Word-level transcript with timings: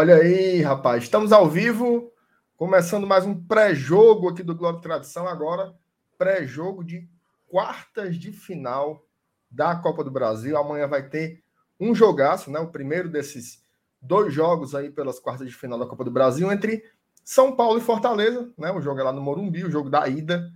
Olha 0.00 0.14
aí, 0.14 0.62
rapaz, 0.62 1.02
estamos 1.02 1.32
ao 1.32 1.50
vivo, 1.50 2.12
começando 2.56 3.04
mais 3.04 3.26
um 3.26 3.34
pré-jogo 3.34 4.28
aqui 4.28 4.44
do 4.44 4.54
Globo 4.54 4.80
Tradição 4.80 5.26
agora, 5.26 5.74
pré-jogo 6.16 6.84
de 6.84 7.10
quartas 7.48 8.16
de 8.16 8.30
final 8.30 9.04
da 9.50 9.74
Copa 9.74 10.04
do 10.04 10.10
Brasil. 10.12 10.56
Amanhã 10.56 10.86
vai 10.86 11.08
ter 11.08 11.42
um 11.80 11.96
jogaço, 11.96 12.48
né? 12.48 12.60
O 12.60 12.68
primeiro 12.68 13.08
desses 13.08 13.60
dois 14.00 14.32
jogos 14.32 14.72
aí 14.72 14.88
pelas 14.88 15.18
quartas 15.18 15.48
de 15.48 15.52
final 15.52 15.76
da 15.76 15.86
Copa 15.86 16.04
do 16.04 16.12
Brasil 16.12 16.52
entre 16.52 16.80
São 17.24 17.56
Paulo 17.56 17.78
e 17.78 17.82
Fortaleza, 17.82 18.52
né? 18.56 18.70
O 18.70 18.80
jogo 18.80 19.00
é 19.00 19.02
lá 19.02 19.12
no 19.12 19.20
Morumbi, 19.20 19.64
o 19.64 19.70
jogo 19.70 19.90
da 19.90 20.06
ida. 20.06 20.48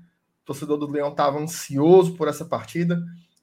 O 0.43 0.45
torcedor 0.45 0.79
do 0.79 0.89
Leão 0.89 1.09
estava 1.09 1.41
ansioso 1.41 2.15
por 2.17 2.29
essa 2.29 2.45
partida, 2.45 3.03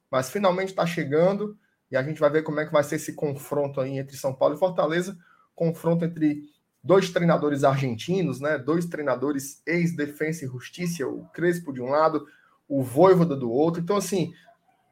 mas 0.10 0.30
finalmente 0.30 0.70
está 0.70 0.86
chegando 0.86 1.58
e 1.92 1.98
a 1.98 2.02
gente 2.02 2.22
vai 2.22 2.30
ver 2.30 2.44
como 2.44 2.62
é 2.62 2.66
que 2.66 2.72
vai 2.72 2.86
ser 2.86 2.96
esse 2.96 3.12
confronto 3.16 3.82
aí 3.82 3.98
entre 3.98 4.16
São 4.16 4.34
Paulo 4.34 4.56
e 4.56 4.58
Fortaleza 4.58 5.18
confronto 5.60 6.06
entre 6.06 6.50
dois 6.82 7.10
treinadores 7.10 7.66
argentinos, 7.66 8.40
né? 8.40 8.58
Dois 8.58 8.86
treinadores 8.86 9.62
ex-defensa 9.68 10.46
e 10.46 10.48
justiça, 10.48 11.06
o 11.06 11.26
Crespo 11.34 11.74
de 11.74 11.82
um 11.82 11.90
lado, 11.90 12.26
o 12.66 12.82
Voivoda 12.82 13.36
do 13.36 13.52
outro. 13.52 13.82
Então, 13.82 13.98
assim, 13.98 14.34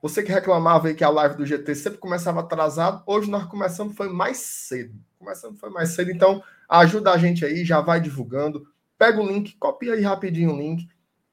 você 0.01 0.21
que 0.21 0.31
reclamava 0.31 0.89
aí 0.89 0.93
que 0.93 1.05
a 1.05 1.09
live 1.09 1.37
do 1.37 1.45
GT 1.45 1.73
sempre 1.73 1.99
começava 1.99 2.41
atrasado, 2.41 3.01
hoje 3.05 3.31
nós 3.31 3.45
começamos 3.45 3.95
foi 3.95 4.09
mais 4.09 4.37
cedo. 4.37 4.93
Começando 5.17 5.57
foi 5.57 5.69
mais 5.69 5.89
cedo, 5.89 6.11
então 6.11 6.43
ajuda 6.67 7.13
a 7.13 7.17
gente 7.17 7.45
aí, 7.45 7.63
já 7.63 7.79
vai 7.79 8.01
divulgando. 8.01 8.67
Pega 8.97 9.21
o 9.21 9.25
link, 9.25 9.55
copia 9.57 9.93
aí 9.93 10.01
rapidinho 10.01 10.53
o 10.53 10.57
link, 10.57 10.85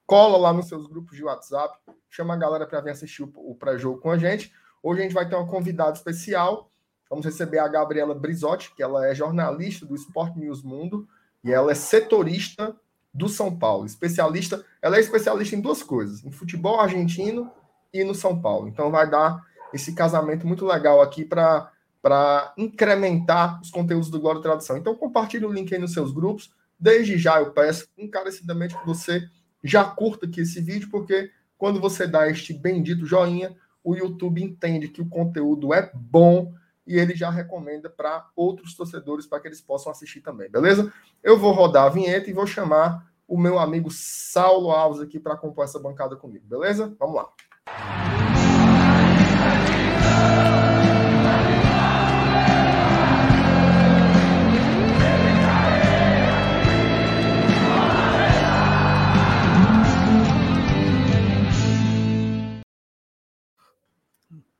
cola 0.05 0.37
lá 0.37 0.53
nos 0.53 0.69
seus 0.69 0.87
grupos 0.87 1.17
de 1.17 1.23
WhatsApp, 1.23 1.77
chama 2.09 2.35
a 2.35 2.37
galera 2.37 2.65
para 2.65 2.79
vir 2.79 2.91
assistir 2.91 3.23
o 3.23 3.55
pré-jogo 3.55 3.99
com 3.99 4.11
a 4.11 4.17
gente. 4.17 4.53
Hoje 4.81 5.01
a 5.01 5.03
gente 5.03 5.13
vai 5.13 5.27
ter 5.27 5.35
uma 5.35 5.47
convidada 5.47 5.97
especial 5.97 6.69
Vamos 7.09 7.25
receber 7.25 7.59
a 7.59 7.67
Gabriela 7.67 8.15
Brizotti, 8.15 8.73
que 8.75 8.81
ela 8.81 9.07
é 9.07 9.13
jornalista 9.13 9.85
do 9.85 9.95
Sport 9.95 10.35
News 10.35 10.63
Mundo 10.63 11.07
e 11.43 11.51
ela 11.51 11.71
é 11.71 11.75
setorista 11.75 12.75
do 13.13 13.29
São 13.29 13.55
Paulo, 13.55 13.85
especialista. 13.85 14.65
Ela 14.81 14.97
é 14.97 14.99
especialista 14.99 15.55
em 15.55 15.61
duas 15.61 15.83
coisas: 15.83 16.23
em 16.25 16.31
futebol 16.31 16.79
argentino 16.79 17.51
e 17.93 18.03
no 18.03 18.15
São 18.15 18.41
Paulo. 18.41 18.67
Então 18.67 18.91
vai 18.91 19.09
dar 19.09 19.45
esse 19.73 19.93
casamento 19.93 20.45
muito 20.45 20.65
legal 20.65 21.01
aqui 21.01 21.23
para 21.23 21.71
para 22.01 22.53
incrementar 22.55 23.59
os 23.59 23.71
conteúdos 23.71 24.11
do 24.11 24.19
Glória 24.19 24.39
Tradução. 24.39 24.77
Então 24.77 24.93
compartilhe 24.93 25.43
o 25.43 25.51
link 25.51 25.73
aí 25.73 25.81
nos 25.81 25.91
seus 25.91 26.11
grupos. 26.11 26.53
Desde 26.79 27.17
já 27.17 27.39
eu 27.39 27.51
peço 27.51 27.87
encarecidamente 27.97 28.77
que 28.77 28.85
você 28.85 29.27
já 29.63 29.83
curta 29.83 30.27
aqui 30.27 30.41
esse 30.41 30.61
vídeo, 30.61 30.87
porque 30.91 31.31
quando 31.57 31.79
você 31.79 32.05
dá 32.05 32.29
este 32.29 32.53
bendito 32.53 33.07
joinha, 33.07 33.55
o 33.83 33.95
YouTube 33.95 34.43
entende 34.43 34.87
que 34.87 35.01
o 35.01 35.09
conteúdo 35.09 35.73
é 35.73 35.89
bom 35.95 36.53
e 36.85 36.97
ele 36.97 37.15
já 37.15 37.29
recomenda 37.29 37.89
para 37.89 38.29
outros 38.35 38.75
torcedores 38.75 39.25
para 39.25 39.39
que 39.39 39.47
eles 39.47 39.61
possam 39.61 39.91
assistir 39.91 40.21
também, 40.21 40.49
beleza? 40.49 40.93
Eu 41.23 41.37
vou 41.37 41.51
rodar 41.51 41.85
a 41.85 41.89
vinheta 41.89 42.29
e 42.29 42.33
vou 42.33 42.45
chamar 42.45 43.11
o 43.27 43.37
meu 43.37 43.57
amigo 43.57 43.89
Saulo 43.91 44.71
Alves 44.71 45.01
aqui 45.01 45.19
para 45.19 45.35
compor 45.35 45.63
essa 45.63 45.79
bancada 45.79 46.15
comigo, 46.15 46.45
beleza? 46.47 46.95
Vamos 46.99 47.15
lá. 47.15 47.29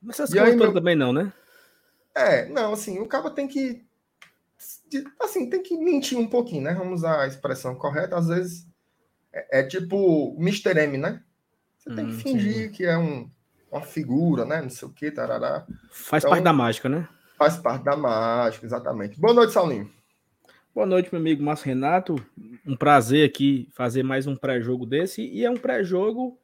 Essas 0.10 0.32
coisas 0.32 0.56
meu... 0.56 0.74
também 0.74 0.96
não, 0.96 1.12
né? 1.12 1.32
É, 2.16 2.48
não, 2.48 2.74
assim, 2.74 3.00
o 3.00 3.08
cara 3.08 3.30
tem 3.30 3.48
que. 3.48 3.86
Assim, 5.20 5.50
tem 5.50 5.62
que 5.62 5.78
mentir 5.78 6.18
um 6.18 6.28
pouquinho, 6.28 6.64
né? 6.64 6.74
Vamos 6.74 7.00
usar 7.00 7.22
a 7.22 7.28
expressão 7.28 7.76
correta. 7.76 8.18
Às 8.18 8.28
vezes 8.28 8.68
é, 9.34 9.60
é 9.60 9.64
tipo 9.64 10.36
Mr. 10.40 10.80
M, 10.80 10.98
né? 10.98 11.22
Você 11.78 11.94
tem 11.94 12.06
que 12.08 12.14
hum, 12.14 12.20
fingir 12.20 12.68
sim. 12.68 12.72
que 12.72 12.86
é 12.86 12.98
um, 12.98 13.30
uma 13.70 13.82
figura, 13.82 14.46
né? 14.46 14.62
Não 14.62 14.70
sei 14.70 14.88
o 14.88 14.92
que, 14.92 15.12
tarará. 15.12 15.68
Faz 15.92 16.24
então, 16.24 16.32
parte 16.32 16.44
da 16.44 16.54
mágica, 16.54 16.88
né? 16.88 17.08
Faz 17.38 17.58
parte 17.58 17.84
da 17.84 17.98
mágica, 17.98 18.66
exatamente. 18.66 19.20
Boa 19.20 19.34
noite, 19.34 19.52
Saulinho. 19.52 19.92
Boa 20.74 20.88
noite, 20.88 21.10
meu 21.12 21.22
amigo 21.22 21.44
Márcio 21.44 21.68
Renato. 21.68 22.16
Um 22.66 22.76
prazer 22.76 23.30
aqui 23.30 23.70
fazer 23.74 24.04
mais 24.04 24.26
um 24.26 24.36
pré-jogo 24.36 24.86
desse. 24.86 25.22
E 25.22 25.44
é 25.44 25.50
um 25.50 25.58
pré-jogo 25.58 26.40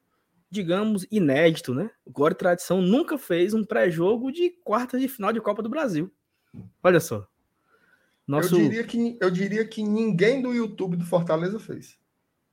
digamos, 0.51 1.07
inédito, 1.09 1.73
né? 1.73 1.89
O 2.05 2.11
Glória 2.11 2.35
e 2.35 2.37
Tradição 2.37 2.81
nunca 2.81 3.17
fez 3.17 3.53
um 3.53 3.63
pré-jogo 3.63 4.31
de 4.31 4.49
quarta 4.63 4.99
de 4.99 5.07
final 5.07 5.31
de 5.31 5.39
Copa 5.39 5.63
do 5.63 5.69
Brasil. 5.69 6.11
Olha 6.83 6.99
só. 6.99 7.25
Nosso... 8.27 8.55
Eu, 8.55 8.61
diria 8.61 8.83
que, 8.83 9.17
eu 9.21 9.31
diria 9.31 9.65
que 9.65 9.81
ninguém 9.81 10.41
do 10.41 10.53
YouTube 10.53 10.97
do 10.97 11.05
Fortaleza 11.05 11.57
fez. 11.57 11.97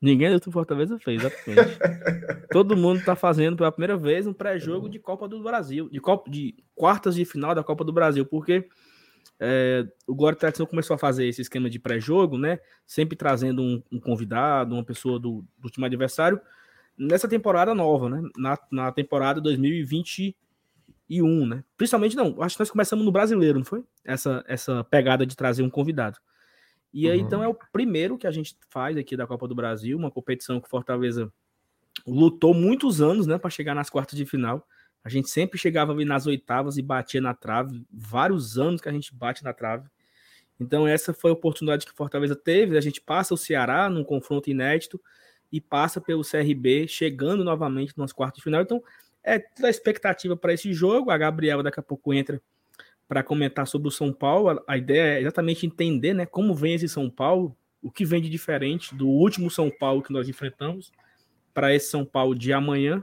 Ninguém 0.00 0.28
do 0.28 0.34
YouTube 0.34 0.52
do 0.52 0.52
Fortaleza 0.52 0.98
fez, 1.00 1.20
exatamente. 1.20 1.78
Todo 2.52 2.76
mundo 2.76 3.00
está 3.00 3.16
fazendo 3.16 3.56
pela 3.56 3.72
primeira 3.72 3.96
vez 3.96 4.28
um 4.28 4.32
pré-jogo 4.32 4.88
de 4.88 5.00
Copa 5.00 5.26
do 5.26 5.42
Brasil, 5.42 5.88
de, 5.90 6.00
Copa, 6.00 6.30
de 6.30 6.54
quartas 6.76 7.16
de 7.16 7.24
final 7.24 7.52
da 7.52 7.64
Copa 7.64 7.84
do 7.84 7.92
Brasil, 7.92 8.24
porque 8.24 8.68
é, 9.40 9.84
o 10.06 10.14
Glória 10.14 10.36
e 10.36 10.38
Tradição 10.38 10.66
começou 10.66 10.94
a 10.94 10.98
fazer 10.98 11.26
esse 11.26 11.42
esquema 11.42 11.68
de 11.68 11.80
pré-jogo, 11.80 12.38
né? 12.38 12.60
Sempre 12.86 13.16
trazendo 13.16 13.60
um, 13.60 13.82
um, 13.90 13.98
convidado, 13.98 14.74
uma 14.76 14.84
pessoa 14.84 15.18
do, 15.18 15.44
do 15.58 15.68
time 15.68 15.84
adversário, 15.84 16.40
nessa 16.98 17.28
temporada 17.28 17.74
nova, 17.74 18.08
né? 18.08 18.22
Na, 18.36 18.58
na 18.70 18.92
temporada 18.92 19.40
2021, 19.40 21.46
né? 21.46 21.64
Principalmente, 21.76 22.16
não, 22.16 22.42
acho 22.42 22.56
que 22.56 22.60
nós 22.60 22.70
começamos 22.70 23.04
no 23.04 23.12
brasileiro, 23.12 23.58
não 23.58 23.64
foi? 23.64 23.84
Essa, 24.04 24.44
essa 24.46 24.84
pegada 24.84 25.24
de 25.24 25.36
trazer 25.36 25.62
um 25.62 25.70
convidado. 25.70 26.18
E 26.92 27.08
aí, 27.08 27.20
uhum. 27.20 27.26
então, 27.26 27.42
é 27.42 27.48
o 27.48 27.56
primeiro 27.72 28.18
que 28.18 28.26
a 28.26 28.30
gente 28.30 28.56
faz 28.68 28.96
aqui 28.96 29.16
da 29.16 29.26
Copa 29.26 29.46
do 29.46 29.54
Brasil, 29.54 29.96
uma 29.96 30.10
competição 30.10 30.60
que 30.60 30.68
Fortaleza 30.68 31.32
lutou 32.06 32.54
muitos 32.54 33.00
anos, 33.00 33.26
né, 33.26 33.38
para 33.38 33.50
chegar 33.50 33.74
nas 33.74 33.90
quartas 33.90 34.16
de 34.16 34.24
final. 34.24 34.66
A 35.04 35.08
gente 35.08 35.30
sempre 35.30 35.58
chegava 35.58 35.92
ali 35.92 36.04
nas 36.04 36.26
oitavas 36.26 36.76
e 36.76 36.82
batia 36.82 37.20
na 37.20 37.34
trave, 37.34 37.84
vários 37.92 38.58
anos 38.58 38.80
que 38.80 38.88
a 38.88 38.92
gente 38.92 39.14
bate 39.14 39.44
na 39.44 39.52
trave. 39.52 39.88
Então, 40.58 40.88
essa 40.88 41.14
foi 41.14 41.30
a 41.30 41.34
oportunidade 41.34 41.86
que 41.86 41.92
Fortaleza 41.92 42.34
teve. 42.34 42.76
A 42.76 42.80
gente 42.80 43.00
passa 43.00 43.32
o 43.32 43.36
Ceará 43.36 43.88
num 43.88 44.02
confronto 44.02 44.50
inédito 44.50 45.00
e 45.52 45.60
passa 45.60 46.00
pelo 46.00 46.22
CRB, 46.22 46.86
chegando 46.88 47.42
novamente 47.42 47.94
nas 47.96 48.12
quartas 48.12 48.38
de 48.38 48.44
final. 48.44 48.62
Então, 48.62 48.82
é 49.22 49.38
toda 49.38 49.68
a 49.68 49.70
expectativa 49.70 50.36
para 50.36 50.52
esse 50.52 50.72
jogo. 50.72 51.10
A 51.10 51.18
Gabriela 51.18 51.62
daqui 51.62 51.80
a 51.80 51.82
pouco 51.82 52.12
entra 52.12 52.40
para 53.06 53.22
comentar 53.22 53.66
sobre 53.66 53.88
o 53.88 53.90
São 53.90 54.12
Paulo. 54.12 54.62
A 54.66 54.76
ideia 54.76 55.18
é 55.18 55.20
exatamente 55.20 55.66
entender 55.66 56.14
né, 56.14 56.26
como 56.26 56.54
vem 56.54 56.74
esse 56.74 56.88
São 56.88 57.08
Paulo, 57.08 57.56
o 57.82 57.90
que 57.90 58.04
vem 58.04 58.20
de 58.20 58.28
diferente 58.28 58.94
do 58.94 59.08
último 59.08 59.50
São 59.50 59.70
Paulo 59.70 60.02
que 60.02 60.12
nós 60.12 60.28
enfrentamos 60.28 60.92
para 61.54 61.74
esse 61.74 61.90
São 61.90 62.04
Paulo 62.04 62.34
de 62.34 62.52
amanhã. 62.52 63.02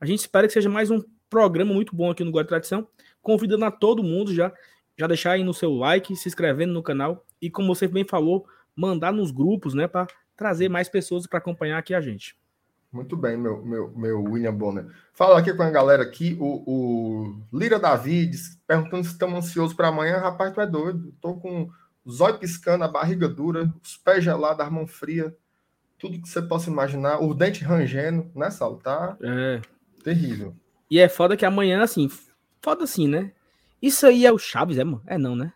A 0.00 0.06
gente 0.06 0.20
espera 0.20 0.46
que 0.46 0.52
seja 0.52 0.68
mais 0.68 0.90
um 0.90 1.02
programa 1.28 1.72
muito 1.72 1.94
bom 1.94 2.10
aqui 2.10 2.24
no 2.24 2.30
Guarda 2.30 2.48
Tradição. 2.48 2.88
Convidando 3.20 3.64
a 3.64 3.70
todo 3.70 4.02
mundo 4.02 4.34
já, 4.34 4.52
já 4.98 5.06
deixar 5.06 5.32
aí 5.32 5.44
no 5.44 5.54
seu 5.54 5.72
like, 5.72 6.16
se 6.16 6.28
inscrevendo 6.28 6.72
no 6.72 6.82
canal 6.82 7.24
e, 7.40 7.50
como 7.50 7.74
você 7.74 7.86
bem 7.86 8.04
falou, 8.04 8.46
mandar 8.74 9.12
nos 9.12 9.30
grupos, 9.30 9.74
né, 9.74 9.86
para 9.86 10.06
trazer 10.36 10.68
mais 10.68 10.88
pessoas 10.88 11.26
para 11.26 11.38
acompanhar 11.38 11.78
aqui 11.78 11.94
a 11.94 12.00
gente. 12.00 12.36
Muito 12.92 13.16
bem, 13.16 13.38
meu, 13.38 13.64
meu, 13.64 13.90
meu 13.96 14.22
William 14.22 14.54
Bonner. 14.54 14.86
Fala 15.14 15.38
aqui 15.38 15.52
com 15.54 15.62
a 15.62 15.70
galera 15.70 16.02
aqui, 16.02 16.36
o, 16.38 16.62
o 16.66 17.42
Lira 17.50 17.78
Davides, 17.78 18.58
perguntando 18.66 19.04
se 19.04 19.12
estamos 19.12 19.38
ansiosos 19.38 19.74
para 19.74 19.88
amanhã. 19.88 20.18
Rapaz, 20.18 20.52
tu 20.52 20.60
é 20.60 20.66
doido. 20.66 21.08
Estou 21.08 21.40
com 21.40 21.70
os 22.04 22.20
olhos 22.20 22.38
piscando, 22.38 22.84
a 22.84 22.88
barriga 22.88 23.28
dura, 23.28 23.72
os 23.82 23.96
pés 23.96 24.22
gelados, 24.22 24.64
a 24.64 24.70
mão 24.70 24.86
fria, 24.86 25.34
tudo 25.98 26.20
que 26.20 26.28
você 26.28 26.42
possa 26.42 26.68
imaginar, 26.68 27.22
o 27.22 27.32
dente 27.32 27.64
rangendo, 27.64 28.30
né, 28.34 28.50
Saulo? 28.50 28.78
Tá 28.78 29.16
é. 29.22 29.60
terrível. 30.02 30.54
E 30.90 30.98
é 30.98 31.08
foda 31.08 31.36
que 31.36 31.46
amanhã, 31.46 31.82
assim, 31.82 32.10
foda 32.60 32.84
assim, 32.84 33.08
né? 33.08 33.32
Isso 33.80 34.06
aí 34.06 34.26
é 34.26 34.32
o 34.32 34.38
Chaves, 34.38 34.78
é, 34.78 34.84
mano? 34.84 35.02
É 35.06 35.16
não, 35.16 35.34
né? 35.34 35.52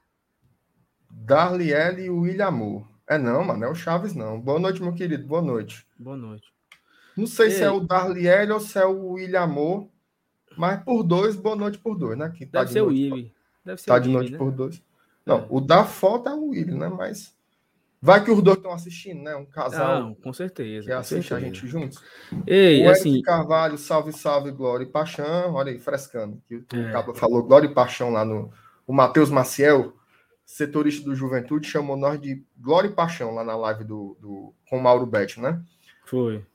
Darliele 1.11 2.05
e 2.05 2.11
o 2.11 2.21
William 2.21 2.47
Amor. 2.47 2.89
É 3.09 3.17
não, 3.17 3.45
mano, 3.45 3.65
é 3.65 3.69
o 3.69 3.75
Chaves 3.75 4.15
não. 4.15 4.41
Boa 4.41 4.59
noite, 4.59 4.83
meu 4.83 4.93
querido, 4.93 5.27
boa 5.27 5.41
noite. 5.41 5.87
Boa 5.97 6.17
noite. 6.17 6.53
Não 7.17 7.27
sei 7.27 7.51
se 7.51 7.63
é 7.63 7.71
o 7.71 7.81
Darliel 7.81 8.55
ou 8.55 8.61
se 8.61 8.79
é 8.79 8.85
o 8.85 9.13
William 9.13 9.43
Amor, 9.43 9.89
mas 10.57 10.83
por 10.83 11.03
dois, 11.03 11.37
boa 11.37 11.55
noite 11.55 11.79
por 11.79 11.97
dois, 11.97 12.19
né? 12.19 12.31
Que 12.31 12.45
tá 12.45 12.59
Deve 12.61 12.67
de 12.67 12.73
ser 12.73 12.83
noite, 12.83 13.11
o 13.11 13.15
Willi. 13.15 13.35
Deve 13.65 13.81
ser 13.81 13.87
tá 13.87 13.99
de 13.99 14.09
noite 14.09 14.33
né? 14.33 14.39
por 14.39 14.51
dois. 14.51 14.83
Não, 15.25 15.39
é. 15.39 15.47
o 15.49 15.61
da 15.61 15.85
foto 15.85 16.29
é 16.29 16.35
o 16.35 16.49
Willi, 16.49 16.75
né? 16.75 16.89
Mas 16.89 17.35
vai 18.03 18.23
que 18.25 18.31
os 18.31 18.43
dois 18.43 18.57
estão 18.57 18.73
assistindo, 18.73 19.23
né? 19.23 19.37
Um 19.37 19.47
casal. 19.47 20.03
Não, 20.03 20.15
com 20.15 20.33
certeza. 20.33 20.87
Que 20.87 20.93
assiste 20.93 21.29
certeza. 21.29 21.37
a 21.37 21.41
gente 21.41 21.67
juntos. 21.67 22.03
Ei, 22.47 22.87
o 22.87 22.91
assim. 22.91 23.23
Carvalho, 23.23 23.79
salve, 23.79 24.13
salve, 24.13 24.51
Glória 24.51 24.85
e 24.85 24.89
Paixão. 24.89 25.55
Olha 25.55 25.71
aí, 25.71 25.79
frescando. 25.79 26.43
Que 26.49 26.57
o 26.57 26.67
é. 26.73 26.93
Cabo 26.93 27.15
falou 27.15 27.43
Glória 27.45 27.69
e 27.69 27.75
Paixão 27.75 28.11
lá 28.11 28.25
no. 28.25 28.51
O 28.87 28.93
Matheus 28.93 29.31
Maciel 29.31 29.95
setorista 30.47 31.05
do 31.05 31.17
Juventude, 31.17 31.69
chamou 31.69 31.97
nós 31.97 32.21
de 32.21 32.43
Glória 32.57 32.89
e 32.89 32.93
Paixão 32.93 33.35
lá 33.35 33.43
na 33.43 33.57
live 33.57 33.83
do, 33.83 34.17
do 34.21 34.55
com 34.71 34.79
o 34.79 34.83
Mauro 34.83 35.05
Betti, 35.05 35.41
né? 35.41 35.61
Foi. 36.05 36.47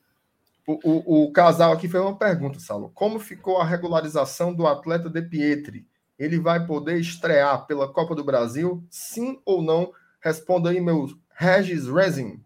O, 0.66 0.78
o, 0.82 1.24
o, 1.24 1.32
casal 1.32 1.72
aqui 1.72 1.88
fez 1.88 2.02
uma 2.02 2.16
pergunta, 2.16 2.58
Saulo. 2.58 2.90
Como 2.94 3.18
ficou 3.18 3.58
a 3.58 3.64
regularização 3.64 4.54
do 4.54 4.66
atleta 4.66 5.10
De 5.10 5.20
Pietri? 5.20 5.86
Ele 6.18 6.38
vai 6.38 6.64
poder 6.66 6.98
estrear 6.98 7.66
pela 7.66 7.92
Copa 7.92 8.14
do 8.14 8.24
Brasil? 8.24 8.82
Sim 8.88 9.40
ou 9.44 9.60
não? 9.60 9.92
Responda 10.20 10.70
aí, 10.70 10.80
meu 10.80 11.06
Regis 11.34 11.86
Resin. 11.86 12.40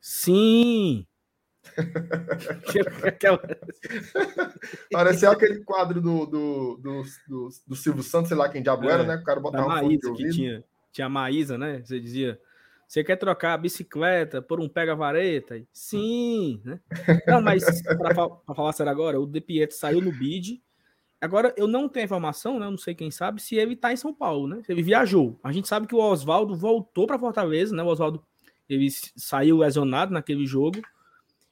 Sim! 0.00 1.06
Pareceu 4.90 5.30
aquele 5.30 5.62
quadro 5.64 6.00
do, 6.00 6.26
do, 6.26 6.76
do, 6.76 7.02
do, 7.28 7.48
do 7.66 7.76
Silvio 7.76 8.02
Santos, 8.02 8.28
sei 8.28 8.36
lá 8.36 8.48
quem 8.48 8.62
diabo 8.62 8.88
é, 8.88 8.92
era, 8.92 9.04
né? 9.04 9.16
O 9.16 9.24
cara 9.24 9.40
botava 9.40 9.82
um 9.82 9.88
que 9.88 10.30
tinha, 10.30 10.64
tinha 10.92 11.06
a 11.06 11.10
Maísa, 11.10 11.58
né? 11.58 11.82
Você 11.84 12.00
dizia, 12.00 12.40
você 12.86 13.02
quer 13.02 13.16
trocar 13.16 13.54
a 13.54 13.58
bicicleta 13.58 14.40
por 14.40 14.60
um 14.60 14.68
pega-vareta? 14.68 15.60
Sim, 15.72 16.60
né? 16.64 16.80
Não, 17.26 17.40
mas 17.40 17.64
para 17.82 18.14
falar 18.54 18.72
sério 18.72 18.92
agora, 18.92 19.20
o 19.20 19.26
De 19.26 19.40
Pietro 19.40 19.76
saiu 19.76 20.00
no 20.00 20.12
bid. 20.12 20.62
Agora, 21.20 21.52
eu 21.56 21.66
não 21.66 21.88
tenho 21.88 22.04
informação, 22.04 22.58
né? 22.58 22.66
Eu 22.66 22.70
não 22.70 22.78
sei 22.78 22.94
quem 22.94 23.10
sabe 23.10 23.42
se 23.42 23.56
ele 23.56 23.74
tá 23.74 23.92
em 23.92 23.96
São 23.96 24.14
Paulo, 24.14 24.46
né? 24.46 24.62
Se 24.64 24.70
ele 24.70 24.82
viajou. 24.82 25.38
A 25.42 25.50
gente 25.50 25.66
sabe 25.66 25.86
que 25.86 25.94
o 25.94 25.98
Oswaldo 25.98 26.54
voltou 26.54 27.06
para 27.06 27.18
Fortaleza, 27.18 27.74
né? 27.74 27.82
O 27.82 27.86
Oswaldo 27.86 28.22
ele 28.68 28.88
saiu 28.90 29.58
lesionado 29.58 30.12
naquele 30.12 30.46
jogo. 30.46 30.80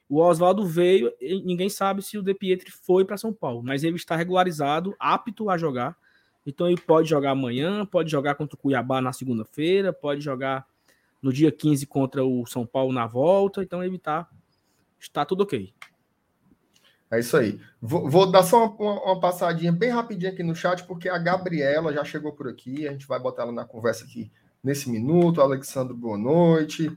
O 0.07 0.21
Oswaldo 0.21 0.65
veio, 0.65 1.11
ninguém 1.43 1.67
sabe 1.67 2.01
se 2.01 2.17
o 2.17 2.21
De 2.21 2.33
Pietri 2.33 2.71
foi 2.71 3.03
para 3.03 3.17
São 3.17 3.33
Paulo, 3.33 3.63
mas 3.63 3.83
ele 3.83 3.95
está 3.95 4.15
regularizado, 4.15 4.95
apto 4.99 5.49
a 5.49 5.57
jogar. 5.57 5.97
Então 6.45 6.67
ele 6.67 6.79
pode 6.79 7.09
jogar 7.09 7.31
amanhã, 7.31 7.85
pode 7.85 8.11
jogar 8.11 8.35
contra 8.35 8.55
o 8.55 8.59
Cuiabá 8.59 9.01
na 9.01 9.11
segunda-feira, 9.11 9.91
pode 9.91 10.21
jogar 10.21 10.65
no 11.21 11.33
dia 11.33 11.51
15 11.51 11.87
contra 11.87 12.23
o 12.23 12.45
São 12.45 12.67
Paulo 12.67 12.93
na 12.93 13.07
volta. 13.07 13.63
Então 13.63 13.83
ele 13.83 13.95
está, 13.95 14.29
está 14.99 15.25
tudo 15.25 15.41
ok. 15.41 15.73
É 17.09 17.19
isso 17.19 17.35
aí. 17.35 17.59
Vou, 17.81 18.07
vou 18.07 18.29
dar 18.29 18.43
só 18.43 18.67
uma, 18.67 19.03
uma, 19.03 19.19
passadinha 19.19 19.71
bem 19.71 19.89
rapidinho 19.89 20.31
aqui 20.31 20.43
no 20.43 20.55
chat, 20.55 20.83
porque 20.85 21.09
a 21.09 21.17
Gabriela 21.17 21.91
já 21.91 22.03
chegou 22.03 22.31
por 22.31 22.47
aqui. 22.47 22.87
A 22.87 22.91
gente 22.91 23.07
vai 23.07 23.19
botar 23.19 23.43
ela 23.43 23.51
na 23.51 23.65
conversa 23.65 24.05
aqui 24.05 24.31
nesse 24.63 24.89
minuto. 24.89 25.41
Alexandre, 25.41 25.95
boa 25.95 26.17
noite. 26.17 26.95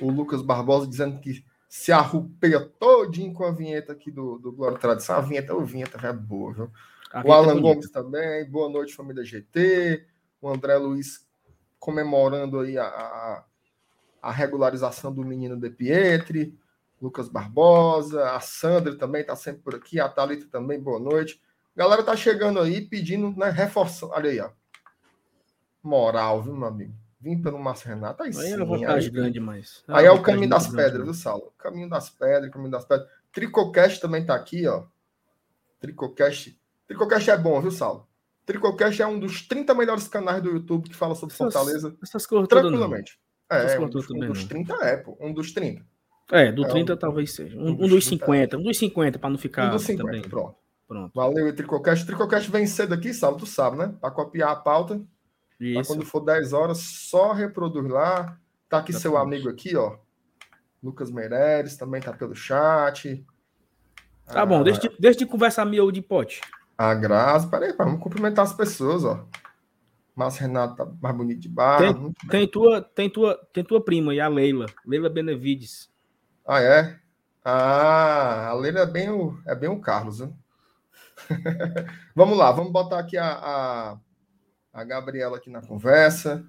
O 0.00 0.10
Lucas 0.10 0.40
Barbosa 0.40 0.86
dizendo 0.86 1.20
que 1.20 1.44
se 1.70 1.92
arrupeia 1.92 2.58
todinho 2.58 3.32
com 3.32 3.44
a 3.44 3.52
vinheta 3.52 3.92
aqui 3.92 4.10
do, 4.10 4.38
do 4.38 4.50
Glória 4.50 4.76
Tradição. 4.76 5.14
A 5.14 5.20
vinheta, 5.20 5.54
o 5.54 5.64
vinheta 5.64 6.04
é 6.04 6.12
boa, 6.12 6.52
viu? 6.52 6.70
o 7.24 7.32
Alan 7.32 7.56
é 7.56 7.60
Gomes 7.60 7.88
também. 7.92 8.44
Boa 8.50 8.68
noite, 8.68 8.92
família 8.92 9.24
GT. 9.24 10.04
O 10.42 10.48
André 10.48 10.76
Luiz 10.76 11.24
comemorando 11.78 12.58
aí 12.58 12.76
a, 12.76 12.86
a, 12.86 13.44
a 14.20 14.32
regularização 14.32 15.14
do 15.14 15.24
menino 15.24 15.56
De 15.56 15.70
Pietri. 15.70 16.58
Lucas 17.00 17.28
Barbosa. 17.28 18.32
A 18.32 18.40
Sandra 18.40 18.96
também 18.96 19.20
está 19.20 19.36
sempre 19.36 19.62
por 19.62 19.76
aqui. 19.76 20.00
A 20.00 20.08
Thalita 20.08 20.48
também, 20.50 20.80
boa 20.80 20.98
noite. 20.98 21.40
galera 21.76 22.02
tá 22.02 22.16
chegando 22.16 22.58
aí 22.58 22.80
pedindo, 22.80 23.30
né, 23.38 23.48
reforçando. 23.48 24.12
Olha 24.12 24.28
aí, 24.28 24.40
ó. 24.40 24.50
Moral, 25.80 26.42
viu, 26.42 26.56
meu 26.56 26.66
amigo? 26.66 26.99
Vim 27.20 27.40
pelo 27.42 27.58
Márcio 27.58 27.88
Renato, 27.88 28.22
aí, 28.22 28.28
aí 28.28 28.34
sim. 28.34 28.54
É 28.54 28.64
vantagem 28.64 29.08
aí, 29.08 29.10
grande, 29.10 29.40
mas. 29.40 29.84
É 29.86 29.92
aí 29.92 30.06
é 30.06 30.10
o 30.10 30.22
caminho 30.22 30.48
das 30.48 30.68
pedras, 30.68 31.04
viu, 31.04 31.12
Saulo? 31.12 31.52
Caminho 31.58 31.88
das 31.88 32.08
pedras, 32.08 32.50
caminho 32.50 32.70
das 32.70 32.84
pedras. 32.84 33.08
Tricocast 33.30 34.00
também 34.00 34.24
tá 34.24 34.34
aqui, 34.34 34.66
ó. 34.66 34.84
Tricocast. 35.78 36.58
Tricocast 36.86 37.30
é 37.30 37.36
bom, 37.36 37.60
viu, 37.60 37.70
Saulo? 37.70 38.08
Tricocast 38.46 39.02
é 39.02 39.06
um 39.06 39.18
dos 39.18 39.46
30 39.46 39.74
melhores 39.74 40.08
canais 40.08 40.42
do 40.42 40.50
YouTube 40.50 40.88
que 40.88 40.96
fala 40.96 41.14
sobre 41.14 41.34
essas, 41.34 41.52
Fortaleza. 41.52 41.96
Essas 42.02 42.26
coisas 42.26 42.48
Tranquilamente. 42.48 43.20
É, 43.50 43.78
um, 43.78 43.88
dos, 43.88 44.10
um 44.10 44.18
dos 44.18 44.44
30 44.44 44.74
é, 44.84 44.96
pô. 44.96 45.16
Um 45.20 45.34
dos 45.34 45.52
30. 45.52 45.84
É, 46.32 46.52
do 46.52 46.64
é, 46.64 46.68
30 46.68 46.94
um, 46.94 46.96
talvez 46.96 47.34
seja. 47.34 47.56
Um, 47.56 47.70
um 47.70 47.76
dos, 47.76 47.90
dos 47.90 48.06
50. 48.06 48.56
É. 48.56 48.58
Um 48.58 48.62
dos 48.62 48.78
50, 48.78 49.18
para 49.18 49.30
não 49.30 49.38
ficar. 49.38 49.68
Um 49.68 49.72
dos 49.72 49.82
50, 49.82 50.04
também. 50.04 50.22
pronto. 50.22 50.56
Pronto. 50.88 51.12
Valeu, 51.14 51.54
Tricocast. 51.54 52.06
Tricocast 52.06 52.50
vem 52.50 52.66
cedo 52.66 52.94
aqui, 52.94 53.12
Saulo, 53.12 53.38
tu 53.38 53.46
sabe, 53.46 53.76
né? 53.76 53.94
Para 54.00 54.10
copiar 54.10 54.50
a 54.50 54.56
pauta. 54.56 55.00
Isso. 55.60 55.92
quando 55.92 56.06
for 56.06 56.20
10 56.20 56.52
horas, 56.52 56.78
só 56.78 57.32
reproduz 57.32 57.86
lá. 57.88 58.38
Tá 58.68 58.78
aqui 58.78 58.92
seu 58.92 59.16
amigo 59.16 59.48
aqui, 59.48 59.76
ó. 59.76 59.98
Lucas 60.82 61.10
Meireles 61.10 61.76
também 61.76 62.00
tá 62.00 62.12
pelo 62.12 62.34
chat. 62.34 63.24
Tá 64.24 64.42
ah, 64.42 64.46
bom, 64.46 64.62
deixa 64.62 64.80
de, 64.80 64.90
deixa 64.98 65.18
de 65.18 65.26
conversar 65.26 65.64
miolo 65.66 65.92
de 65.92 66.00
pote. 66.00 66.40
A 66.78 66.94
Graça, 66.94 67.46
peraí, 67.48 67.74
vamos 67.76 68.00
cumprimentar 68.00 68.44
as 68.44 68.54
pessoas, 68.54 69.04
ó. 69.04 69.26
Márcio 70.14 70.42
Renato 70.42 70.76
tá 70.76 70.88
mais 71.00 71.16
bonito 71.16 71.40
de 71.40 71.48
barra. 71.48 71.92
Tem, 71.92 72.12
tem, 72.28 72.48
tua, 72.48 72.82
tem, 72.82 73.10
tua, 73.10 73.48
tem 73.52 73.64
tua 73.64 73.84
prima 73.84 74.12
aí, 74.12 74.20
a 74.20 74.28
Leila. 74.28 74.66
Leila 74.86 75.10
Benevides. 75.10 75.90
Ah, 76.46 76.60
é? 76.60 76.98
Ah, 77.44 78.48
a 78.48 78.54
Leila 78.54 78.80
é 78.80 78.86
bem 78.86 79.10
o, 79.10 79.38
é 79.46 79.54
bem 79.54 79.68
o 79.68 79.80
Carlos, 79.80 80.20
né? 80.20 80.32
vamos 82.14 82.38
lá, 82.38 82.50
vamos 82.50 82.72
botar 82.72 82.98
aqui 82.98 83.16
a, 83.18 83.32
a 83.32 83.98
a 84.72 84.84
Gabriela 84.84 85.36
aqui 85.36 85.50
na 85.50 85.60
conversa. 85.60 86.44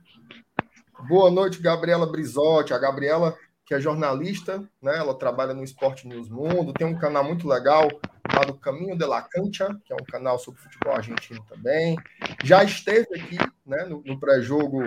Boa 1.07 1.31
noite, 1.31 1.61
Gabriela 1.61 2.05
Brizotti. 2.05 2.73
A 2.73 2.77
Gabriela, 2.77 3.35
que 3.65 3.73
é 3.73 3.79
jornalista, 3.79 4.59
né? 4.81 4.97
Ela 4.97 5.17
trabalha 5.17 5.53
no 5.53 5.63
Esporte 5.63 6.07
News 6.07 6.29
Mundo, 6.29 6.73
tem 6.73 6.85
um 6.85 6.97
canal 6.97 7.23
muito 7.23 7.47
legal 7.47 7.89
chamado 8.31 8.53
Caminho 8.55 8.97
de 8.97 9.05
la 9.05 9.21
Cancha, 9.21 9.75
que 9.83 9.91
é 9.91 9.95
um 9.95 10.05
canal 10.05 10.37
sobre 10.39 10.61
futebol 10.61 10.93
argentino 10.93 11.43
também. 11.49 11.97
Já 12.43 12.63
esteve 12.63 13.07
aqui, 13.15 13.37
né, 13.65 13.83
no, 13.85 14.01
no 14.05 14.19
pré-jogo 14.19 14.81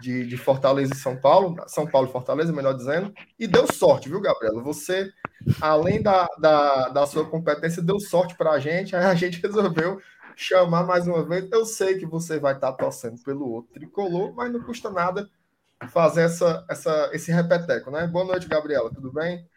de, 0.00 0.26
de, 0.26 0.36
Fortaleza 0.36 0.92
e 0.92 0.96
São 0.96 1.16
Paulo, 1.16 1.56
São 1.66 1.86
Paulo 1.86 2.08
e 2.08 2.12
Fortaleza, 2.12 2.52
melhor 2.52 2.74
dizendo, 2.74 3.12
e 3.38 3.46
deu 3.46 3.66
sorte, 3.72 4.08
viu, 4.08 4.20
Gabriela? 4.20 4.62
Você, 4.62 5.10
além 5.60 6.02
da, 6.02 6.28
da, 6.38 6.88
da 6.90 7.06
sua 7.06 7.24
competência, 7.24 7.82
deu 7.82 7.98
sorte 7.98 8.36
para 8.36 8.50
a 8.52 8.60
gente, 8.60 8.94
aí 8.94 9.04
a 9.04 9.14
gente 9.14 9.40
resolveu 9.42 9.98
chamar 10.36 10.84
mais 10.84 11.08
uma 11.08 11.24
vez. 11.24 11.50
Eu 11.50 11.64
sei 11.64 11.98
que 11.98 12.06
você 12.06 12.38
vai 12.38 12.54
estar 12.54 12.72
torcendo 12.74 13.20
pelo 13.24 13.50
outro 13.50 13.72
tricolor, 13.72 14.34
mas 14.34 14.52
não 14.52 14.62
custa 14.62 14.90
nada 14.90 15.28
fazer 15.88 16.22
essa, 16.22 16.64
essa, 16.70 17.10
esse 17.12 17.32
repeteco, 17.32 17.90
né? 17.90 18.06
Boa 18.06 18.24
noite, 18.24 18.46
Gabriela, 18.46 18.92
tudo 18.92 19.12
bem? 19.12 19.48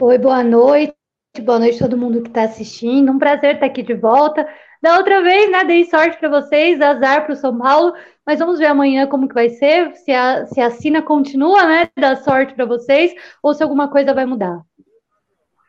Oi, 0.00 0.18
boa 0.18 0.42
noite. 0.42 0.94
Boa 1.42 1.58
noite 1.58 1.76
a 1.76 1.86
todo 1.86 1.98
mundo 1.98 2.22
que 2.22 2.28
está 2.28 2.44
assistindo. 2.44 3.12
Um 3.12 3.18
prazer 3.18 3.54
estar 3.54 3.66
aqui 3.66 3.82
de 3.82 3.94
volta. 3.94 4.46
Da 4.82 4.96
outra 4.96 5.22
vez, 5.22 5.50
né, 5.50 5.62
dei 5.62 5.84
sorte 5.84 6.18
para 6.18 6.28
vocês, 6.40 6.80
azar 6.80 7.24
para 7.24 7.34
o 7.34 7.36
São 7.36 7.58
Paulo, 7.58 7.94
mas 8.24 8.38
vamos 8.38 8.58
ver 8.58 8.66
amanhã 8.66 9.06
como 9.06 9.28
que 9.28 9.34
vai 9.34 9.50
ser, 9.50 9.94
se 9.94 10.10
a, 10.10 10.46
se 10.46 10.58
a 10.58 10.70
Sina 10.70 11.02
continua, 11.02 11.66
né, 11.66 11.90
dar 11.98 12.16
sorte 12.16 12.54
para 12.54 12.64
vocês, 12.64 13.12
ou 13.42 13.52
se 13.52 13.62
alguma 13.62 13.90
coisa 13.90 14.14
vai 14.14 14.24
mudar. 14.24 14.62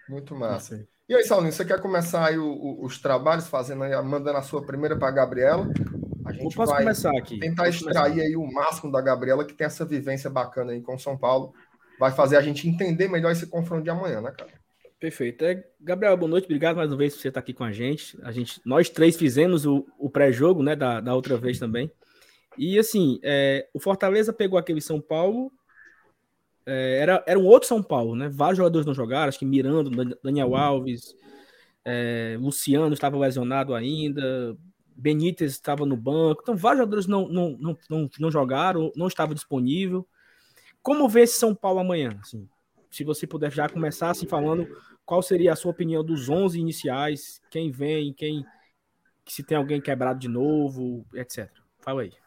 Muito 0.08 0.34
massa. 0.34 0.88
E 1.12 1.14
aí, 1.14 1.26
Saulinho, 1.26 1.52
você 1.52 1.66
quer 1.66 1.78
começar 1.82 2.26
aí 2.26 2.38
o, 2.38 2.46
o, 2.46 2.86
os 2.86 2.98
trabalhos, 2.98 3.46
fazendo 3.46 3.84
aí, 3.84 3.92
mandando 4.02 4.38
a 4.38 4.42
sua 4.42 4.66
primeira 4.66 4.98
para 4.98 5.10
a 5.10 5.12
Gabriela? 5.12 5.68
A 6.26 6.32
gente 6.32 6.56
vai 6.56 6.66
começar 6.66 7.12
aqui. 7.18 7.38
tentar 7.38 7.68
extrair 7.68 8.22
aí 8.22 8.38
o 8.38 8.50
máximo 8.50 8.90
da 8.90 9.02
Gabriela, 9.02 9.44
que 9.44 9.54
tem 9.54 9.68
essa 9.68 9.84
vivência 9.84 10.30
bacana 10.30 10.72
aí 10.72 10.82
com 10.82 10.98
São 10.98 11.18
Paulo. 11.18 11.54
Vai 12.00 12.14
fazer 12.14 12.38
a 12.38 12.42
gente 12.42 12.66
entender 12.66 13.10
melhor 13.10 13.30
esse 13.30 13.46
confronto 13.46 13.84
de 13.84 13.90
amanhã, 13.90 14.22
né, 14.22 14.32
cara? 14.32 14.52
Perfeito. 15.02 15.44
É, 15.44 15.62
Gabriel, 15.82 16.16
boa 16.16 16.30
noite. 16.30 16.46
Obrigado 16.46 16.78
mais 16.78 16.90
uma 16.90 16.98
vez 16.98 17.14
por 17.14 17.22
você 17.22 17.28
estar 17.28 17.42
aqui 17.42 17.54
com 17.54 17.66
a 17.66 17.74
gente. 17.74 18.18
A 18.24 18.32
gente 18.32 18.62
nós 18.64 18.88
três 18.88 19.18
fizemos 19.18 19.66
o, 19.66 19.86
o 20.00 20.10
pré-jogo, 20.10 20.64
né, 20.64 20.78
da, 20.78 21.02
da 21.02 21.14
outra 21.14 21.36
vez 21.36 21.60
também. 21.60 21.92
E 22.58 22.80
assim, 22.80 23.20
é, 23.22 23.68
o 23.74 23.82
Fortaleza 23.82 24.32
pegou 24.32 24.58
aquele 24.58 24.80
São 24.80 25.02
Paulo 25.02 25.52
é, 26.66 27.00
era, 27.00 27.24
era 27.28 27.40
um 27.40 27.46
outro 27.46 27.68
São 27.68 27.82
Paulo, 27.82 28.16
né? 28.16 28.30
Vários 28.30 28.58
jogadores 28.58 28.86
não 28.86 28.94
jogaram, 28.94 29.30
acho 29.30 29.40
que 29.40 29.46
Miranda, 29.46 30.18
Daniel 30.24 30.56
Alves, 30.56 31.16
é, 31.84 32.38
Luciano 32.40 32.94
estava 32.94 33.18
lesionado 33.18 33.74
ainda, 33.74 34.58
Benítez 34.96 35.54
estava 35.54 35.86
no 35.86 35.98
banco, 35.98 36.42
então 36.44 36.56
vários 36.56 36.80
jogadores 36.80 37.08
não, 37.08 37.28
não, 37.28 37.58
não, 37.60 37.78
não, 37.90 38.10
não 38.20 38.32
jogaram, 38.32 38.92
não 38.96 39.08
estava 39.08 39.34
disponível. 39.34 40.08
Como 40.82 41.10
vê 41.10 41.22
esse 41.22 41.40
São 41.40 41.56
Paulo 41.56 41.80
amanhã? 41.80 42.18
Assim, 42.22 42.48
se 42.90 43.04
você 43.04 43.26
puder 43.26 43.52
já 43.52 43.70
começar 43.70 44.10
assim 44.10 44.28
falando 44.28 44.68
qual 45.06 45.22
seria 45.22 45.54
a 45.54 45.56
sua 45.56 45.72
opinião 45.72 46.04
dos 46.04 46.30
11 46.30 46.60
iniciais, 46.60 47.42
quem 47.50 47.72
vem, 47.72 48.14
quem 48.14 48.46
se 49.28 49.44
tem 49.44 49.58
alguém 49.58 49.82
quebrado 49.82 50.20
de 50.20 50.28
novo, 50.28 51.06
etc. 51.14 51.50
Fala 51.80 52.02
aí. 52.02 52.21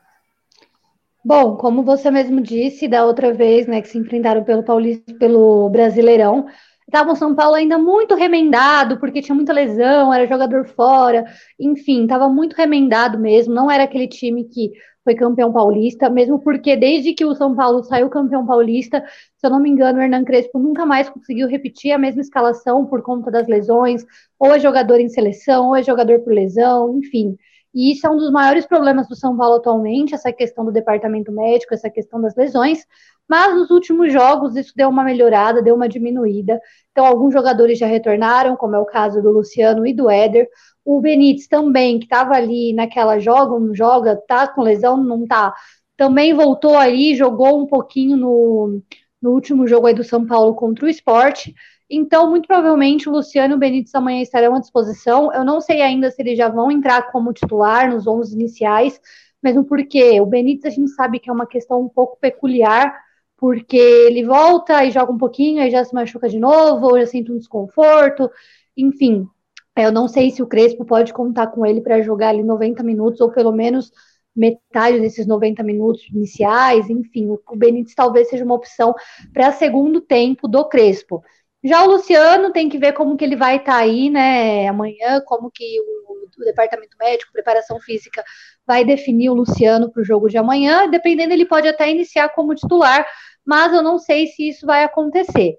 Bom, 1.24 1.56
como 1.56 1.82
você 1.82 2.10
mesmo 2.10 2.40
disse 2.40 2.86
da 2.86 3.04
outra 3.06 3.32
vez, 3.32 3.66
né, 3.66 3.80
que 3.80 3.88
se 3.88 3.96
enfrentaram 3.98 4.44
pelo 4.44 4.62
Paulista, 4.62 5.14
pelo 5.18 5.70
Brasileirão, 5.70 6.46
estava 6.86 7.12
o 7.12 7.16
São 7.16 7.34
Paulo 7.34 7.54
ainda 7.54 7.78
muito 7.78 8.14
remendado, 8.14 8.98
porque 9.00 9.22
tinha 9.22 9.34
muita 9.34 9.52
lesão, 9.52 10.12
era 10.12 10.26
jogador 10.26 10.66
fora, 10.66 11.24
enfim, 11.58 12.02
estava 12.02 12.28
muito 12.28 12.54
remendado 12.54 13.18
mesmo, 13.18 13.54
não 13.54 13.70
era 13.70 13.84
aquele 13.84 14.06
time 14.06 14.44
que 14.44 14.70
foi 15.02 15.14
campeão 15.14 15.50
paulista, 15.52 16.10
mesmo 16.10 16.40
porque 16.40 16.76
desde 16.76 17.14
que 17.14 17.24
o 17.24 17.34
São 17.34 17.54
Paulo 17.54 17.82
saiu 17.84 18.10
campeão 18.10 18.44
paulista, 18.46 19.02
se 19.36 19.46
eu 19.46 19.50
não 19.50 19.60
me 19.60 19.70
engano, 19.70 19.98
o 19.98 20.02
Hernan 20.02 20.24
Crespo 20.24 20.58
nunca 20.58 20.84
mais 20.84 21.08
conseguiu 21.08 21.48
repetir 21.48 21.92
a 21.92 21.98
mesma 21.98 22.20
escalação 22.20 22.84
por 22.86 23.02
conta 23.02 23.30
das 23.30 23.46
lesões, 23.48 24.04
ou 24.38 24.52
é 24.52 24.58
jogador 24.58 25.00
em 25.00 25.08
seleção, 25.08 25.68
ou 25.68 25.76
é 25.76 25.82
jogador 25.82 26.20
por 26.20 26.32
lesão, 26.34 26.98
enfim. 26.98 27.36
E 27.74 27.92
isso 27.92 28.06
é 28.06 28.10
um 28.10 28.16
dos 28.16 28.30
maiores 28.30 28.66
problemas 28.66 29.08
do 29.08 29.16
São 29.16 29.36
Paulo 29.36 29.56
atualmente, 29.56 30.14
essa 30.14 30.32
questão 30.32 30.64
do 30.64 30.70
departamento 30.70 31.32
médico, 31.32 31.74
essa 31.74 31.90
questão 31.90 32.20
das 32.20 32.36
lesões. 32.36 32.86
Mas 33.28 33.54
nos 33.54 33.70
últimos 33.70 34.12
jogos 34.12 34.54
isso 34.54 34.72
deu 34.76 34.88
uma 34.88 35.02
melhorada, 35.02 35.62
deu 35.62 35.74
uma 35.74 35.88
diminuída. 35.88 36.60
Então, 36.92 37.04
alguns 37.04 37.32
jogadores 37.32 37.78
já 37.78 37.86
retornaram, 37.86 38.56
como 38.56 38.76
é 38.76 38.78
o 38.78 38.84
caso 38.84 39.20
do 39.20 39.30
Luciano 39.30 39.86
e 39.86 39.92
do 39.92 40.08
Éder. 40.08 40.48
O 40.84 41.00
Benítez 41.00 41.48
também, 41.48 41.98
que 41.98 42.04
estava 42.04 42.34
ali 42.34 42.72
naquela 42.72 43.18
joga, 43.18 43.58
não 43.58 43.74
joga, 43.74 44.16
tá 44.28 44.46
com 44.46 44.62
lesão, 44.62 45.02
não 45.02 45.26
tá. 45.26 45.52
também 45.96 46.34
voltou 46.34 46.76
ali, 46.76 47.16
jogou 47.16 47.60
um 47.60 47.66
pouquinho 47.66 48.16
no, 48.16 48.82
no 49.20 49.30
último 49.32 49.66
jogo 49.66 49.86
aí 49.86 49.94
do 49.94 50.04
São 50.04 50.26
Paulo 50.26 50.54
contra 50.54 50.84
o 50.84 50.88
esporte. 50.88 51.54
Então, 51.88 52.30
muito 52.30 52.46
provavelmente, 52.46 53.08
o 53.08 53.12
Luciano 53.12 53.54
e 53.54 53.56
o 53.56 53.58
Benítez 53.58 53.94
amanhã 53.94 54.22
estarão 54.22 54.54
à 54.54 54.58
disposição. 54.58 55.32
Eu 55.32 55.44
não 55.44 55.60
sei 55.60 55.82
ainda 55.82 56.10
se 56.10 56.20
eles 56.22 56.36
já 56.36 56.48
vão 56.48 56.70
entrar 56.70 57.10
como 57.12 57.32
titular 57.32 57.90
nos 57.90 58.06
11 58.06 58.34
iniciais, 58.34 59.00
mesmo 59.42 59.64
porque 59.64 60.20
o 60.20 60.26
Benítez 60.26 60.72
a 60.72 60.76
gente 60.76 60.90
sabe 60.92 61.18
que 61.18 61.28
é 61.28 61.32
uma 61.32 61.46
questão 61.46 61.82
um 61.82 61.88
pouco 61.88 62.18
peculiar, 62.18 62.98
porque 63.36 63.76
ele 63.76 64.24
volta 64.24 64.84
e 64.84 64.90
joga 64.90 65.12
um 65.12 65.18
pouquinho, 65.18 65.62
aí 65.62 65.70
já 65.70 65.84
se 65.84 65.94
machuca 65.94 66.28
de 66.28 66.38
novo, 66.38 66.86
ou 66.86 66.98
já 66.98 67.06
sente 67.06 67.30
um 67.30 67.38
desconforto, 67.38 68.30
enfim. 68.76 69.28
Eu 69.76 69.92
não 69.92 70.08
sei 70.08 70.30
se 70.30 70.42
o 70.42 70.46
Crespo 70.46 70.84
pode 70.84 71.12
contar 71.12 71.48
com 71.48 71.66
ele 71.66 71.80
para 71.80 72.00
jogar 72.00 72.30
ali 72.30 72.42
90 72.42 72.82
minutos, 72.82 73.20
ou 73.20 73.30
pelo 73.30 73.52
menos 73.52 73.92
metade 74.34 75.00
desses 75.00 75.26
90 75.26 75.62
minutos 75.62 76.08
iniciais, 76.08 76.88
enfim, 76.88 77.28
o 77.28 77.56
Benítez 77.56 77.94
talvez 77.94 78.28
seja 78.28 78.44
uma 78.44 78.54
opção 78.54 78.94
para 79.32 79.52
segundo 79.52 80.00
tempo 80.00 80.48
do 80.48 80.64
Crespo. 80.64 81.22
Já 81.64 81.82
o 81.82 81.86
Luciano 81.86 82.52
tem 82.52 82.68
que 82.68 82.76
ver 82.76 82.92
como 82.92 83.16
que 83.16 83.24
ele 83.24 83.36
vai 83.36 83.56
estar 83.56 83.72
tá 83.72 83.78
aí, 83.78 84.10
né, 84.10 84.68
amanhã, 84.68 85.22
como 85.24 85.50
que 85.50 85.64
o, 85.80 86.42
o, 86.42 86.44
departamento 86.44 86.94
médico, 87.00 87.32
preparação 87.32 87.80
física, 87.80 88.22
vai 88.66 88.84
definir 88.84 89.30
o 89.30 89.34
Luciano 89.34 89.90
para 89.90 90.02
o 90.02 90.04
jogo 90.04 90.28
de 90.28 90.36
amanhã. 90.36 90.86
Dependendo, 90.90 91.32
ele 91.32 91.46
pode 91.46 91.66
até 91.66 91.90
iniciar 91.90 92.28
como 92.28 92.54
titular, 92.54 93.06
mas 93.46 93.72
eu 93.72 93.82
não 93.82 93.98
sei 93.98 94.26
se 94.26 94.50
isso 94.50 94.66
vai 94.66 94.84
acontecer. 94.84 95.56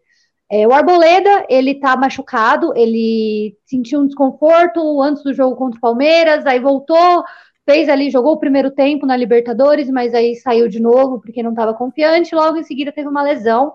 É, 0.47 0.67
o 0.67 0.73
Arboleda, 0.73 1.45
ele 1.49 1.73
tá 1.79 1.97
machucado, 1.97 2.71
ele 2.77 3.57
sentiu 3.65 4.01
um 4.01 4.05
desconforto 4.05 5.01
antes 5.01 5.23
do 5.23 5.33
jogo 5.33 5.55
contra 5.55 5.77
o 5.79 5.81
Palmeiras, 5.81 6.45
aí 6.45 6.59
voltou, 6.59 7.23
fez 7.67 7.89
ali, 7.89 8.11
jogou 8.11 8.33
o 8.33 8.39
primeiro 8.39 8.69
tempo 8.69 9.07
na 9.07 9.17
Libertadores, 9.17 9.89
mas 9.89 10.13
aí 10.13 10.35
saiu 10.35 10.67
de 10.67 10.79
novo 10.79 11.19
porque 11.19 11.41
não 11.41 11.49
estava 11.49 11.73
confiante, 11.73 12.35
logo 12.35 12.57
em 12.57 12.63
seguida 12.63 12.91
teve 12.91 13.09
uma 13.09 13.23
lesão. 13.23 13.73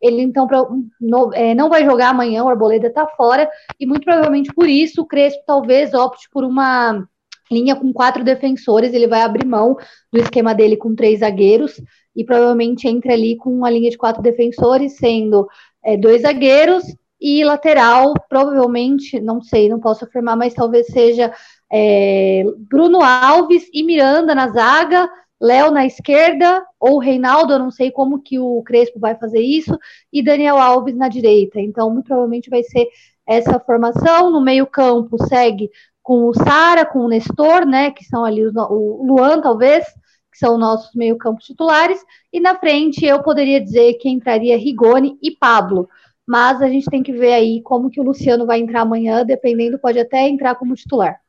Ele 0.00 0.22
então 0.22 0.46
pra, 0.46 0.64
no, 1.00 1.32
é, 1.34 1.54
não 1.54 1.68
vai 1.68 1.84
jogar 1.84 2.10
amanhã, 2.10 2.44
o 2.44 2.48
Arboleda 2.48 2.88
está 2.88 3.06
fora, 3.06 3.48
e 3.78 3.86
muito 3.86 4.04
provavelmente 4.04 4.52
por 4.52 4.68
isso 4.68 5.02
o 5.02 5.06
Crespo 5.06 5.42
talvez 5.46 5.92
opte 5.94 6.28
por 6.30 6.44
uma 6.44 7.04
linha 7.50 7.74
com 7.74 7.92
quatro 7.92 8.22
defensores, 8.22 8.92
ele 8.92 9.08
vai 9.08 9.22
abrir 9.22 9.46
mão 9.46 9.76
do 10.12 10.20
esquema 10.20 10.54
dele 10.54 10.76
com 10.76 10.94
três 10.94 11.20
zagueiros, 11.20 11.80
e 12.14 12.24
provavelmente 12.24 12.86
entre 12.86 13.12
ali 13.12 13.36
com 13.36 13.50
uma 13.50 13.70
linha 13.70 13.90
de 13.90 13.96
quatro 13.96 14.22
defensores, 14.22 14.96
sendo 14.96 15.48
é, 15.84 15.96
dois 15.96 16.22
zagueiros 16.22 16.84
e 17.20 17.44
lateral, 17.44 18.14
provavelmente, 18.28 19.20
não 19.20 19.40
sei, 19.40 19.68
não 19.68 19.80
posso 19.80 20.04
afirmar, 20.04 20.36
mas 20.36 20.54
talvez 20.54 20.86
seja 20.86 21.32
é, 21.72 22.44
Bruno 22.70 23.02
Alves 23.02 23.68
e 23.72 23.82
Miranda 23.82 24.34
na 24.34 24.48
zaga, 24.48 25.08
Léo 25.40 25.70
na 25.70 25.86
esquerda, 25.86 26.64
ou 26.80 26.98
Reinaldo, 26.98 27.52
eu 27.52 27.58
não 27.58 27.70
sei 27.70 27.90
como 27.90 28.20
que 28.20 28.38
o 28.38 28.62
Crespo 28.62 28.98
vai 28.98 29.14
fazer 29.14 29.40
isso, 29.40 29.78
e 30.12 30.22
Daniel 30.22 30.58
Alves 30.58 30.96
na 30.96 31.08
direita. 31.08 31.60
Então, 31.60 31.90
muito 31.90 32.06
provavelmente 32.06 32.50
vai 32.50 32.62
ser 32.64 32.88
essa 33.26 33.60
formação. 33.60 34.30
No 34.30 34.40
meio-campo 34.40 35.16
segue 35.26 35.70
com 36.02 36.24
o 36.24 36.34
Sara, 36.34 36.84
com 36.86 37.00
o 37.00 37.08
Nestor, 37.08 37.66
né? 37.66 37.90
Que 37.90 38.04
são 38.04 38.24
ali 38.24 38.44
o 38.44 39.04
Luan, 39.04 39.40
talvez, 39.40 39.84
que 40.32 40.38
são 40.38 40.58
nossos 40.58 40.94
meio-campos 40.94 41.44
titulares. 41.44 42.02
E 42.32 42.40
na 42.40 42.56
frente 42.58 43.04
eu 43.04 43.22
poderia 43.22 43.60
dizer 43.60 43.94
que 43.94 44.08
entraria 44.08 44.56
Rigoni 44.56 45.18
e 45.22 45.30
Pablo. 45.30 45.88
Mas 46.26 46.60
a 46.60 46.68
gente 46.68 46.86
tem 46.90 47.02
que 47.02 47.12
ver 47.12 47.32
aí 47.32 47.62
como 47.62 47.90
que 47.90 48.00
o 48.00 48.04
Luciano 48.04 48.44
vai 48.44 48.58
entrar 48.58 48.82
amanhã, 48.82 49.24
dependendo, 49.24 49.78
pode 49.78 49.98
até 49.98 50.28
entrar 50.28 50.56
como 50.56 50.74
titular. 50.74 51.20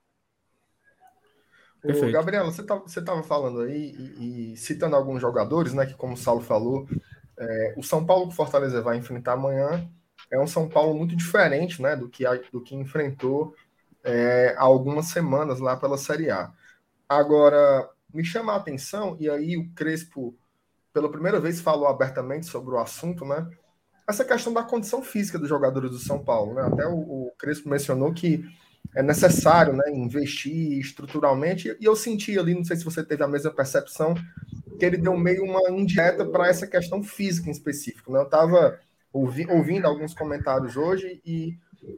Perfeito. 1.81 2.11
Gabriela, 2.11 2.51
você 2.51 2.99
estava 2.99 3.23
falando 3.23 3.61
aí 3.61 3.95
e, 3.97 4.53
e, 4.53 4.57
citando 4.57 4.95
alguns 4.95 5.21
jogadores, 5.21 5.73
né? 5.73 5.85
Que 5.85 5.93
como 5.93 6.13
o 6.13 6.17
Saulo 6.17 6.41
falou, 6.41 6.87
é, 7.37 7.73
o 7.77 7.83
São 7.83 8.05
Paulo 8.05 8.27
que 8.27 8.33
o 8.33 8.35
Fortaleza 8.35 8.81
vai 8.81 8.97
enfrentar 8.97 9.33
amanhã 9.33 9.89
é 10.31 10.39
um 10.39 10.47
São 10.47 10.67
Paulo 10.67 10.93
muito 10.93 11.15
diferente, 11.15 11.81
né? 11.81 11.95
Do 11.95 12.09
que, 12.09 12.23
do 12.51 12.61
que 12.61 12.75
enfrentou 12.75 13.55
é, 14.03 14.55
há 14.57 14.63
algumas 14.63 15.07
semanas 15.07 15.59
lá 15.59 15.75
pela 15.75 15.97
Série 15.97 16.29
A. 16.29 16.51
Agora, 17.07 17.89
me 18.13 18.23
chama 18.23 18.53
a 18.53 18.57
atenção, 18.57 19.17
e 19.19 19.29
aí 19.29 19.57
o 19.57 19.69
Crespo, 19.73 20.37
pela 20.93 21.09
primeira 21.09 21.39
vez, 21.39 21.59
falou 21.59 21.87
abertamente 21.87 22.45
sobre 22.45 22.75
o 22.75 22.79
assunto, 22.79 23.25
né? 23.25 23.49
Essa 24.07 24.25
questão 24.25 24.53
da 24.53 24.63
condição 24.63 25.03
física 25.03 25.37
dos 25.37 25.49
jogadores 25.49 25.91
do 25.91 25.99
São 25.99 26.23
Paulo, 26.23 26.53
né? 26.53 26.63
Até 26.63 26.85
o, 26.87 26.97
o 26.97 27.31
Crespo 27.37 27.69
mencionou 27.69 28.13
que 28.13 28.43
é 28.95 29.03
necessário 29.03 29.73
né, 29.73 29.91
investir 29.91 30.79
estruturalmente. 30.79 31.75
E 31.79 31.85
eu 31.85 31.95
senti 31.95 32.37
ali, 32.37 32.55
não 32.55 32.63
sei 32.63 32.77
se 32.77 32.85
você 32.85 33.03
teve 33.03 33.23
a 33.23 33.27
mesma 33.27 33.51
percepção, 33.51 34.15
que 34.77 34.85
ele 34.85 34.97
deu 34.97 35.15
meio 35.17 35.43
uma 35.43 35.69
indireta 35.69 36.25
para 36.25 36.47
essa 36.47 36.65
questão 36.65 37.03
física 37.03 37.49
em 37.49 37.51
específico. 37.51 38.11
Né? 38.11 38.19
Eu 38.19 38.23
estava 38.23 38.79
ouvi, 39.13 39.45
ouvindo 39.49 39.85
alguns 39.85 40.13
comentários 40.13 40.75
hoje 40.77 41.21
e 41.25 41.57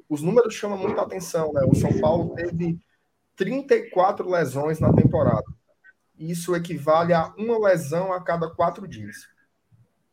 os 0.10 0.22
números 0.22 0.54
chamam 0.54 0.78
muita 0.78 1.02
atenção. 1.02 1.54
Né? 1.54 1.62
O 1.66 1.76
São 1.76 2.00
Paulo 2.00 2.34
teve 2.36 2.80
34 3.36 4.30
lesões 4.30 4.80
na 4.80 4.92
temporada. 4.94 5.46
Isso 6.18 6.56
equivale 6.56 7.14
a 7.14 7.34
uma 7.38 7.58
lesão 7.58 8.12
a 8.14 8.22
cada 8.22 8.50
quatro 8.50 8.88
dias. 8.88 9.28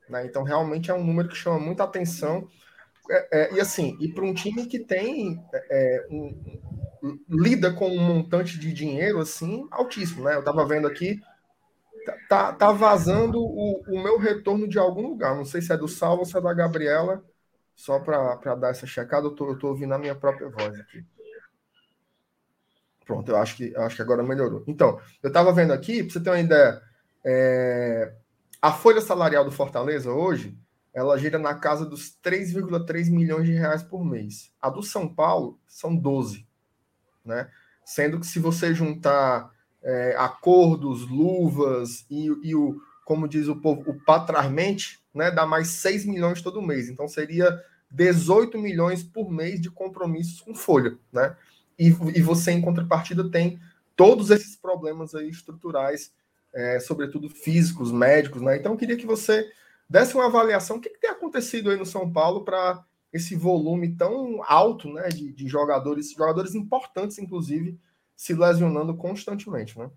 Né? 0.09 0.25
Então, 0.27 0.43
realmente 0.43 0.91
é 0.91 0.95
um 0.95 1.05
número 1.05 1.29
que 1.29 1.37
chama 1.37 1.59
muita 1.59 1.85
atenção. 1.85 2.49
É, 3.11 3.41
é, 3.41 3.55
e 3.55 3.61
assim, 3.61 3.97
e 4.01 4.13
para 4.13 4.25
um 4.25 4.35
time 4.35 4.67
que 4.67 4.79
tem 4.79 5.43
é, 5.53 6.07
um, 6.11 6.59
lida 7.29 7.73
com 7.73 7.89
um 7.89 8.01
montante 8.01 8.59
de 8.59 8.73
dinheiro 8.73 9.19
assim 9.19 9.67
altíssimo, 9.71 10.25
né? 10.25 10.35
Eu 10.35 10.41
estava 10.41 10.67
vendo 10.67 10.87
aqui, 10.87 11.21
tá, 12.05 12.17
tá, 12.29 12.53
tá 12.53 12.73
vazando 12.73 13.39
o, 13.41 13.83
o, 13.89 14.03
meu 14.03 14.19
retorno 14.19 14.69
de 14.69 14.79
algum 14.79 15.09
lugar. 15.09 15.35
Não 15.35 15.45
sei 15.45 15.63
se 15.63 15.73
é 15.73 15.77
do 15.77 15.89
Salvo 15.89 16.21
ou 16.21 16.27
se 16.27 16.37
é 16.37 16.41
da 16.41 16.53
Gabriela, 16.53 17.25
só 17.75 17.99
para 17.99 18.55
dar 18.57 18.71
essa 18.71 18.87
checada, 18.87 19.27
eu 19.27 19.35
tô, 19.35 19.51
eu 19.51 19.59
tô 19.59 19.69
ouvindo 19.69 19.95
a 19.95 19.99
minha 19.99 20.15
própria 20.15 20.49
voz 20.49 20.79
aqui. 20.79 21.05
Pronto, 23.07 23.31
eu 23.31 23.37
acho 23.37 23.57
que, 23.57 23.73
eu 23.73 23.83
acho 23.83 23.97
que 23.97 24.03
agora 24.03 24.23
melhorou. 24.23 24.63
Então, 24.67 25.01
eu 25.23 25.29
estava 25.29 25.51
vendo 25.51 25.73
aqui, 25.73 26.03
para 26.03 26.13
você 26.13 26.21
ter 26.21 26.29
uma 26.29 26.41
ideia, 26.41 26.83
é, 27.25 28.13
a 28.61 28.71
folha 28.71 29.01
salarial 29.01 29.45
do 29.45 29.51
Fortaleza 29.51 30.13
hoje 30.13 30.59
ela 30.99 31.17
gira 31.17 31.39
na 31.39 31.55
casa 31.55 31.87
dos 31.87 32.11
3,3 32.21 33.09
milhões 33.09 33.47
de 33.47 33.53
reais 33.53 33.85
por 33.85 34.05
mês. 34.05 34.51
A 34.61 34.69
do 34.69 34.83
São 34.83 35.07
Paulo 35.07 35.57
são 35.69 35.95
12, 35.95 36.45
né? 37.25 37.49
Sendo 37.85 38.19
que 38.19 38.27
se 38.27 38.41
você 38.41 38.75
juntar 38.75 39.53
é, 39.81 40.17
acordos, 40.19 41.09
luvas 41.09 42.05
e, 42.11 42.27
e, 42.43 42.53
o, 42.53 42.81
como 43.05 43.29
diz 43.29 43.47
o 43.47 43.55
povo, 43.55 43.89
o 43.89 43.95
patramente, 43.95 45.01
né, 45.15 45.31
dá 45.31 45.47
mais 45.47 45.69
6 45.69 46.05
milhões 46.05 46.43
todo 46.43 46.61
mês. 46.61 46.89
Então 46.89 47.07
seria 47.07 47.63
18 47.93 48.59
milhões 48.59 49.05
por 49.05 49.31
mês 49.31 49.61
de 49.61 49.71
compromissos 49.71 50.41
com 50.41 50.53
folha, 50.53 50.99
né? 51.13 51.37
E, 51.79 51.87
e 51.87 52.21
você, 52.21 52.51
em 52.51 52.61
contrapartida, 52.61 53.31
tem 53.31 53.61
todos 53.95 54.31
esses 54.31 54.57
problemas 54.57 55.15
aí 55.15 55.29
estruturais, 55.29 56.13
é, 56.53 56.81
sobretudo 56.81 57.31
físicos, 57.31 57.93
médicos, 57.93 58.43
né? 58.43 58.57
Então 58.57 58.73
eu 58.73 58.79
queria 58.79 58.97
que 58.97 59.07
você 59.07 59.49
desse 59.89 60.15
uma 60.15 60.27
avaliação. 60.27 60.77
O 60.77 60.81
que, 60.81 60.91
que 60.91 61.01
tem 61.01 61.11
acontecido 61.11 61.71
aí 61.71 61.77
no 61.77 61.87
São 61.87 62.11
Paulo 62.11 62.45
para 62.45 62.85
esse 63.13 63.35
volume 63.35 63.97
tão 63.97 64.43
alto 64.45 64.93
né, 64.93 65.09
de, 65.09 65.33
de, 65.33 65.49
jogadores, 65.49 66.13
jogadores 66.13 66.55
importantes, 66.55 67.19
inclusive, 67.19 67.79
se 68.15 68.35
lesionando 68.35 68.95
constantemente, 68.95 69.79
né? 69.79 69.91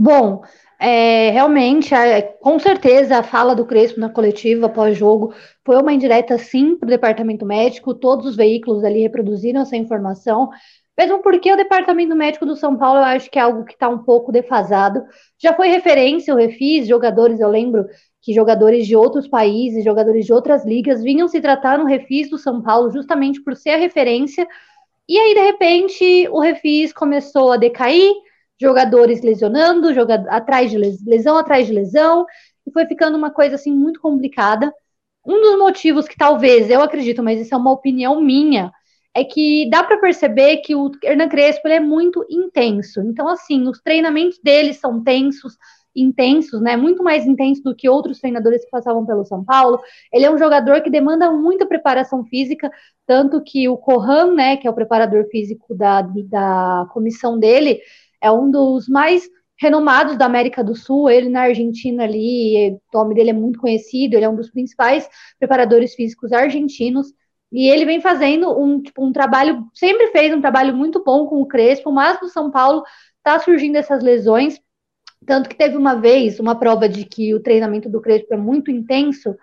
Bom, 0.00 0.44
é, 0.78 1.30
realmente, 1.30 1.92
é, 1.92 2.22
com 2.22 2.56
certeza, 2.60 3.18
a 3.18 3.22
fala 3.24 3.52
do 3.52 3.66
Crespo 3.66 3.98
na 3.98 4.08
coletiva 4.08 4.68
pós-jogo 4.68 5.34
foi 5.64 5.76
uma 5.76 5.92
indireta, 5.92 6.38
sim, 6.38 6.76
para 6.76 6.86
o 6.86 6.90
departamento 6.90 7.44
médico. 7.44 7.92
Todos 7.92 8.24
os 8.26 8.36
veículos 8.36 8.84
ali 8.84 9.00
reproduziram 9.00 9.60
essa 9.60 9.76
informação. 9.76 10.50
Mesmo 10.98 11.22
porque 11.22 11.52
o 11.52 11.56
departamento 11.56 12.16
médico 12.16 12.44
do 12.44 12.56
São 12.56 12.76
Paulo 12.76 12.98
eu 12.98 13.04
acho 13.04 13.30
que 13.30 13.38
é 13.38 13.42
algo 13.42 13.64
que 13.64 13.74
está 13.74 13.88
um 13.88 13.98
pouco 13.98 14.32
defasado. 14.32 15.04
Já 15.40 15.54
foi 15.54 15.68
referência, 15.68 16.32
eu 16.32 16.36
refis 16.36 16.88
jogadores, 16.88 17.38
eu 17.38 17.48
lembro 17.48 17.86
que 18.20 18.34
jogadores 18.34 18.84
de 18.84 18.96
outros 18.96 19.28
países, 19.28 19.84
jogadores 19.84 20.26
de 20.26 20.32
outras 20.32 20.66
ligas, 20.66 21.00
vinham 21.00 21.28
se 21.28 21.40
tratar 21.40 21.78
no 21.78 21.84
refis 21.84 22.28
do 22.28 22.36
São 22.36 22.60
Paulo 22.60 22.90
justamente 22.90 23.40
por 23.40 23.54
ser 23.54 23.70
a 23.70 23.76
referência. 23.76 24.44
E 25.08 25.16
aí, 25.16 25.34
de 25.34 25.40
repente, 25.40 26.28
o 26.30 26.40
refis 26.40 26.92
começou 26.92 27.52
a 27.52 27.56
decair, 27.56 28.12
jogadores 28.60 29.22
lesionando, 29.22 29.94
jogador, 29.94 30.28
atrás 30.28 30.68
de 30.68 30.76
lesão 30.76 31.38
atrás 31.38 31.64
de 31.68 31.72
lesão, 31.72 32.26
e 32.66 32.72
foi 32.72 32.86
ficando 32.86 33.16
uma 33.16 33.30
coisa 33.30 33.54
assim 33.54 33.72
muito 33.72 34.00
complicada. 34.00 34.74
Um 35.24 35.40
dos 35.40 35.58
motivos 35.58 36.08
que 36.08 36.16
talvez, 36.16 36.68
eu 36.68 36.82
acredito, 36.82 37.22
mas 37.22 37.40
isso 37.40 37.54
é 37.54 37.56
uma 37.56 37.70
opinião 37.70 38.20
minha, 38.20 38.72
é 39.18 39.24
que 39.24 39.68
dá 39.70 39.82
para 39.82 39.98
perceber 39.98 40.58
que 40.58 40.74
o 40.74 40.90
Hernan 41.02 41.28
Crespo 41.28 41.66
é 41.68 41.80
muito 41.80 42.24
intenso. 42.30 43.00
Então, 43.02 43.28
assim, 43.28 43.66
os 43.66 43.80
treinamentos 43.80 44.38
dele 44.42 44.72
são 44.72 45.02
tensos, 45.02 45.56
intensos, 45.94 46.60
né? 46.60 46.76
Muito 46.76 47.02
mais 47.02 47.26
intensos 47.26 47.62
do 47.62 47.74
que 47.74 47.88
outros 47.88 48.20
treinadores 48.20 48.64
que 48.64 48.70
passavam 48.70 49.04
pelo 49.04 49.24
São 49.24 49.44
Paulo. 49.44 49.80
Ele 50.12 50.24
é 50.24 50.30
um 50.30 50.38
jogador 50.38 50.80
que 50.82 50.90
demanda 50.90 51.30
muita 51.32 51.66
preparação 51.66 52.24
física, 52.24 52.70
tanto 53.06 53.42
que 53.42 53.68
o 53.68 53.76
Corran, 53.76 54.34
né, 54.34 54.56
que 54.56 54.66
é 54.66 54.70
o 54.70 54.74
preparador 54.74 55.26
físico 55.30 55.74
da, 55.74 56.02
da 56.02 56.86
comissão 56.92 57.38
dele, 57.38 57.80
é 58.20 58.30
um 58.30 58.50
dos 58.50 58.88
mais 58.88 59.28
renomados 59.60 60.16
da 60.16 60.26
América 60.26 60.62
do 60.62 60.76
Sul, 60.76 61.10
ele 61.10 61.28
na 61.28 61.42
Argentina 61.42 62.04
ali, 62.04 62.78
o 62.94 62.98
nome 62.98 63.14
dele 63.14 63.30
é 63.30 63.32
muito 63.32 63.58
conhecido, 63.58 64.14
ele 64.14 64.24
é 64.24 64.28
um 64.28 64.36
dos 64.36 64.50
principais 64.50 65.08
preparadores 65.36 65.94
físicos 65.94 66.32
argentinos, 66.32 67.12
e 67.50 67.68
ele 67.68 67.84
vem 67.84 68.00
fazendo 68.00 68.58
um, 68.58 68.80
tipo, 68.80 69.04
um 69.04 69.12
trabalho, 69.12 69.66
sempre 69.74 70.08
fez 70.08 70.34
um 70.34 70.40
trabalho 70.40 70.74
muito 70.76 71.02
bom 71.02 71.26
com 71.26 71.40
o 71.40 71.46
Crespo, 71.46 71.90
mas 71.90 72.20
no 72.20 72.28
São 72.28 72.50
Paulo 72.50 72.82
tá 73.22 73.38
surgindo 73.38 73.76
essas 73.76 74.02
lesões, 74.02 74.60
tanto 75.26 75.48
que 75.48 75.56
teve 75.56 75.76
uma 75.76 75.94
vez 75.94 76.38
uma 76.38 76.58
prova 76.58 76.88
de 76.88 77.04
que 77.04 77.34
o 77.34 77.42
treinamento 77.42 77.88
do 77.88 78.00
Crespo 78.00 78.34
é 78.34 78.36
muito 78.36 78.70
intenso, 78.70 79.34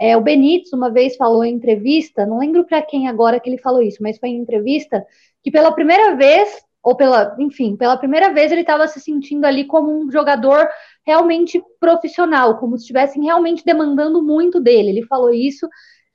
é, 0.00 0.16
o 0.16 0.20
Benítez 0.20 0.72
uma 0.72 0.90
vez 0.90 1.16
falou 1.16 1.44
em 1.44 1.54
entrevista, 1.54 2.24
não 2.24 2.38
lembro 2.38 2.64
para 2.64 2.80
quem 2.80 3.08
agora 3.08 3.40
que 3.40 3.50
ele 3.50 3.58
falou 3.58 3.82
isso, 3.82 4.00
mas 4.00 4.18
foi 4.18 4.28
em 4.28 4.38
entrevista, 4.38 5.04
que 5.42 5.50
pela 5.50 5.72
primeira 5.72 6.14
vez 6.14 6.48
ou 6.82 6.96
pela, 6.96 7.36
enfim, 7.38 7.76
pela 7.76 7.96
primeira 7.96 8.32
vez 8.32 8.52
ele 8.52 8.60
estava 8.60 8.86
se 8.86 9.00
sentindo 9.00 9.44
ali 9.44 9.66
como 9.66 9.90
um 9.90 10.10
jogador 10.10 10.68
realmente 11.04 11.60
profissional, 11.80 12.58
como 12.58 12.76
se 12.76 12.84
estivessem 12.84 13.24
realmente 13.24 13.64
demandando 13.64 14.22
muito 14.22 14.60
dele. 14.60 14.90
Ele 14.90 15.06
falou 15.06 15.34
isso, 15.34 15.68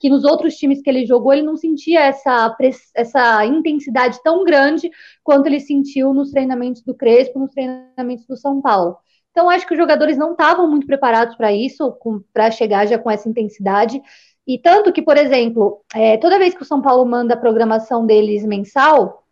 que 0.04 0.10
nos 0.10 0.22
outros 0.22 0.56
times 0.56 0.82
que 0.82 0.90
ele 0.90 1.06
jogou, 1.06 1.32
ele 1.32 1.40
não 1.40 1.56
sentia 1.56 2.00
essa, 2.00 2.54
essa 2.94 3.46
intensidade 3.46 4.22
tão 4.22 4.44
grande 4.44 4.90
quanto 5.22 5.46
ele 5.46 5.58
sentiu 5.58 6.12
nos 6.12 6.30
treinamentos 6.30 6.82
do 6.82 6.94
Crespo, 6.94 7.38
nos 7.38 7.50
treinamentos 7.52 8.26
do 8.26 8.36
São 8.36 8.60
Paulo. 8.60 8.98
Então, 9.30 9.48
acho 9.48 9.66
que 9.66 9.72
os 9.72 9.78
jogadores 9.80 10.18
não 10.18 10.32
estavam 10.32 10.70
muito 10.70 10.86
preparados 10.86 11.36
para 11.36 11.54
isso, 11.54 11.96
para 12.34 12.50
chegar 12.50 12.86
já 12.86 12.98
com 12.98 13.10
essa 13.10 13.30
intensidade. 13.30 13.98
E 14.46 14.58
tanto 14.58 14.92
que, 14.92 15.00
por 15.00 15.16
exemplo, 15.16 15.80
é, 15.94 16.18
toda 16.18 16.38
vez 16.38 16.54
que 16.54 16.60
o 16.60 16.66
São 16.66 16.82
Paulo 16.82 17.06
manda 17.06 17.32
a 17.32 17.38
programação 17.38 18.04
deles 18.04 18.44
mensal, 18.44 19.24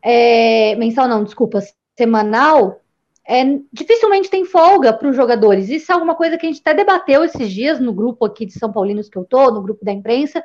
é, 0.00 0.74
mensal 0.76 1.06
não, 1.06 1.24
desculpa, 1.24 1.60
semanal, 1.94 2.80
é, 3.28 3.44
dificilmente 3.72 4.30
tem 4.30 4.44
folga 4.44 4.92
para 4.92 5.08
os 5.08 5.16
jogadores. 5.16 5.68
Isso 5.68 5.90
é 5.90 5.94
alguma 5.94 6.14
coisa 6.14 6.38
que 6.38 6.46
a 6.46 6.48
gente 6.48 6.60
até 6.60 6.74
debateu 6.74 7.24
esses 7.24 7.50
dias 7.50 7.80
no 7.80 7.92
grupo 7.92 8.24
aqui 8.24 8.46
de 8.46 8.58
São 8.58 8.70
Paulinos 8.70 9.08
que 9.08 9.18
eu 9.18 9.24
tô, 9.24 9.50
no 9.50 9.62
grupo 9.62 9.84
da 9.84 9.92
imprensa, 9.92 10.42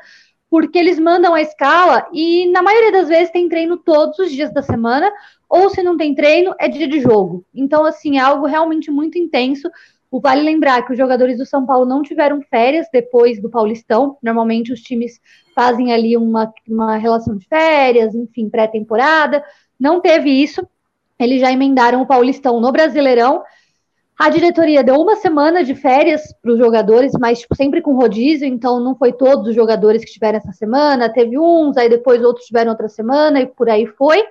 porque 0.49 0.77
eles 0.77 0.99
mandam 0.99 1.33
a 1.33 1.41
escala 1.41 2.07
e 2.11 2.51
na 2.51 2.61
maioria 2.61 2.91
das 2.91 3.07
vezes 3.07 3.31
tem 3.31 3.47
treino 3.47 3.77
todos 3.77 4.19
os 4.19 4.31
dias 4.31 4.51
da 4.53 4.61
semana, 4.61 5.11
ou 5.47 5.69
se 5.69 5.83
não 5.83 5.95
tem 5.95 6.15
treino, 6.15 6.55
é 6.59 6.67
dia 6.67 6.87
de 6.87 6.99
jogo. 6.99 7.45
Então, 7.53 7.85
assim, 7.85 8.17
é 8.17 8.21
algo 8.21 8.45
realmente 8.45 8.89
muito 8.89 9.17
intenso. 9.17 9.69
O 10.09 10.19
vale 10.19 10.41
lembrar 10.41 10.81
que 10.85 10.91
os 10.91 10.97
jogadores 10.97 11.37
do 11.37 11.45
São 11.45 11.65
Paulo 11.65 11.85
não 11.85 12.01
tiveram 12.01 12.41
férias 12.41 12.87
depois 12.91 13.41
do 13.41 13.49
Paulistão. 13.49 14.17
Normalmente 14.21 14.73
os 14.73 14.81
times 14.81 15.21
fazem 15.55 15.93
ali 15.93 16.17
uma, 16.17 16.51
uma 16.67 16.97
relação 16.97 17.37
de 17.37 17.47
férias, 17.47 18.13
enfim, 18.13 18.49
pré-temporada. 18.49 19.41
Não 19.79 20.01
teve 20.01 20.29
isso. 20.29 20.67
Eles 21.23 21.41
já 21.41 21.51
emendaram 21.51 22.01
o 22.01 22.05
Paulistão 22.05 22.59
no 22.59 22.71
Brasileirão. 22.71 23.43
A 24.17 24.29
diretoria 24.29 24.83
deu 24.83 24.95
uma 24.95 25.15
semana 25.15 25.63
de 25.63 25.73
férias 25.73 26.21
para 26.41 26.51
os 26.51 26.59
jogadores, 26.59 27.11
mas 27.19 27.39
tipo, 27.39 27.55
sempre 27.55 27.81
com 27.81 27.95
rodízio, 27.95 28.47
então 28.47 28.79
não 28.79 28.95
foi 28.95 29.11
todos 29.13 29.47
os 29.47 29.55
jogadores 29.55 30.05
que 30.05 30.11
tiveram 30.11 30.37
essa 30.37 30.51
semana. 30.51 31.11
Teve 31.11 31.39
uns, 31.39 31.75
aí 31.77 31.89
depois 31.89 32.23
outros 32.23 32.45
tiveram 32.45 32.71
outra 32.71 32.87
semana 32.87 33.41
e 33.41 33.47
por 33.47 33.69
aí 33.69 33.87
foi. 33.87 34.23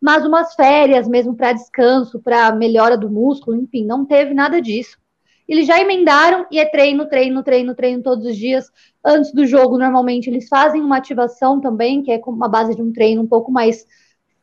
Mas 0.00 0.24
umas 0.24 0.54
férias 0.54 1.08
mesmo 1.08 1.34
para 1.34 1.52
descanso, 1.52 2.20
para 2.20 2.52
melhora 2.52 2.96
do 2.96 3.08
músculo, 3.08 3.56
enfim, 3.56 3.84
não 3.84 4.04
teve 4.04 4.34
nada 4.34 4.60
disso. 4.60 4.98
Eles 5.48 5.66
já 5.66 5.80
emendaram 5.80 6.44
e 6.50 6.58
é 6.58 6.64
treino, 6.64 7.06
treino, 7.06 7.42
treino, 7.42 7.74
treino 7.74 8.02
todos 8.02 8.26
os 8.26 8.36
dias. 8.36 8.70
Antes 9.04 9.32
do 9.32 9.46
jogo, 9.46 9.78
normalmente, 9.78 10.28
eles 10.28 10.48
fazem 10.48 10.82
uma 10.82 10.96
ativação 10.96 11.60
também, 11.60 12.02
que 12.02 12.10
é 12.10 12.20
uma 12.26 12.48
base 12.48 12.74
de 12.74 12.82
um 12.82 12.92
treino 12.92 13.22
um 13.22 13.26
pouco 13.28 13.52
mais 13.52 13.86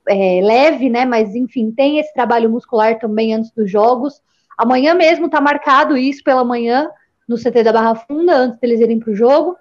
é, 0.08 0.42
leve, 0.42 0.90
né? 0.90 1.06
Mas, 1.06 1.36
enfim, 1.36 1.72
tem 1.72 2.00
esse 2.00 2.14
trabalho 2.14 2.50
muscular 2.50 3.00
também 3.00 3.34
antes 3.34 3.52
dos 3.52 3.70
jogos. 3.70 4.22
Amanhã 4.58 4.94
mesmo 4.94 5.30
tá 5.30 5.42
marcado 5.42 5.98
isso 5.98 6.24
pela 6.24 6.44
manhã 6.44 6.90
no 7.28 7.38
CT 7.38 7.64
da 7.64 7.74
Barra 7.74 7.96
Funda, 7.96 8.36
antes 8.36 8.60
deles 8.60 8.80
irem 8.80 9.00
para 9.00 9.12
o 9.12 9.16
jogo. 9.16 9.56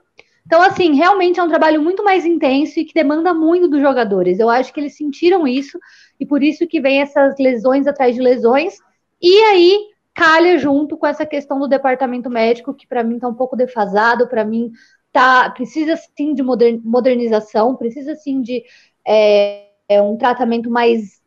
Então, 0.44 0.60
assim, 0.60 0.94
realmente 0.94 1.38
é 1.38 1.42
um 1.42 1.48
trabalho 1.48 1.80
muito 1.80 2.02
mais 2.04 2.26
intenso 2.26 2.78
e 2.80 2.84
que 2.84 2.92
demanda 2.92 3.32
muito 3.32 3.68
dos 3.68 3.80
jogadores. 3.80 4.38
Eu 4.38 4.50
acho 4.50 4.72
que 4.72 4.80
eles 4.80 4.96
sentiram 4.96 5.46
isso 5.46 5.78
e 6.18 6.26
por 6.26 6.42
isso 6.42 6.66
que 6.66 6.80
vem 6.80 7.00
essas 7.00 7.36
lesões 7.38 7.86
atrás 7.86 8.14
de 8.14 8.20
lesões. 8.20 8.76
E 9.20 9.38
aí, 9.44 9.86
calha 10.14 10.58
junto 10.58 10.96
com 10.96 11.06
essa 11.06 11.24
questão 11.24 11.58
do 11.58 11.68
departamento 11.68 12.28
médico, 12.28 12.74
que 12.74 12.86
para 12.86 13.04
mim 13.04 13.14
está 13.14 13.28
um 13.28 13.34
pouco 13.34 13.56
defasado, 13.56 14.28
para 14.28 14.44
mim 14.44 14.72
tá, 15.12 15.48
precisa 15.50 15.96
sim 15.96 16.34
de 16.34 16.42
modernização, 16.42 17.76
precisa 17.76 18.14
sim 18.16 18.42
de 18.42 18.64
é, 19.06 19.66
é 19.88 20.00
um 20.00 20.16
tratamento 20.16 20.70
mais, 20.70 21.20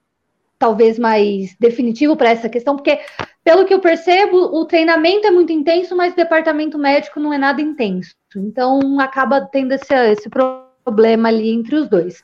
talvez 0.58 0.98
mais 0.98 1.56
definitivo 1.60 2.16
para 2.16 2.30
essa 2.30 2.50
questão, 2.50 2.76
porque, 2.76 3.00
pelo 3.44 3.66
que 3.66 3.74
eu 3.74 3.80
percebo, 3.80 4.38
o 4.38 4.66
treinamento 4.66 5.28
é 5.28 5.32
muito 5.32 5.52
intenso, 5.52 5.96
mas 5.96 6.14
o 6.14 6.18
departamento 6.18 6.78
médico 6.78 7.20
não 7.20 7.34
é 7.34 7.38
nada 7.38 7.62
intenso. 7.62 8.16
Então, 8.36 9.00
acaba 9.00 9.42
tendo 9.42 9.74
esse, 9.74 9.94
esse 9.94 10.30
problema 10.30 11.30
ali 11.30 11.52
entre 11.52 11.76
os 11.76 11.90
dois. 11.90 12.24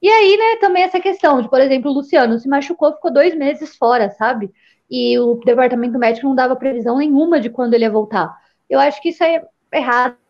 E 0.00 0.08
aí, 0.08 0.36
né, 0.36 0.56
também 0.60 0.82
essa 0.82 1.00
questão 1.00 1.40
de, 1.40 1.48
por 1.48 1.60
exemplo, 1.60 1.90
o 1.90 1.94
Luciano 1.94 2.38
se 2.38 2.48
machucou, 2.48 2.92
ficou 2.92 3.12
dois 3.12 3.34
meses 3.36 3.76
fora, 3.76 4.10
sabe? 4.10 4.50
e 4.92 5.18
o 5.18 5.36
departamento 5.36 5.98
médico 5.98 6.26
não 6.26 6.34
dava 6.34 6.54
previsão 6.54 6.98
nenhuma 6.98 7.40
de 7.40 7.48
quando 7.48 7.72
ele 7.72 7.84
ia 7.84 7.90
voltar. 7.90 8.30
Eu 8.68 8.78
acho 8.78 9.00
que 9.00 9.08
isso 9.08 9.24
é 9.24 9.42
errado. 9.72 10.21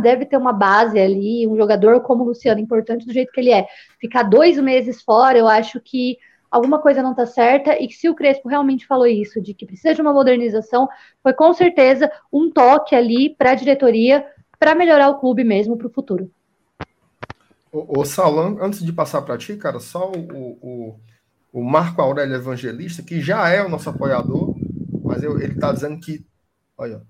Deve 0.00 0.26
ter 0.26 0.36
uma 0.36 0.52
base 0.52 0.98
ali, 0.98 1.46
um 1.46 1.56
jogador 1.56 2.00
como 2.00 2.22
o 2.22 2.26
Luciano, 2.26 2.60
importante 2.60 3.06
do 3.06 3.12
jeito 3.12 3.32
que 3.32 3.40
ele 3.40 3.52
é. 3.52 3.66
Ficar 4.00 4.22
dois 4.24 4.58
meses 4.58 5.02
fora, 5.02 5.38
eu 5.38 5.48
acho 5.48 5.80
que 5.80 6.16
alguma 6.50 6.78
coisa 6.78 7.02
não 7.02 7.10
está 7.10 7.26
certa 7.26 7.80
e 7.82 7.88
que 7.88 7.94
se 7.94 8.08
o 8.08 8.14
Crespo 8.14 8.48
realmente 8.48 8.86
falou 8.86 9.06
isso, 9.06 9.40
de 9.40 9.52
que 9.52 9.66
precisa 9.66 9.92
de 9.92 10.00
uma 10.00 10.12
modernização, 10.12 10.88
foi 11.22 11.32
com 11.32 11.52
certeza 11.52 12.10
um 12.32 12.50
toque 12.50 12.94
ali 12.94 13.34
para 13.34 13.50
a 13.50 13.54
diretoria 13.56 14.24
para 14.58 14.74
melhorar 14.74 15.08
o 15.10 15.18
clube 15.18 15.42
mesmo 15.42 15.76
para 15.76 15.88
o 15.88 15.92
futuro. 15.92 16.30
O, 17.72 18.00
o 18.00 18.04
Saulan, 18.04 18.56
antes 18.60 18.84
de 18.84 18.92
passar 18.92 19.22
para 19.22 19.36
ti, 19.36 19.56
cara, 19.56 19.80
só 19.80 20.12
o, 20.12 20.58
o, 20.62 21.00
o 21.52 21.64
Marco 21.64 22.00
Aurélio 22.00 22.36
Evangelista, 22.36 23.02
que 23.02 23.20
já 23.20 23.48
é 23.48 23.60
o 23.60 23.68
nosso 23.68 23.90
apoiador, 23.90 24.54
mas 25.04 25.24
eu, 25.24 25.40
ele 25.40 25.54
está 25.54 25.72
dizendo 25.72 25.98
que, 25.98 26.24
olha, 26.78 27.02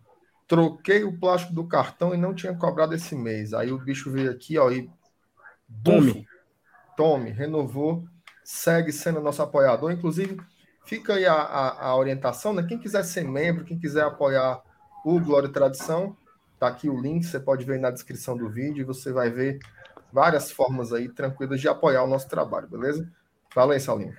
troquei 0.55 1.03
o 1.03 1.19
plástico 1.19 1.53
do 1.53 1.67
cartão 1.67 2.15
e 2.15 2.17
não 2.17 2.33
tinha 2.33 2.55
cobrado 2.55 2.95
esse 2.95 3.17
mês. 3.17 3.53
Aí 3.53 3.73
o 3.73 3.79
bicho 3.79 4.09
veio 4.09 4.31
aqui, 4.31 4.57
ó, 4.57 4.71
e 4.71 4.89
tome, 5.83 6.29
tome, 6.97 7.31
renovou, 7.31 8.05
segue 8.45 8.93
sendo 8.93 9.21
nosso 9.21 9.43
apoiador. 9.43 9.91
Inclusive, 9.91 10.41
fica 10.85 11.15
aí 11.15 11.27
a, 11.27 11.35
a, 11.35 11.87
a, 11.87 11.97
orientação, 11.97 12.53
né? 12.53 12.63
Quem 12.63 12.79
quiser 12.79 13.03
ser 13.03 13.25
membro, 13.25 13.65
quem 13.65 13.77
quiser 13.77 14.05
apoiar 14.05 14.63
o 15.05 15.19
Glória 15.19 15.49
e 15.49 15.53
Tradição, 15.53 16.17
tá 16.61 16.69
aqui 16.69 16.89
o 16.89 17.01
link, 17.01 17.25
você 17.25 17.41
pode 17.41 17.65
ver 17.65 17.81
na 17.81 17.91
descrição 17.91 18.37
do 18.37 18.49
vídeo 18.49 18.83
e 18.83 18.85
você 18.85 19.11
vai 19.13 19.31
ver 19.31 19.59
várias 20.13 20.53
formas 20.53 20.93
aí 20.93 21.09
tranquilas 21.09 21.61
de 21.61 21.67
apoiar 21.67 22.05
o 22.05 22.09
nosso 22.09 22.29
trabalho, 22.29 22.69
beleza? 22.69 23.11
Fala 23.53 23.75
aí, 23.75 23.81
Salinho. 23.81 24.17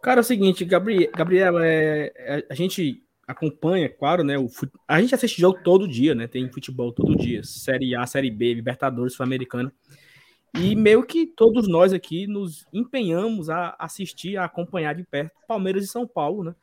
Cara, 0.00 0.20
é 0.20 0.22
o 0.22 0.24
seguinte, 0.24 0.64
Gabriel, 0.64 1.10
Gabriel 1.14 1.58
é, 1.58 2.12
é, 2.16 2.46
a 2.48 2.54
gente 2.54 3.04
acompanha, 3.30 3.88
claro, 3.88 4.24
né? 4.24 4.38
O, 4.38 4.48
a 4.86 5.00
gente 5.00 5.14
assiste 5.14 5.40
jogo 5.40 5.60
todo 5.62 5.88
dia, 5.88 6.14
né? 6.14 6.26
Tem 6.26 6.50
futebol 6.50 6.92
todo 6.92 7.16
dia, 7.16 7.42
Série 7.44 7.94
A, 7.94 8.06
Série 8.06 8.30
B, 8.30 8.54
Libertadores, 8.54 9.14
Sul-Americana. 9.14 9.72
E 10.54 10.74
meio 10.74 11.04
que 11.04 11.26
todos 11.26 11.68
nós 11.68 11.92
aqui 11.92 12.26
nos 12.26 12.66
empenhamos 12.72 13.48
a 13.48 13.76
assistir, 13.78 14.36
a 14.36 14.44
acompanhar 14.44 14.94
de 14.94 15.04
perto 15.04 15.32
Palmeiras 15.46 15.84
e 15.84 15.88
São 15.88 16.06
Paulo, 16.06 16.42
né? 16.42 16.54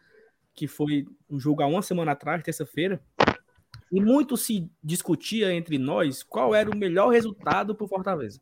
Que 0.54 0.68
foi 0.68 1.08
um 1.30 1.40
jogo 1.40 1.62
há 1.62 1.68
uma 1.68 1.82
semana 1.82 2.12
atrás, 2.12 2.44
terça-feira. 2.44 3.02
E 3.92 4.02
muito 4.02 4.36
se 4.36 4.70
discutia 4.84 5.54
entre 5.54 5.78
nós 5.78 6.22
qual 6.22 6.54
era 6.54 6.70
o 6.70 6.76
melhor 6.76 7.10
resultado 7.10 7.74
para 7.74 7.86
o 7.86 7.88
Fortaleza. 7.88 8.42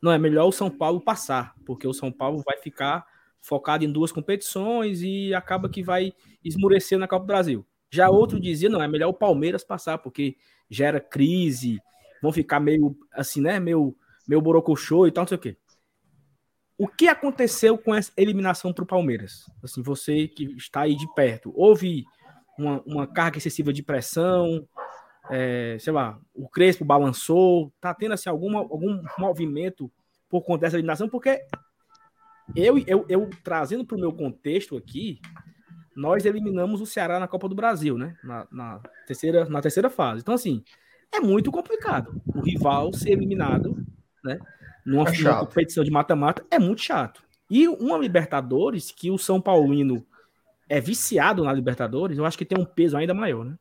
Não 0.00 0.12
é 0.12 0.18
melhor 0.18 0.46
o 0.46 0.52
São 0.52 0.70
Paulo 0.70 1.00
passar, 1.00 1.54
porque 1.66 1.88
o 1.88 1.94
São 1.94 2.12
Paulo 2.12 2.42
vai 2.46 2.58
ficar 2.58 3.04
focado 3.44 3.84
em 3.84 3.92
duas 3.92 4.10
competições 4.10 5.02
e 5.02 5.34
acaba 5.34 5.68
que 5.68 5.82
vai 5.82 6.14
esmurecer 6.42 6.98
na 6.98 7.06
Copa 7.06 7.24
do 7.24 7.26
Brasil. 7.26 7.66
Já 7.90 8.08
outro 8.08 8.40
dizia, 8.40 8.70
não, 8.70 8.82
é 8.82 8.88
melhor 8.88 9.08
o 9.08 9.14
Palmeiras 9.14 9.62
passar, 9.62 9.98
porque 9.98 10.36
gera 10.68 10.98
crise, 10.98 11.78
vão 12.22 12.32
ficar 12.32 12.58
meio 12.58 12.96
assim, 13.12 13.42
né, 13.42 13.60
meio, 13.60 13.94
meio 14.26 14.40
borocochô 14.40 15.06
e 15.06 15.12
tal, 15.12 15.22
não 15.22 15.28
sei 15.28 15.36
o 15.36 15.40
quê. 15.40 15.56
O 16.78 16.88
que 16.88 17.06
aconteceu 17.06 17.76
com 17.76 17.94
essa 17.94 18.10
eliminação 18.16 18.72
para 18.72 18.82
o 18.82 18.86
Palmeiras? 18.86 19.44
Assim, 19.62 19.82
você 19.82 20.26
que 20.26 20.44
está 20.56 20.80
aí 20.80 20.96
de 20.96 21.06
perto, 21.14 21.52
houve 21.54 22.04
uma, 22.58 22.82
uma 22.86 23.06
carga 23.06 23.36
excessiva 23.36 23.74
de 23.74 23.82
pressão, 23.82 24.66
é, 25.30 25.76
sei 25.78 25.92
lá, 25.92 26.18
o 26.34 26.48
Crespo 26.48 26.84
balançou, 26.84 27.70
tá 27.78 27.92
tendo 27.92 28.14
assim, 28.14 28.30
alguma, 28.30 28.60
algum 28.60 29.02
movimento 29.18 29.92
por 30.30 30.42
conta 30.42 30.62
dessa 30.62 30.76
eliminação, 30.76 31.08
porque 31.08 31.46
eu, 32.54 32.78
eu, 32.86 33.06
eu 33.08 33.30
trazendo 33.42 33.84
para 33.84 33.96
o 33.96 34.00
meu 34.00 34.12
contexto 34.12 34.76
aqui, 34.76 35.20
nós 35.96 36.24
eliminamos 36.24 36.80
o 36.80 36.86
Ceará 36.86 37.20
na 37.20 37.28
Copa 37.28 37.48
do 37.48 37.54
Brasil, 37.54 37.96
né? 37.96 38.16
Na, 38.22 38.46
na, 38.50 38.80
terceira, 39.06 39.44
na 39.46 39.60
terceira 39.60 39.88
fase. 39.88 40.20
Então, 40.20 40.34
assim, 40.34 40.62
é 41.12 41.20
muito 41.20 41.50
complicado. 41.50 42.20
O 42.26 42.40
rival 42.40 42.92
ser 42.92 43.10
eliminado, 43.10 43.76
né? 44.22 44.38
Numa, 44.84 45.08
é 45.08 45.18
numa 45.18 45.46
competição 45.46 45.84
de 45.84 45.90
mata-mata 45.90 46.44
é 46.50 46.58
muito 46.58 46.82
chato. 46.82 47.22
E 47.50 47.68
uma 47.68 47.96
Libertadores 47.96 48.90
que 48.90 49.10
o 49.10 49.18
São 49.18 49.40
Paulino 49.40 50.04
é 50.68 50.80
viciado 50.80 51.44
na 51.44 51.52
Libertadores, 51.52 52.18
eu 52.18 52.24
acho 52.24 52.38
que 52.38 52.44
tem 52.44 52.58
um 52.58 52.64
peso 52.64 52.96
ainda 52.96 53.14
maior, 53.14 53.44
né? 53.44 53.54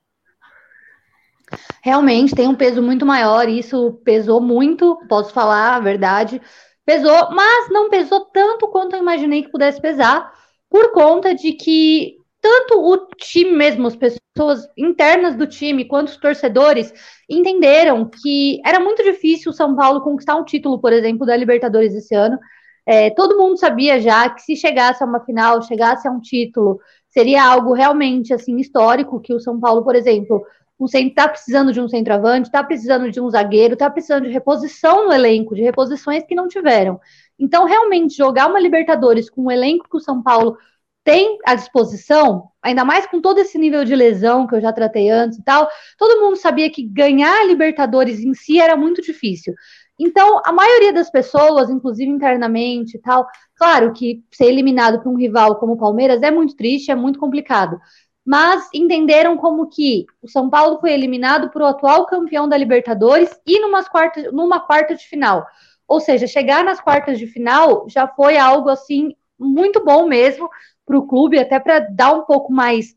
Realmente 1.82 2.34
tem 2.34 2.48
um 2.48 2.56
peso 2.56 2.82
muito 2.82 3.06
maior, 3.06 3.48
isso 3.48 4.02
pesou 4.04 4.42
muito, 4.42 4.98
posso 5.08 5.34
falar 5.34 5.76
a 5.76 5.80
verdade. 5.80 6.42
Pesou, 6.86 7.32
mas 7.32 7.70
não 7.70 7.90
pesou 7.90 8.26
tanto 8.26 8.68
quanto 8.68 8.96
eu 8.96 9.02
imaginei 9.02 9.44
que 9.44 9.52
pudesse 9.52 9.82
pesar, 9.82 10.34
por 10.70 10.92
conta 10.92 11.34
de 11.34 11.54
que 11.54 12.18
tanto 12.42 12.82
o 12.82 13.08
time 13.16 13.52
mesmo, 13.52 13.88
as 13.88 13.96
pessoas 13.96 14.68
internas 14.78 15.36
do 15.36 15.48
time, 15.48 15.86
quanto 15.86 16.10
os 16.10 16.18
torcedores, 16.18 16.94
entenderam 17.30 18.10
que 18.10 18.60
era 18.66 18.82
muito 18.82 19.02
difícil 19.02 19.52
o 19.52 19.56
São 19.56 19.74
Paulo 19.76 20.02
conquistar 20.02 20.36
um 20.36 20.44
título, 20.44 20.78
por 20.80 20.92
exemplo, 20.92 21.26
da 21.26 21.38
Libertadores 21.38 21.96
esse 21.96 22.14
ano. 22.14 22.38
É, 22.86 23.10
todo 23.12 23.38
mundo 23.38 23.58
sabia 23.58 24.02
já 24.02 24.30
que 24.30 24.42
se 24.42 24.58
chegasse 24.58 25.02
a 25.02 25.08
uma 25.08 25.22
final, 25.22 25.62
chegasse 25.62 26.06
a 26.06 26.12
um 26.12 26.20
título, 26.20 26.82
seria 27.08 27.46
algo 27.46 27.72
realmente 27.74 28.34
assim 28.34 28.58
histórico 28.58 29.22
que 29.22 29.34
o 29.34 29.40
São 29.40 29.58
Paulo, 29.58 29.84
por 29.86 29.96
exemplo, 29.96 30.44
está 30.86 31.28
precisando 31.28 31.72
de 31.72 31.82
um 31.82 31.88
centroavante, 31.88 32.48
está 32.48 32.64
precisando 32.64 33.12
de 33.12 33.20
um 33.20 33.30
zagueiro, 33.30 33.74
está 33.74 33.90
precisando 33.90 34.26
de 34.26 34.32
reposição 34.32 35.06
no 35.06 35.14
elenco, 35.14 35.56
de 35.56 35.62
reposições 35.62 36.24
que 36.26 36.36
não 36.36 36.48
tiveram. 36.48 37.00
Então, 37.38 37.66
realmente, 37.66 38.16
jogar 38.16 38.48
uma 38.48 38.60
Libertadores 38.60 39.30
com 39.30 39.44
o 39.44 39.52
elenco 39.52 39.88
que 39.90 39.98
o 39.98 40.00
São 40.00 40.22
Paulo 40.22 40.58
tem 41.04 41.38
à 41.46 41.54
disposição, 41.56 42.50
ainda 42.62 42.86
mais 42.86 43.06
com 43.06 43.20
todo 43.20 43.38
esse 43.40 43.58
nível 43.58 43.84
de 43.84 43.96
lesão 43.96 44.48
que 44.48 44.56
eu 44.56 44.62
já 44.62 44.72
tratei 44.72 45.10
antes 45.10 45.38
e 45.38 45.44
tal, 45.44 45.68
todo 45.98 46.22
mundo 46.22 46.38
sabia 46.38 46.70
que 46.70 46.82
ganhar 46.82 47.42
a 47.42 47.46
Libertadores 47.46 48.20
em 48.22 48.34
si 48.34 48.60
era 48.60 48.78
muito 48.78 49.02
difícil. 49.02 49.54
Então, 50.00 50.42
a 50.46 50.52
maioria 50.52 50.92
das 50.92 51.10
pessoas, 51.12 51.70
inclusive 51.70 52.10
internamente 52.10 52.98
e 52.98 53.02
tal, 53.02 53.28
claro 53.56 53.94
que 53.94 54.24
ser 54.32 54.46
eliminado 54.46 55.02
por 55.04 55.12
um 55.12 55.18
rival 55.18 55.58
como 55.58 55.74
o 55.74 55.78
Palmeiras 55.78 56.24
é 56.24 56.32
muito 56.32 56.56
triste, 56.56 56.92
é 56.92 56.96
muito 56.96 57.20
complicado 57.20 57.80
mas 58.26 58.70
entenderam 58.74 59.38
como 59.38 59.68
que 59.68 60.06
o 60.22 60.28
São 60.28 60.50
Paulo 60.50 60.80
foi 60.80 60.94
eliminado 60.94 61.50
para 61.50 61.64
o 61.64 61.68
atual 61.68 62.06
campeão 62.06 62.48
da 62.48 62.58
Libertadores 62.58 63.38
e 63.46 63.60
numas 63.60 63.88
quartas, 63.88 64.32
numa 64.32 64.60
quarta 64.62 64.96
de 64.96 65.06
final. 65.06 65.46
Ou 65.88 66.00
seja, 66.00 66.26
chegar 66.26 66.64
nas 66.64 66.80
quartas 66.80 67.20
de 67.20 67.28
final 67.28 67.86
já 67.90 68.08
foi 68.08 68.38
algo 68.38 68.70
assim 68.70 69.14
muito 69.38 69.84
bom 69.84 70.08
mesmo 70.08 70.50
para 70.86 70.98
o 70.98 71.06
clube, 71.08 71.38
até 71.38 71.60
para 71.60 71.80
dar 71.80 72.14
um 72.14 72.24
pouco 72.24 72.52
mais. 72.52 72.96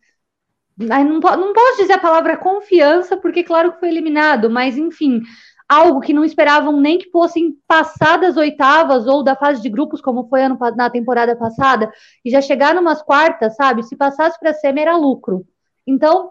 Não, 0.77 1.19
não 1.19 1.53
posso 1.53 1.79
dizer 1.79 1.95
a 1.95 1.99
palavra 1.99 2.37
confiança, 2.37 3.17
porque 3.17 3.43
claro 3.43 3.73
que 3.73 3.81
foi 3.81 3.89
eliminado, 3.89 4.51
mas 4.51 4.77
enfim, 4.77 5.23
algo 5.69 6.01
que 6.01 6.13
não 6.13 6.25
esperavam 6.25 6.81
nem 6.81 6.99
que 6.99 7.11
fossem 7.11 7.57
passar 7.67 8.19
das 8.19 8.37
oitavas 8.37 9.07
ou 9.07 9.23
da 9.23 9.35
fase 9.35 9.61
de 9.61 9.69
grupos, 9.69 10.01
como 10.01 10.29
foi 10.29 10.43
ano, 10.43 10.59
na 10.77 10.89
temporada 10.89 11.35
passada, 11.35 11.91
e 12.25 12.31
já 12.31 12.41
chegar 12.41 12.75
numas 12.75 13.03
quartas, 13.03 13.57
sabe? 13.57 13.83
Se 13.83 13.97
passasse 13.97 14.39
para 14.39 14.55
semi 14.55 14.81
era 14.81 14.97
lucro. 14.97 15.45
Então, 15.87 16.31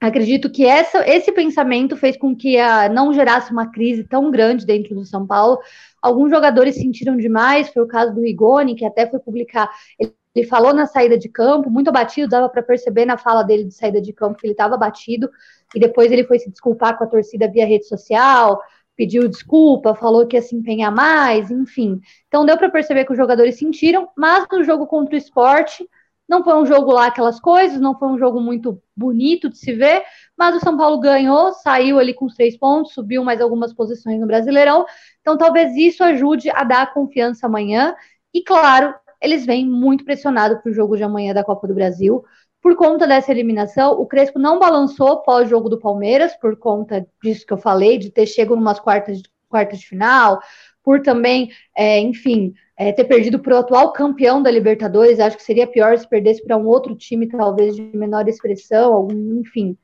acredito 0.00 0.50
que 0.50 0.66
essa, 0.66 1.08
esse 1.08 1.32
pensamento 1.32 1.96
fez 1.96 2.16
com 2.16 2.36
que 2.36 2.58
a, 2.58 2.88
não 2.88 3.12
gerasse 3.12 3.50
uma 3.50 3.70
crise 3.70 4.04
tão 4.04 4.30
grande 4.30 4.66
dentro 4.66 4.94
do 4.94 5.04
São 5.04 5.26
Paulo. 5.26 5.58
Alguns 6.02 6.30
jogadores 6.30 6.74
sentiram 6.76 7.16
demais, 7.16 7.70
foi 7.70 7.82
o 7.82 7.88
caso 7.88 8.14
do 8.14 8.20
Rigoni, 8.20 8.74
que 8.74 8.84
até 8.84 9.06
foi 9.08 9.18
publicar. 9.18 9.70
Ele, 9.98 10.12
ele 10.34 10.46
falou 10.46 10.74
na 10.74 10.84
saída 10.84 11.16
de 11.16 11.28
campo, 11.28 11.70
muito 11.70 11.88
abatido, 11.88 12.28
dava 12.28 12.48
para 12.48 12.62
perceber 12.62 13.06
na 13.06 13.16
fala 13.16 13.42
dele 13.42 13.64
de 13.64 13.72
saída 13.72 14.00
de 14.00 14.12
campo 14.12 14.36
que 14.36 14.46
ele 14.46 14.52
estava 14.52 14.74
abatido 14.74 15.30
e 15.74 15.80
depois 15.80 16.10
ele 16.10 16.24
foi 16.24 16.38
se 16.38 16.50
desculpar 16.50 16.98
com 16.98 17.04
a 17.04 17.06
torcida 17.06 17.48
via 17.48 17.66
rede 17.66 17.86
social, 17.86 18.60
pediu 18.96 19.28
desculpa, 19.28 19.94
falou 19.94 20.26
que 20.26 20.36
ia 20.36 20.42
se 20.42 20.54
empenhar 20.54 20.94
mais, 20.94 21.50
enfim. 21.50 22.00
Então 22.28 22.46
deu 22.46 22.56
para 22.56 22.70
perceber 22.70 23.04
que 23.04 23.12
os 23.12 23.18
jogadores 23.18 23.58
sentiram, 23.58 24.08
mas 24.16 24.46
no 24.50 24.62
jogo 24.64 24.86
contra 24.86 25.14
o 25.14 25.18
esporte, 25.18 25.88
não 26.28 26.42
foi 26.42 26.54
um 26.54 26.64
jogo 26.64 26.90
lá 26.92 27.06
aquelas 27.06 27.38
coisas, 27.38 27.80
não 27.80 27.98
foi 27.98 28.08
um 28.08 28.18
jogo 28.18 28.40
muito 28.40 28.80
bonito 28.96 29.48
de 29.48 29.58
se 29.58 29.72
ver, 29.72 30.02
mas 30.36 30.56
o 30.56 30.60
São 30.60 30.76
Paulo 30.76 30.98
ganhou, 30.98 31.52
saiu 31.52 31.98
ali 31.98 32.14
com 32.14 32.24
os 32.24 32.34
três 32.34 32.56
pontos, 32.56 32.94
subiu 32.94 33.22
mais 33.22 33.40
algumas 33.40 33.74
posições 33.74 34.18
no 34.18 34.26
Brasileirão, 34.26 34.86
então 35.20 35.36
talvez 35.36 35.76
isso 35.76 36.02
ajude 36.02 36.48
a 36.50 36.64
dar 36.64 36.94
confiança 36.94 37.46
amanhã, 37.46 37.94
e 38.32 38.42
claro, 38.42 38.94
eles 39.20 39.44
vêm 39.44 39.66
muito 39.66 40.04
pressionados 40.04 40.60
para 40.62 40.70
o 40.70 40.74
jogo 40.74 40.96
de 40.96 41.02
amanhã 41.02 41.34
da 41.34 41.44
Copa 41.44 41.66
do 41.66 41.74
Brasil, 41.74 42.24
por 42.64 42.76
conta 42.76 43.06
dessa 43.06 43.30
eliminação, 43.30 43.92
o 43.92 44.06
Crespo 44.06 44.38
não 44.38 44.58
balançou 44.58 45.20
pós-jogo 45.20 45.68
do 45.68 45.78
Palmeiras, 45.78 46.34
por 46.34 46.56
conta 46.56 47.06
disso 47.22 47.44
que 47.44 47.52
eu 47.52 47.58
falei, 47.58 47.98
de 47.98 48.10
ter 48.10 48.24
chegado 48.24 48.54
umas 48.54 48.80
quartas, 48.80 49.20
quartas 49.50 49.80
de 49.80 49.86
final, 49.86 50.40
por 50.82 51.02
também, 51.02 51.50
é, 51.76 52.00
enfim, 52.00 52.54
é, 52.74 52.90
ter 52.90 53.04
perdido 53.04 53.38
para 53.38 53.54
o 53.54 53.58
atual 53.58 53.92
campeão 53.92 54.42
da 54.42 54.50
Libertadores. 54.50 55.20
Acho 55.20 55.36
que 55.36 55.42
seria 55.42 55.66
pior 55.66 55.98
se 55.98 56.08
perdesse 56.08 56.42
para 56.42 56.56
um 56.56 56.66
outro 56.66 56.96
time, 56.96 57.28
talvez 57.28 57.76
de 57.76 57.82
menor 57.94 58.26
expressão, 58.26 58.94
algum, 58.94 59.40
enfim. 59.40 59.76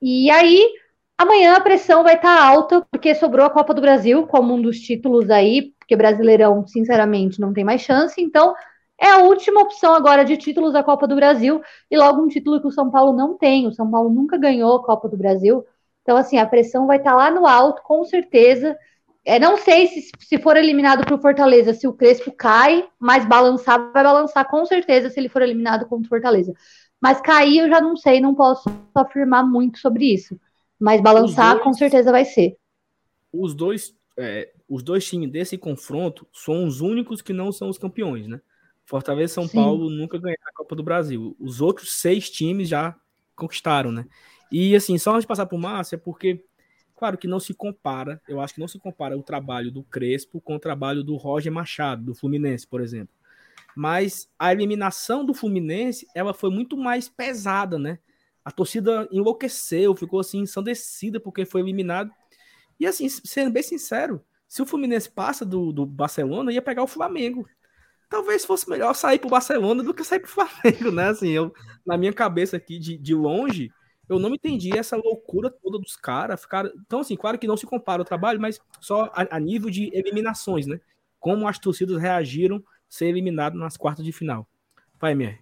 E 0.00 0.30
aí, 0.30 0.66
amanhã 1.18 1.56
a 1.56 1.60
pressão 1.60 2.02
vai 2.02 2.14
estar 2.14 2.38
tá 2.38 2.42
alta, 2.42 2.86
porque 2.90 3.14
sobrou 3.14 3.44
a 3.44 3.50
Copa 3.50 3.74
do 3.74 3.82
Brasil 3.82 4.26
como 4.26 4.54
um 4.54 4.62
dos 4.62 4.80
títulos 4.80 5.28
aí, 5.28 5.74
porque 5.78 5.94
Brasileirão, 5.94 6.66
sinceramente, 6.66 7.38
não 7.38 7.52
tem 7.52 7.64
mais 7.64 7.82
chance. 7.82 8.18
Então, 8.18 8.54
é 9.00 9.10
a 9.10 9.18
última 9.18 9.60
opção 9.60 9.94
agora 9.94 10.24
de 10.24 10.36
títulos 10.36 10.72
da 10.72 10.82
Copa 10.82 11.06
do 11.06 11.16
Brasil 11.16 11.60
e 11.90 11.96
logo 11.96 12.22
um 12.22 12.28
título 12.28 12.60
que 12.60 12.66
o 12.66 12.72
São 12.72 12.90
Paulo 12.90 13.12
não 13.12 13.36
tem. 13.36 13.66
O 13.66 13.72
São 13.72 13.90
Paulo 13.90 14.08
nunca 14.08 14.38
ganhou 14.38 14.76
a 14.76 14.82
Copa 14.82 15.08
do 15.08 15.16
Brasil. 15.16 15.64
Então, 16.02 16.16
assim, 16.16 16.38
a 16.38 16.46
pressão 16.46 16.86
vai 16.86 16.98
estar 16.98 17.10
tá 17.10 17.16
lá 17.16 17.30
no 17.30 17.46
alto, 17.46 17.82
com 17.82 18.04
certeza. 18.04 18.76
É, 19.24 19.38
não 19.38 19.56
sei 19.56 19.86
se, 19.88 20.10
se 20.20 20.38
for 20.38 20.56
eliminado 20.56 21.04
para 21.04 21.14
o 21.14 21.20
Fortaleza, 21.20 21.72
se 21.72 21.88
o 21.88 21.92
Crespo 21.92 22.30
cai, 22.30 22.86
mas 22.98 23.24
balançar, 23.24 23.90
vai 23.90 24.04
balançar 24.04 24.48
com 24.48 24.64
certeza 24.66 25.08
se 25.08 25.18
ele 25.18 25.30
for 25.30 25.42
eliminado 25.42 25.86
contra 25.86 26.06
o 26.06 26.08
Fortaleza. 26.08 26.52
Mas 27.00 27.20
cair 27.20 27.58
eu 27.58 27.68
já 27.68 27.80
não 27.80 27.96
sei, 27.96 28.20
não 28.20 28.34
posso 28.34 28.68
afirmar 28.94 29.42
muito 29.44 29.78
sobre 29.78 30.12
isso. 30.12 30.38
Mas 30.78 31.00
balançar 31.00 31.52
dois, 31.52 31.64
com 31.64 31.72
certeza 31.72 32.12
vai 32.12 32.24
ser. 32.24 32.56
Os 33.32 33.54
dois, 33.54 33.94
é, 34.18 34.52
os 34.68 34.82
dois 34.82 35.06
times 35.06 35.30
desse 35.30 35.56
confronto 35.56 36.26
são 36.32 36.66
os 36.66 36.80
únicos 36.80 37.22
que 37.22 37.32
não 37.32 37.50
são 37.50 37.68
os 37.68 37.78
campeões, 37.78 38.28
né? 38.28 38.40
Fortaleza 38.84 39.32
e 39.32 39.34
São 39.34 39.48
Sim. 39.48 39.56
Paulo 39.56 39.88
nunca 39.90 40.18
ganharam 40.18 40.42
a 40.46 40.52
Copa 40.52 40.76
do 40.76 40.82
Brasil. 40.82 41.36
Os 41.38 41.60
outros 41.60 41.92
seis 41.94 42.30
times 42.30 42.68
já 42.68 42.94
conquistaram, 43.34 43.90
né? 43.90 44.06
E 44.50 44.76
assim, 44.76 44.98
só 44.98 45.12
antes 45.12 45.22
de 45.22 45.26
passar 45.26 45.46
para 45.46 45.56
o 45.56 45.60
Márcio, 45.60 45.96
é 45.96 45.98
porque, 45.98 46.44
claro 46.94 47.18
que 47.18 47.26
não 47.26 47.40
se 47.40 47.54
compara, 47.54 48.20
eu 48.28 48.40
acho 48.40 48.54
que 48.54 48.60
não 48.60 48.68
se 48.68 48.78
compara 48.78 49.16
o 49.16 49.22
trabalho 49.22 49.70
do 49.70 49.82
Crespo 49.82 50.40
com 50.40 50.56
o 50.56 50.60
trabalho 50.60 51.02
do 51.02 51.16
Roger 51.16 51.52
Machado, 51.52 52.04
do 52.04 52.14
Fluminense, 52.14 52.66
por 52.66 52.80
exemplo. 52.80 53.14
Mas 53.74 54.28
a 54.38 54.52
eliminação 54.52 55.24
do 55.24 55.34
Fluminense, 55.34 56.06
ela 56.14 56.32
foi 56.32 56.50
muito 56.50 56.76
mais 56.76 57.08
pesada, 57.08 57.78
né? 57.78 57.98
A 58.44 58.52
torcida 58.52 59.08
enlouqueceu, 59.10 59.96
ficou 59.96 60.20
assim, 60.20 60.40
ensandecida 60.40 61.18
porque 61.18 61.44
foi 61.46 61.62
eliminado. 61.62 62.12
E 62.78 62.86
assim, 62.86 63.08
sendo 63.08 63.50
bem 63.50 63.62
sincero, 63.62 64.22
se 64.46 64.62
o 64.62 64.66
Fluminense 64.66 65.10
passa 65.10 65.44
do, 65.44 65.72
do 65.72 65.86
Barcelona, 65.86 66.52
ia 66.52 66.62
pegar 66.62 66.82
o 66.82 66.86
Flamengo 66.86 67.48
talvez 68.08 68.44
fosse 68.44 68.68
melhor 68.68 68.94
sair 68.94 69.18
para 69.18 69.26
o 69.26 69.30
Barcelona 69.30 69.82
do 69.82 69.94
que 69.94 70.04
sair 70.04 70.20
para 70.20 70.28
o 70.28 70.30
Flamengo, 70.30 70.90
né? 70.90 71.08
Assim, 71.08 71.30
eu, 71.30 71.52
na 71.84 71.96
minha 71.96 72.12
cabeça 72.12 72.56
aqui 72.56 72.78
de, 72.78 72.96
de 72.96 73.14
longe, 73.14 73.72
eu 74.08 74.18
não 74.18 74.34
entendi 74.34 74.76
essa 74.76 74.96
loucura 74.96 75.50
toda 75.50 75.78
dos 75.78 75.96
caras. 75.96 76.40
Ficar... 76.40 76.66
Então, 76.86 77.00
assim, 77.00 77.16
claro 77.16 77.38
que 77.38 77.46
não 77.46 77.56
se 77.56 77.66
compara 77.66 78.02
o 78.02 78.04
trabalho, 78.04 78.40
mas 78.40 78.60
só 78.80 79.04
a, 79.14 79.36
a, 79.36 79.40
nível 79.40 79.70
de 79.70 79.90
eliminações, 79.92 80.66
né? 80.66 80.80
Como 81.18 81.48
as 81.48 81.58
torcidas 81.58 82.00
reagiram 82.00 82.62
ser 82.88 83.06
eliminado 83.06 83.56
nas 83.56 83.76
quartas 83.76 84.04
de 84.04 84.12
final. 84.12 84.46
Vai, 85.00 85.12
MR. 85.12 85.38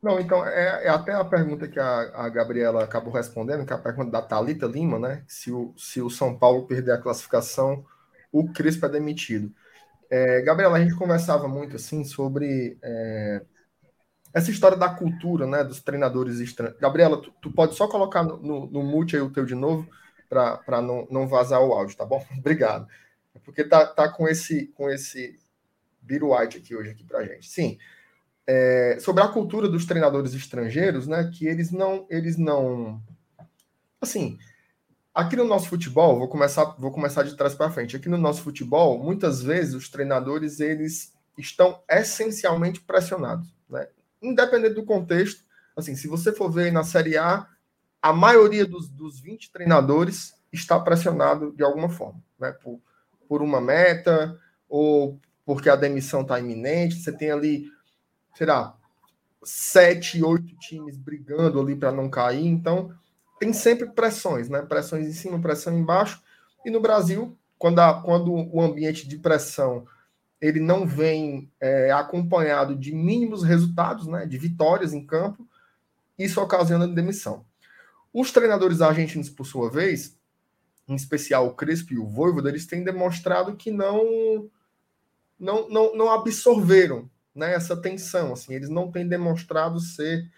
Não, 0.00 0.20
então, 0.20 0.46
é, 0.46 0.86
é, 0.86 0.88
até 0.88 1.12
a 1.12 1.24
pergunta 1.24 1.66
que 1.66 1.78
a, 1.78 2.00
a 2.14 2.28
Gabriela 2.28 2.84
acabou 2.84 3.12
respondendo, 3.12 3.66
que 3.66 3.72
é 3.72 3.76
a 3.76 3.80
pergunta 3.80 4.12
da 4.12 4.22
Talita 4.22 4.66
Lima, 4.66 4.98
né? 4.98 5.24
Se 5.26 5.50
o, 5.50 5.74
se 5.76 6.00
o 6.00 6.08
São 6.08 6.38
Paulo 6.38 6.66
perder 6.66 6.92
a 6.92 7.02
classificação, 7.02 7.84
o 8.30 8.48
Crispo 8.52 8.86
é 8.86 8.88
demitido. 8.88 9.52
É, 10.10 10.40
Gabriela, 10.42 10.78
a 10.78 10.80
gente 10.80 10.94
conversava 10.94 11.46
muito 11.46 11.76
assim 11.76 12.02
sobre 12.04 12.78
é, 12.82 13.42
essa 14.32 14.50
história 14.50 14.76
da 14.76 14.88
cultura, 14.88 15.46
né, 15.46 15.62
dos 15.62 15.82
treinadores 15.82 16.40
estrangeiros. 16.40 16.80
Gabriela, 16.80 17.20
tu, 17.20 17.32
tu, 17.42 17.50
pode 17.50 17.74
só 17.74 17.88
colocar 17.88 18.22
no, 18.22 18.38
no, 18.38 18.66
no 18.66 18.82
mute 18.82 19.16
aí 19.16 19.22
o 19.22 19.30
teu 19.30 19.44
de 19.44 19.54
novo 19.54 19.88
para 20.28 20.82
não, 20.82 21.06
não 21.10 21.26
vazar 21.26 21.60
o 21.62 21.72
áudio, 21.72 21.96
tá 21.96 22.04
bom? 22.04 22.24
Obrigado. 22.38 22.86
Porque 23.44 23.64
tá, 23.64 23.86
tá 23.86 24.08
com 24.08 24.28
esse 24.28 24.66
com 24.68 24.90
esse 24.90 25.38
Biro 26.02 26.34
White 26.34 26.58
aqui 26.58 26.74
hoje 26.74 26.90
aqui 26.90 27.04
para 27.04 27.24
gente. 27.24 27.48
Sim. 27.48 27.78
É, 28.46 28.96
sobre 29.00 29.22
a 29.22 29.28
cultura 29.28 29.68
dos 29.68 29.84
treinadores 29.84 30.32
estrangeiros, 30.34 31.06
né, 31.06 31.30
que 31.32 31.46
eles 31.46 31.70
não 31.70 32.06
eles 32.10 32.36
não 32.36 33.02
assim 34.00 34.38
Aqui 35.18 35.34
no 35.34 35.42
nosso 35.42 35.68
futebol, 35.68 36.16
vou 36.16 36.28
começar, 36.28 36.76
vou 36.78 36.92
começar 36.92 37.24
de 37.24 37.36
trás 37.36 37.52
para 37.52 37.72
frente. 37.72 37.96
Aqui 37.96 38.08
no 38.08 38.16
nosso 38.16 38.40
futebol, 38.40 39.02
muitas 39.02 39.42
vezes 39.42 39.74
os 39.74 39.88
treinadores 39.88 40.60
eles 40.60 41.12
estão 41.36 41.82
essencialmente 41.90 42.80
pressionados, 42.80 43.52
né? 43.68 43.88
Independente 44.22 44.74
do 44.74 44.84
contexto, 44.84 45.42
assim, 45.76 45.96
se 45.96 46.06
você 46.06 46.30
for 46.32 46.52
ver 46.52 46.70
na 46.70 46.84
Série 46.84 47.16
A, 47.16 47.48
a 48.00 48.12
maioria 48.12 48.64
dos, 48.64 48.88
dos 48.88 49.18
20 49.18 49.50
treinadores 49.50 50.34
está 50.52 50.78
pressionado 50.78 51.50
de 51.50 51.64
alguma 51.64 51.88
forma, 51.88 52.22
né? 52.38 52.52
Por, 52.52 52.80
por 53.28 53.42
uma 53.42 53.60
meta 53.60 54.38
ou 54.68 55.18
porque 55.44 55.68
a 55.68 55.74
demissão 55.74 56.20
está 56.20 56.38
iminente. 56.38 56.94
Você 56.94 57.10
tem 57.10 57.32
ali, 57.32 57.64
sei 58.36 58.46
lá, 58.46 58.78
sete, 59.42 60.22
oito 60.22 60.56
times 60.60 60.96
brigando 60.96 61.60
ali 61.60 61.74
para 61.74 61.90
não 61.90 62.08
cair. 62.08 62.46
Então, 62.46 62.96
tem 63.38 63.52
sempre 63.52 63.90
pressões, 63.90 64.48
né? 64.48 64.62
Pressões 64.62 65.06
em 65.06 65.12
cima, 65.12 65.40
pressão 65.40 65.76
embaixo. 65.76 66.22
E 66.64 66.70
no 66.70 66.80
Brasil, 66.80 67.36
quando, 67.58 67.78
a, 67.80 68.02
quando 68.02 68.32
o 68.32 68.60
ambiente 68.60 69.06
de 69.08 69.18
pressão 69.18 69.86
ele 70.40 70.60
não 70.60 70.86
vem 70.86 71.50
é, 71.60 71.90
acompanhado 71.90 72.76
de 72.76 72.94
mínimos 72.94 73.42
resultados, 73.42 74.06
né, 74.06 74.24
de 74.24 74.38
vitórias 74.38 74.92
em 74.92 75.04
campo, 75.04 75.46
isso 76.16 76.40
ocasiona 76.40 76.86
demissão. 76.86 77.44
Os 78.12 78.30
treinadores 78.30 78.80
argentinos, 78.80 79.28
por 79.28 79.44
sua 79.44 79.70
vez, 79.70 80.16
em 80.86 80.94
especial 80.94 81.46
o 81.46 81.54
Crespo 81.54 81.92
e 81.92 81.98
o 81.98 82.06
Voivoda, 82.06 82.48
eles 82.48 82.66
têm 82.66 82.84
demonstrado 82.84 83.56
que 83.56 83.70
não 83.70 84.48
não, 85.38 85.68
não, 85.68 85.94
não 85.94 86.10
absorveram 86.10 87.08
né, 87.34 87.54
essa 87.54 87.76
tensão. 87.76 88.32
Assim, 88.32 88.54
eles 88.54 88.68
não 88.68 88.90
têm 88.90 89.06
demonstrado 89.06 89.78
ser 89.78 90.28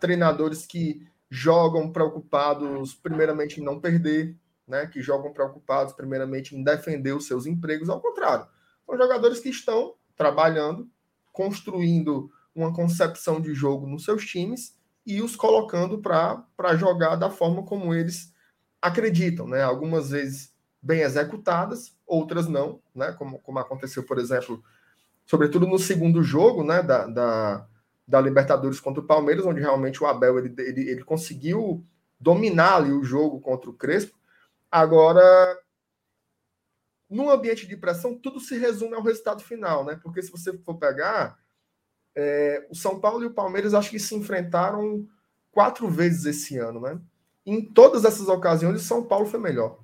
treinadores 0.00 0.66
que 0.66 1.06
jogam 1.30 1.92
preocupados, 1.92 2.94
primeiramente, 2.94 3.60
em 3.60 3.64
não 3.64 3.80
perder, 3.80 4.36
né, 4.66 4.86
que 4.86 5.00
jogam 5.00 5.32
preocupados, 5.32 5.92
primeiramente, 5.92 6.56
em 6.56 6.62
defender 6.62 7.12
os 7.12 7.26
seus 7.26 7.46
empregos. 7.46 7.88
Ao 7.88 8.00
contrário, 8.00 8.46
são 8.84 8.96
jogadores 8.96 9.40
que 9.40 9.48
estão 9.48 9.94
trabalhando, 10.16 10.88
construindo 11.32 12.30
uma 12.54 12.72
concepção 12.72 13.40
de 13.40 13.54
jogo 13.54 13.86
nos 13.86 14.04
seus 14.04 14.24
times 14.24 14.76
e 15.04 15.20
os 15.20 15.36
colocando 15.36 15.98
para 15.98 16.76
jogar 16.76 17.16
da 17.16 17.30
forma 17.30 17.62
como 17.62 17.94
eles 17.94 18.32
acreditam, 18.80 19.46
né? 19.46 19.62
Algumas 19.62 20.10
vezes 20.10 20.52
bem 20.82 21.00
executadas, 21.00 21.96
outras 22.06 22.48
não, 22.48 22.80
né? 22.94 23.12
Como, 23.12 23.38
como 23.40 23.58
aconteceu, 23.58 24.04
por 24.04 24.18
exemplo, 24.18 24.62
sobretudo 25.26 25.66
no 25.66 25.78
segundo 25.78 26.22
jogo, 26.22 26.64
né? 26.64 26.82
Da, 26.82 27.06
da, 27.06 27.68
da 28.06 28.20
Libertadores 28.20 28.78
contra 28.78 29.02
o 29.02 29.06
Palmeiras, 29.06 29.44
onde 29.44 29.60
realmente 29.60 30.02
o 30.02 30.06
Abel 30.06 30.38
ele, 30.38 30.54
ele, 30.58 30.90
ele 30.90 31.04
conseguiu 31.04 31.84
dominar 32.20 32.76
ali 32.76 32.92
o 32.92 33.02
jogo 33.02 33.40
contra 33.40 33.68
o 33.68 33.74
Crespo. 33.74 34.16
Agora, 34.70 35.58
num 37.10 37.30
ambiente 37.30 37.66
de 37.66 37.76
pressão, 37.76 38.16
tudo 38.16 38.40
se 38.40 38.56
resume 38.56 38.94
ao 38.94 39.02
resultado 39.02 39.42
final, 39.42 39.84
né? 39.84 39.98
Porque 40.02 40.22
se 40.22 40.30
você 40.30 40.56
for 40.58 40.76
pegar, 40.76 41.38
é, 42.14 42.66
o 42.70 42.74
São 42.74 43.00
Paulo 43.00 43.24
e 43.24 43.26
o 43.26 43.34
Palmeiras 43.34 43.74
acho 43.74 43.90
que 43.90 43.98
se 43.98 44.14
enfrentaram 44.14 45.06
quatro 45.50 45.88
vezes 45.88 46.24
esse 46.24 46.58
ano, 46.58 46.80
né? 46.80 47.00
Em 47.44 47.64
todas 47.64 48.04
essas 48.04 48.28
ocasiões, 48.28 48.80
o 48.80 48.84
São 48.84 49.04
Paulo 49.04 49.26
foi 49.26 49.38
melhor, 49.38 49.78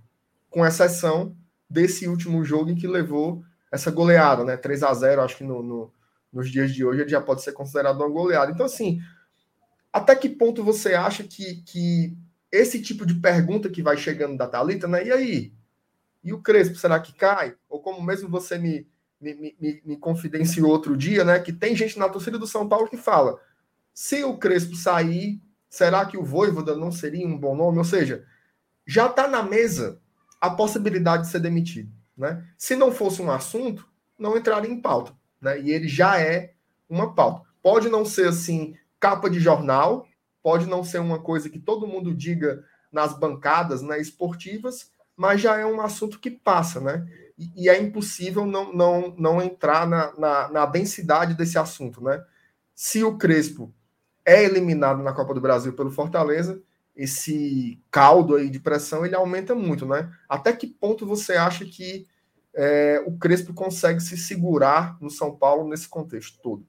com 0.51 0.67
exceção 0.67 1.37
desse 1.69 2.09
último 2.09 2.45
jogo 2.45 2.71
em 2.71 2.75
que 2.75 2.87
levou 2.87 3.43
essa 3.71 3.91
goleada, 3.91 4.45
né? 4.45 4.57
3 4.57 4.83
a 4.83 4.93
0 4.93 5.23
acho 5.23 5.39
que 5.39 5.45
no, 5.45 5.63
no, 5.63 5.93
nos 6.33 6.51
dias 6.51 6.73
de 6.73 6.85
hoje 6.85 7.03
ele 7.03 7.11
já 7.11 7.21
pode 7.21 7.43
ser 7.43 7.53
considerado 7.53 7.97
uma 7.97 8.09
goleada. 8.09 8.51
Então, 8.51 8.67
assim, 8.67 9.01
até 9.93 10.17
que 10.17 10.29
ponto 10.29 10.65
você 10.65 10.95
acha 10.95 11.23
que, 11.23 11.63
que 11.63 12.17
esse 12.51 12.81
tipo 12.81 13.05
de 13.05 13.15
pergunta 13.15 13.69
que 13.69 13.83
vai 13.83 13.97
chegando 13.97 14.37
da 14.37 14.47
Thalita, 14.47 14.89
né? 14.89 15.07
E 15.07 15.13
aí? 15.13 15.53
E 16.25 16.33
o 16.33 16.41
Crespo, 16.41 16.77
será 16.77 16.99
que 17.01 17.13
cai? 17.13 17.55
Ou 17.69 17.81
como 17.81 18.03
mesmo 18.03 18.29
você 18.29 18.57
me, 18.57 18.87
me, 19.21 19.57
me, 19.61 19.83
me 19.85 19.97
confidenciou 19.97 20.71
outro 20.71 20.97
dia, 20.97 21.25
né? 21.25 21.39
Que 21.41 21.53
tem 21.53 21.77
gente 21.77 21.99
na 21.99 22.09
torcida 22.09 22.39
do 22.39 22.47
São 22.47 22.69
Paulo 22.69 22.89
que 22.89 22.97
fala: 22.97 23.39
se 23.93 24.25
o 24.25 24.39
Crespo 24.39 24.75
sair, 24.77 25.43
será 25.69 26.07
que 26.07 26.17
o 26.17 26.25
Voivoda 26.25 26.77
não 26.77 26.91
seria 26.91 27.27
um 27.27 27.39
bom 27.39 27.55
nome? 27.55 27.79
Ou 27.79 27.85
seja, 27.85 28.25
já 28.87 29.07
está 29.07 29.29
na 29.29 29.43
mesa 29.43 30.01
a 30.41 30.51
possibilidade 30.51 31.25
de 31.25 31.31
ser 31.31 31.41
demitido. 31.41 31.93
Né? 32.17 32.45
Se 32.57 32.77
não 32.77 32.93
fosse 32.93 33.21
um 33.21 33.31
assunto, 33.31 33.87
não 34.19 34.37
entraria 34.37 34.71
em 34.71 34.81
pauta. 34.81 35.13
Né? 35.43 35.61
E 35.61 35.71
ele 35.71 35.89
já 35.89 36.19
é 36.19 36.55
uma 36.89 37.15
pauta. 37.15 37.47
Pode 37.61 37.89
não 37.89 38.05
ser 38.05 38.29
assim, 38.29 38.77
capa 39.01 39.29
de 39.29 39.41
jornal, 39.41 40.07
pode 40.43 40.67
não 40.67 40.85
ser 40.85 41.01
uma 41.01 41.19
coisa 41.19 41.51
que 41.51 41.59
todo 41.59 41.87
mundo 41.87 42.15
diga 42.15 42.65
nas 42.91 43.19
bancadas 43.19 43.83
né, 43.83 44.01
esportivas, 44.01 44.91
mas 45.17 45.41
já 45.41 45.59
é 45.59 45.67
um 45.67 45.81
assunto 45.81 46.19
que 46.19 46.31
passa, 46.31 46.81
né? 46.81 47.07
E, 47.39 47.65
e 47.65 47.69
é 47.69 47.81
impossível 47.81 48.47
não, 48.47 48.73
não, 48.73 49.15
não 49.17 49.43
entrar 49.43 49.87
na, 49.87 50.13
na, 50.19 50.49
na, 50.49 50.67
densidade 50.67 51.35
desse 51.35 51.59
assunto, 51.59 52.03
né? 52.03 52.23
Se 52.75 53.03
o 53.03 53.17
Crespo 53.17 53.73
é 54.25 54.45
eliminado 54.45 55.03
na 55.03 55.13
Copa 55.13 55.35
do 55.35 55.41
Brasil 55.41 55.73
pelo 55.73 55.91
Fortaleza, 55.91 56.61
esse 56.95 57.81
caldo 57.91 58.37
aí 58.37 58.51
de 58.51 58.61
pressão 58.61 59.05
ele 59.05 59.15
aumenta 59.15 59.55
muito, 59.55 59.87
né? 59.87 60.13
Até 60.29 60.53
que 60.53 60.67
ponto 60.67 61.07
você 61.07 61.35
acha 61.35 61.65
que 61.65 62.07
é, 62.55 63.03
o 63.07 63.17
Crespo 63.19 63.55
consegue 63.55 64.01
se 64.01 64.17
segurar 64.17 64.97
no 65.01 65.11
São 65.11 65.35
Paulo 65.37 65.69
nesse 65.69 65.89
contexto 65.89 66.39
todo? 66.43 66.67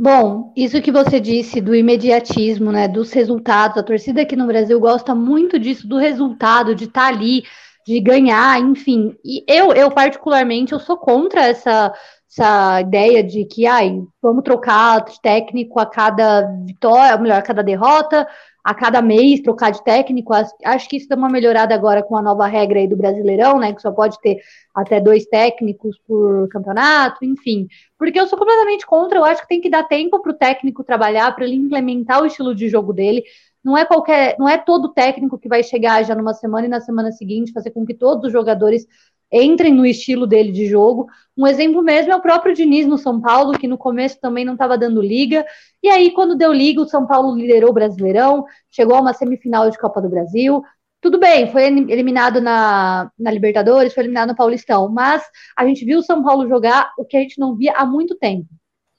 Bom, 0.00 0.52
isso 0.56 0.80
que 0.80 0.92
você 0.92 1.18
disse 1.18 1.60
do 1.60 1.74
imediatismo, 1.74 2.70
né, 2.70 2.86
dos 2.86 3.12
resultados, 3.12 3.78
a 3.78 3.82
torcida 3.82 4.22
aqui 4.22 4.36
no 4.36 4.46
Brasil 4.46 4.78
gosta 4.78 5.12
muito 5.12 5.58
disso, 5.58 5.88
do 5.88 5.96
resultado, 5.96 6.72
de 6.72 6.84
estar 6.84 7.00
tá 7.00 7.08
ali, 7.08 7.42
de 7.84 7.98
ganhar, 7.98 8.60
enfim. 8.60 9.16
E 9.24 9.42
eu, 9.48 9.72
eu 9.72 9.90
particularmente, 9.90 10.72
eu 10.72 10.78
sou 10.78 10.96
contra 10.96 11.48
essa, 11.48 11.92
essa 12.30 12.80
ideia 12.80 13.24
de 13.24 13.44
que, 13.46 13.66
ai, 13.66 14.00
vamos 14.22 14.44
trocar 14.44 15.04
técnico 15.20 15.80
a 15.80 15.86
cada 15.86 16.42
vitória, 16.64 17.18
melhor, 17.18 17.38
a 17.38 17.42
cada 17.42 17.62
derrota, 17.64 18.24
a 18.68 18.74
cada 18.74 19.00
mês 19.00 19.40
trocar 19.40 19.70
de 19.72 19.82
técnico. 19.82 20.30
Acho 20.62 20.88
que 20.90 20.98
isso 20.98 21.08
dá 21.08 21.16
uma 21.16 21.30
melhorada 21.30 21.74
agora 21.74 22.02
com 22.02 22.14
a 22.18 22.20
nova 22.20 22.46
regra 22.46 22.78
aí 22.78 22.86
do 22.86 22.98
Brasileirão, 22.98 23.58
né? 23.58 23.72
Que 23.72 23.80
só 23.80 23.90
pode 23.90 24.20
ter 24.20 24.42
até 24.74 25.00
dois 25.00 25.24
técnicos 25.24 25.98
por 26.06 26.46
campeonato, 26.50 27.24
enfim. 27.24 27.66
Porque 27.98 28.20
eu 28.20 28.26
sou 28.26 28.38
completamente 28.38 28.84
contra, 28.84 29.18
eu 29.18 29.24
acho 29.24 29.40
que 29.40 29.48
tem 29.48 29.62
que 29.62 29.70
dar 29.70 29.84
tempo 29.84 30.20
para 30.20 30.32
o 30.32 30.34
técnico 30.34 30.84
trabalhar, 30.84 31.34
para 31.34 31.46
ele 31.46 31.54
implementar 31.54 32.22
o 32.22 32.26
estilo 32.26 32.54
de 32.54 32.68
jogo 32.68 32.92
dele. 32.92 33.24
Não 33.64 33.74
é 33.74 33.86
qualquer, 33.86 34.36
não 34.38 34.46
é 34.46 34.58
todo 34.58 34.92
técnico 34.92 35.38
que 35.38 35.48
vai 35.48 35.62
chegar 35.62 36.04
já 36.04 36.14
numa 36.14 36.34
semana 36.34 36.66
e 36.66 36.68
na 36.68 36.82
semana 36.82 37.10
seguinte 37.10 37.52
fazer 37.52 37.70
com 37.70 37.86
que 37.86 37.94
todos 37.94 38.26
os 38.26 38.32
jogadores 38.32 38.86
entrem 39.32 39.72
no 39.72 39.84
estilo 39.84 40.26
dele 40.26 40.52
de 40.52 40.66
jogo. 40.66 41.06
Um 41.36 41.46
exemplo 41.46 41.82
mesmo 41.82 42.12
é 42.12 42.16
o 42.16 42.22
próprio 42.22 42.54
Diniz 42.54 42.86
no 42.86 42.98
São 42.98 43.20
Paulo, 43.20 43.58
que 43.58 43.68
no 43.68 43.78
começo 43.78 44.18
também 44.20 44.44
não 44.44 44.54
estava 44.54 44.76
dando 44.76 45.00
liga. 45.00 45.44
E 45.82 45.88
aí, 45.88 46.10
quando 46.12 46.36
deu 46.36 46.52
liga, 46.52 46.80
o 46.80 46.88
São 46.88 47.06
Paulo 47.06 47.36
liderou 47.36 47.70
o 47.70 47.74
Brasileirão, 47.74 48.44
chegou 48.70 48.96
a 48.96 49.00
uma 49.00 49.12
semifinal 49.12 49.70
de 49.70 49.78
Copa 49.78 50.00
do 50.00 50.08
Brasil. 50.08 50.62
Tudo 51.00 51.18
bem, 51.18 51.50
foi 51.52 51.64
eliminado 51.66 52.40
na, 52.40 53.08
na 53.16 53.30
Libertadores, 53.30 53.94
foi 53.94 54.02
eliminado 54.02 54.30
no 54.30 54.36
Paulistão, 54.36 54.88
mas 54.88 55.22
a 55.56 55.64
gente 55.64 55.84
viu 55.84 56.00
o 56.00 56.02
São 56.02 56.24
Paulo 56.24 56.48
jogar 56.48 56.92
o 56.98 57.04
que 57.04 57.16
a 57.16 57.20
gente 57.20 57.38
não 57.38 57.54
via 57.54 57.72
há 57.76 57.86
muito 57.86 58.16
tempo. 58.16 58.48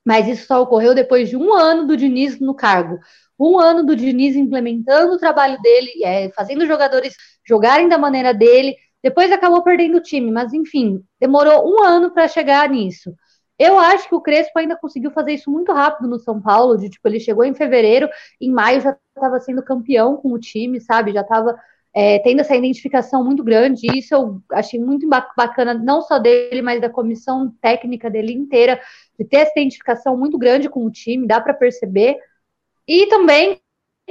Mas 0.06 0.28
isso 0.28 0.48
só 0.48 0.62
ocorreu 0.62 0.96
depois 0.96 1.30
de 1.30 1.36
um 1.36 1.54
ano 1.54 1.86
do 1.86 1.98
Diniz 1.98 2.40
no 2.40 2.56
cargo. 2.56 3.00
Um 3.38 3.60
ano 3.60 3.86
do 3.86 3.96
Diniz 3.96 4.36
implementando 4.36 5.14
o 5.14 5.20
trabalho 5.20 5.62
dele, 5.62 6.04
é, 6.04 6.30
fazendo 6.32 6.62
os 6.62 6.68
jogadores 6.68 7.16
jogarem 7.46 7.90
da 7.90 7.98
maneira 7.98 8.34
dele, 8.34 8.76
depois 9.04 9.32
acabou 9.32 9.64
perdendo 9.64 9.98
o 9.98 10.02
time, 10.02 10.32
mas 10.32 10.54
enfim, 10.54 11.02
demorou 11.20 11.68
um 11.68 11.84
ano 11.84 12.12
para 12.12 12.28
chegar 12.28 12.70
nisso. 12.70 13.14
Eu 13.58 13.78
acho 13.78 14.08
que 14.08 14.16
o 14.16 14.22
Crespo 14.22 14.58
ainda 14.58 14.78
conseguiu 14.78 15.12
fazer 15.12 15.34
isso 15.34 15.52
muito 15.52 15.74
rápido 15.74 16.08
no 16.08 16.18
São 16.18 16.42
Paulo, 16.42 16.78
de 16.78 16.90
tipo, 16.90 17.06
ele 17.08 17.20
chegou 17.20 17.44
em 17.44 17.54
fevereiro, 17.54 18.10
em 18.40 18.50
maio 18.50 18.80
já 18.80 18.98
estava 19.16 19.40
sendo 19.42 19.62
campeão 19.62 20.16
com 20.16 20.32
o 20.32 20.40
time, 20.40 20.80
sabe? 20.80 21.12
Já 21.12 21.22
estava 21.22 21.58
é, 21.94 22.20
tendo 22.20 22.40
essa 22.40 22.56
identificação 22.56 23.24
muito 23.24 23.44
grande. 23.44 23.86
E 23.86 24.00
isso 24.00 24.14
eu 24.14 24.42
achei 24.54 24.80
muito 24.80 25.08
bacana, 25.10 25.74
não 25.74 26.02
só 26.02 26.18
dele, 26.20 26.62
mas 26.62 26.80
da 26.80 26.90
comissão 26.90 27.54
técnica 27.62 28.10
dele 28.10 28.32
inteira, 28.34 28.80
de 29.18 29.26
ter 29.26 29.38
essa 29.38 29.52
identificação 29.58 30.16
muito 30.18 30.38
grande 30.38 30.70
com 30.70 30.86
o 30.86 30.92
time, 30.92 31.28
dá 31.28 31.42
para 31.42 31.54
perceber. 31.54 32.18
E 32.88 33.08
também, 33.08 33.60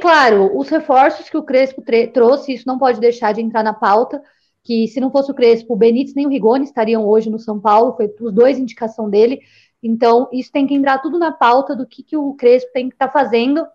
claro, 0.00 0.56
os 0.58 0.68
reforços 0.68 1.30
que 1.30 1.38
o 1.38 1.42
Crespo 1.42 1.82
trouxe, 2.12 2.52
isso 2.52 2.66
não 2.66 2.78
pode 2.78 3.00
deixar 3.00 3.32
de 3.32 3.40
entrar 3.40 3.62
na 3.62 3.72
pauta 3.72 4.22
que 4.68 4.86
se 4.86 5.00
não 5.00 5.10
fosse 5.10 5.30
o 5.30 5.34
Crespo, 5.34 5.72
o 5.72 5.76
Benítez 5.76 6.14
nem 6.14 6.26
o 6.26 6.28
Rigoni 6.28 6.66
estariam 6.66 7.06
hoje 7.08 7.30
no 7.30 7.38
São 7.38 7.58
Paulo, 7.58 7.96
foi 7.96 8.14
os 8.20 8.34
dois 8.34 8.58
indicação 8.58 9.08
dele. 9.08 9.40
Então, 9.82 10.28
isso 10.30 10.52
tem 10.52 10.66
que 10.66 10.74
entrar 10.74 10.98
tudo 10.98 11.18
na 11.18 11.32
pauta 11.32 11.74
do 11.74 11.86
que, 11.86 12.02
que 12.02 12.18
o 12.18 12.34
Crespo 12.34 12.70
tem 12.74 12.90
que 12.90 12.94
estar 12.94 13.08
tá 13.08 13.12
fazendo 13.12 13.66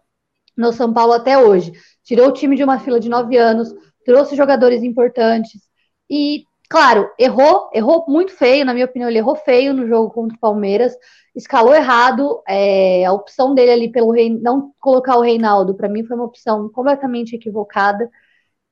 no 0.56 0.72
São 0.72 0.94
Paulo 0.94 1.14
até 1.14 1.36
hoje. 1.36 1.72
Tirou 2.04 2.28
o 2.28 2.32
time 2.32 2.56
de 2.56 2.64
uma 2.64 2.78
fila 2.78 3.00
de 3.00 3.10
nove 3.10 3.36
anos, 3.38 3.74
trouxe 4.06 4.36
jogadores 4.36 4.84
importantes 4.84 5.64
e, 6.08 6.44
claro, 6.70 7.10
errou, 7.18 7.72
errou 7.74 8.06
muito 8.08 8.32
feio, 8.32 8.64
na 8.64 8.76
minha 8.76 8.86
opinião, 8.86 9.10
ele 9.10 9.18
errou 9.18 9.36
feio 9.36 9.74
no 9.74 9.88
jogo 9.88 10.12
contra 10.12 10.38
o 10.38 10.40
Palmeiras, 10.40 10.96
escalou 11.36 11.74
errado, 11.74 12.40
é, 12.48 13.04
a 13.04 13.14
opção 13.14 13.56
dele 13.56 13.72
ali 13.72 13.92
pelo 13.92 14.14
não 14.40 14.72
colocar 14.80 15.18
o 15.18 15.22
Reinaldo, 15.22 15.74
para 15.74 15.90
mim 15.90 16.04
foi 16.04 16.16
uma 16.16 16.26
opção 16.26 16.70
completamente 16.70 17.36
equivocada. 17.36 18.12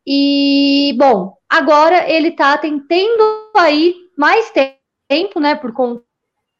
E, 0.05 0.95
bom, 0.97 1.35
agora 1.49 2.09
ele 2.09 2.29
está 2.29 2.57
tendo 2.57 3.51
aí 3.55 3.95
mais 4.17 4.51
tempo, 4.51 5.39
né, 5.39 5.55
por 5.55 5.73
conta 5.73 6.03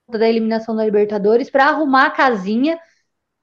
da 0.09 0.29
eliminação 0.29 0.75
da 0.75 0.85
Libertadores, 0.85 1.49
para 1.49 1.65
arrumar 1.65 2.07
a 2.07 2.11
casinha 2.11 2.79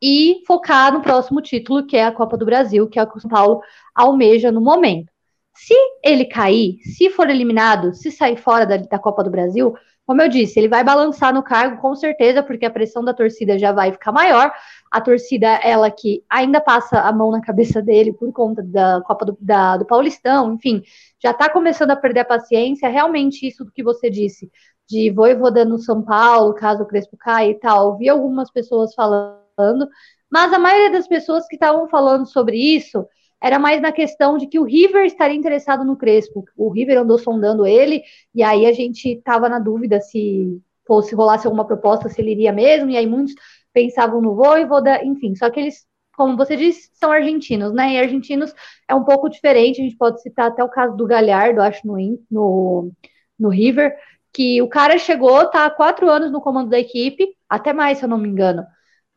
e 0.03 0.43
focar 0.47 0.93
no 0.93 1.03
próximo 1.03 1.41
título, 1.41 1.87
que 1.87 1.97
é 1.97 2.05
a 2.05 2.13
Copa 2.13 2.37
do 2.37 2.45
Brasil, 2.45 2.89
que 2.89 2.99
é 2.99 3.03
o 3.03 3.11
que 3.11 3.17
o 3.17 3.21
São 3.21 3.31
Paulo 3.31 3.61
almeja 3.95 4.53
no 4.53 4.61
momento. 4.61 5.11
Se 5.55 5.75
ele 6.05 6.25
cair, 6.25 6.79
se 6.83 7.11
for 7.11 7.29
eliminado, 7.29 7.93
se 7.95 8.13
sair 8.13 8.37
fora 8.37 8.65
da, 8.65 8.77
da 8.77 8.99
Copa 8.99 9.25
do 9.25 9.31
Brasil, 9.31 9.75
como 10.07 10.23
eu 10.23 10.29
disse, 10.29 10.59
ele 10.59 10.69
vai 10.69 10.85
balançar 10.85 11.35
no 11.35 11.43
cargo 11.43 11.83
com 11.83 11.95
certeza, 11.95 12.43
porque 12.43 12.65
a 12.65 12.71
pressão 12.71 13.05
da 13.05 13.13
torcida 13.13 13.59
já 13.59 13.73
vai 13.73 13.93
ficar 13.93 14.13
maior. 14.13 14.51
A 14.91 15.01
torcida, 15.01 15.49
ela 15.63 15.91
que 15.91 16.25
ainda 16.31 16.61
passa 16.61 17.01
a 17.01 17.13
mão 17.13 17.31
na 17.31 17.41
cabeça 17.41 17.83
dele 17.83 18.13
por 18.13 18.33
conta 18.33 18.63
da 18.63 19.03
Copa 19.05 19.27
do, 19.27 19.37
da, 19.41 19.77
do 19.77 19.85
Paulistão, 19.85 20.55
enfim, 20.55 20.83
já 21.23 21.31
está 21.31 21.51
começando 21.51 21.91
a 21.91 21.97
perder 21.97 22.21
a 22.21 22.25
paciência. 22.25 22.89
Realmente, 22.89 23.47
isso 23.47 23.65
do 23.65 23.73
que 23.73 23.83
você 23.83 24.09
disse, 24.09 24.51
de 24.89 25.11
voivoda 25.11 25.65
no 25.65 25.79
São 25.79 26.03
Paulo, 26.03 26.55
caso 26.55 26.83
o 26.83 26.87
Crespo 26.87 27.17
caia 27.17 27.51
e 27.51 27.55
tal, 27.55 27.99
vi 27.99 28.09
algumas 28.09 28.51
pessoas 28.51 28.95
falando, 28.95 29.89
mas 30.31 30.53
a 30.53 30.59
maioria 30.59 30.91
das 30.91 31.07
pessoas 31.07 31.47
que 31.47 31.57
estavam 31.57 31.89
falando 31.89 32.27
sobre 32.27 32.57
isso 32.57 33.07
era 33.41 33.59
mais 33.59 33.81
na 33.81 33.93
questão 33.93 34.37
de 34.37 34.47
que 34.47 34.59
o 34.59 34.65
River 34.65 35.05
estaria 35.05 35.37
interessado 35.37 35.85
no 35.85 35.97
Crespo. 35.97 36.45
O 36.57 36.71
River 36.71 36.99
andou 36.99 37.19
sondando 37.19 37.67
ele, 37.67 38.03
e 38.35 38.43
aí 38.43 38.67
a 38.67 38.73
gente 38.73 39.09
estava 39.11 39.49
na 39.49 39.59
dúvida 39.59 40.01
se 40.01 40.61
fosse 40.87 41.15
rolasse 41.15 41.47
alguma 41.47 41.67
proposta, 41.67 42.09
se 42.09 42.21
ele 42.21 42.33
iria 42.33 42.53
mesmo, 42.53 42.91
e 42.91 42.97
aí 42.97 43.07
muitos 43.07 43.35
pensavam 43.79 44.21
no 44.21 44.35
Voivoda, 44.35 45.05
enfim, 45.05 45.37
só 45.37 45.49
que 45.51 45.61
eles, 45.61 45.87
como 46.17 46.37
você 46.37 46.57
disse, 46.57 46.91
são 46.95 47.13
argentinos, 47.13 47.73
né? 47.73 47.93
E 47.93 47.99
argentinos 47.99 48.53
é 48.89 48.95
um 48.95 49.05
pouco 49.05 49.29
diferente, 49.29 49.81
a 49.81 49.85
gente 49.85 49.97
pode 49.97 50.21
citar 50.21 50.49
até 50.49 50.65
o 50.65 50.69
caso 50.69 50.97
do 50.97 51.07
Galhardo, 51.07 51.63
acho, 51.63 51.87
no, 51.87 51.97
no, 52.31 52.93
no 53.39 53.49
River, 53.49 53.97
que 54.33 54.61
o 54.61 54.69
cara 54.69 54.99
chegou, 54.99 55.47
tá 55.47 55.67
há 55.67 55.71
quatro 55.71 56.11
anos 56.11 56.33
no 56.33 56.41
comando 56.41 56.71
da 56.71 56.79
equipe, 56.79 57.29
até 57.49 57.73
mais, 57.73 57.99
se 57.99 58.05
eu 58.05 58.09
não 58.09 58.19
me 58.19 58.29
engano. 58.29 58.67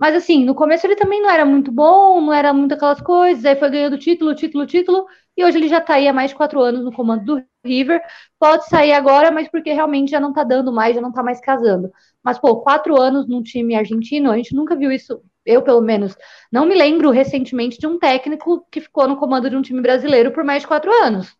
Mas 0.01 0.15
assim, 0.15 0.43
no 0.43 0.55
começo 0.55 0.87
ele 0.87 0.95
também 0.95 1.21
não 1.21 1.29
era 1.29 1.45
muito 1.45 1.71
bom, 1.71 2.19
não 2.21 2.33
era 2.33 2.51
muito 2.51 2.73
aquelas 2.73 2.99
coisas, 2.99 3.45
aí 3.45 3.55
foi 3.55 3.69
ganhando 3.69 3.99
título, 3.99 4.33
título, 4.33 4.65
título, 4.65 5.05
e 5.37 5.45
hoje 5.45 5.59
ele 5.59 5.67
já 5.67 5.79
tá 5.79 5.93
aí 5.93 6.07
há 6.07 6.13
mais 6.13 6.31
de 6.31 6.35
quatro 6.35 6.59
anos 6.59 6.83
no 6.83 6.91
comando 6.91 7.23
do 7.23 7.45
River. 7.63 8.01
Pode 8.39 8.67
sair 8.67 8.93
agora, 8.93 9.29
mas 9.29 9.47
porque 9.47 9.71
realmente 9.71 10.09
já 10.09 10.19
não 10.19 10.33
tá 10.33 10.43
dando 10.43 10.73
mais, 10.73 10.95
já 10.95 11.01
não 11.01 11.11
tá 11.11 11.21
mais 11.21 11.39
casando. 11.39 11.91
Mas, 12.23 12.39
pô, 12.39 12.61
quatro 12.61 12.99
anos 12.99 13.27
num 13.27 13.43
time 13.43 13.75
argentino, 13.75 14.31
a 14.31 14.37
gente 14.37 14.55
nunca 14.55 14.75
viu 14.75 14.91
isso, 14.91 15.21
eu 15.45 15.61
pelo 15.61 15.81
menos, 15.81 16.17
não 16.51 16.65
me 16.65 16.73
lembro 16.73 17.11
recentemente 17.11 17.77
de 17.77 17.85
um 17.85 17.99
técnico 17.99 18.65
que 18.71 18.81
ficou 18.81 19.07
no 19.07 19.17
comando 19.17 19.51
de 19.51 19.55
um 19.55 19.61
time 19.61 19.81
brasileiro 19.81 20.31
por 20.31 20.43
mais 20.43 20.63
de 20.63 20.67
quatro 20.67 20.91
anos. 20.91 21.31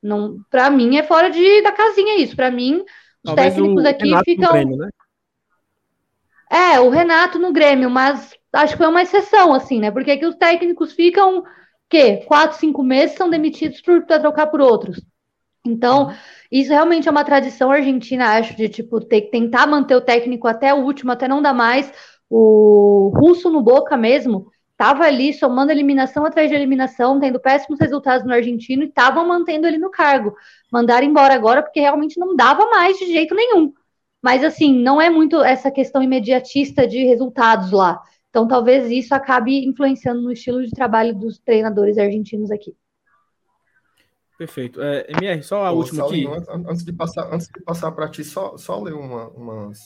Não, 0.00 0.36
para 0.48 0.70
mim 0.70 0.98
é 0.98 1.02
fora 1.02 1.30
de, 1.30 1.62
da 1.62 1.72
casinha 1.72 2.16
isso. 2.16 2.36
Para 2.36 2.52
mim, 2.52 2.76
os 2.76 2.84
Talvez 3.24 3.54
técnicos 3.54 3.84
aqui 3.84 4.16
ficam. 4.24 4.52
Grêmio, 4.52 4.76
né? 4.76 4.88
É, 6.50 6.80
o 6.80 6.88
Renato 6.88 7.38
no 7.38 7.52
Grêmio, 7.52 7.90
mas 7.90 8.34
acho 8.52 8.72
que 8.72 8.78
foi 8.78 8.86
uma 8.86 9.02
exceção, 9.02 9.52
assim, 9.54 9.78
né? 9.78 9.90
Porque 9.90 10.10
aqui 10.10 10.26
os 10.26 10.36
técnicos 10.36 10.92
ficam, 10.92 11.44
quê? 11.88 12.24
Quatro, 12.26 12.58
cinco 12.58 12.82
meses 12.82 13.16
são 13.16 13.28
demitidos 13.28 13.80
para 13.80 14.18
trocar 14.18 14.46
por 14.46 14.60
outros. 14.60 15.00
Então, 15.66 16.12
isso 16.50 16.70
realmente 16.70 17.08
é 17.08 17.10
uma 17.10 17.24
tradição 17.24 17.70
argentina, 17.70 18.38
acho, 18.38 18.56
de 18.56 18.68
tipo, 18.68 19.00
ter 19.00 19.22
que 19.22 19.30
tentar 19.30 19.66
manter 19.66 19.94
o 19.96 20.00
técnico 20.00 20.48
até 20.48 20.72
o 20.72 20.78
último, 20.78 21.12
até 21.12 21.28
não 21.28 21.42
dar 21.42 21.52
mais. 21.52 21.92
O 22.30 23.12
russo 23.14 23.50
no 23.50 23.62
Boca 23.62 23.96
mesmo 23.96 24.50
estava 24.72 25.04
ali 25.04 25.32
somando 25.34 25.72
eliminação 25.72 26.24
atrás 26.24 26.48
de 26.48 26.54
eliminação, 26.54 27.18
tendo 27.18 27.40
péssimos 27.40 27.80
resultados 27.80 28.24
no 28.24 28.32
argentino 28.32 28.84
e 28.84 28.86
estavam 28.86 29.26
mantendo 29.26 29.66
ele 29.66 29.78
no 29.78 29.90
cargo. 29.90 30.34
Mandaram 30.72 31.06
embora 31.06 31.34
agora 31.34 31.62
porque 31.62 31.80
realmente 31.80 32.18
não 32.18 32.36
dava 32.36 32.64
mais 32.70 32.96
de 32.98 33.06
jeito 33.06 33.34
nenhum. 33.34 33.72
Mas, 34.22 34.42
assim, 34.42 34.74
não 34.74 35.00
é 35.00 35.08
muito 35.08 35.42
essa 35.42 35.70
questão 35.70 36.02
imediatista 36.02 36.86
de 36.86 37.04
resultados 37.04 37.70
lá. 37.70 38.00
Então, 38.30 38.46
talvez 38.46 38.90
isso 38.90 39.14
acabe 39.14 39.64
influenciando 39.64 40.20
no 40.20 40.32
estilo 40.32 40.64
de 40.64 40.70
trabalho 40.70 41.14
dos 41.14 41.38
treinadores 41.38 41.96
argentinos 41.98 42.50
aqui. 42.50 42.76
Perfeito. 44.36 44.80
É, 44.80 45.06
MR, 45.10 45.42
só 45.42 45.64
a 45.64 45.72
Ô, 45.72 45.78
última 45.78 46.02
Saulinho, 46.02 46.34
aqui. 46.34 46.46
Antes 46.50 46.84
de 46.84 46.92
passar, 46.92 47.32
antes 47.32 47.48
de 47.48 47.60
passar 47.62 47.90
para 47.90 48.08
ti, 48.08 48.22
só, 48.22 48.56
só 48.56 48.80
ler 48.80 48.94
uma, 48.94 49.28
umas 49.30 49.80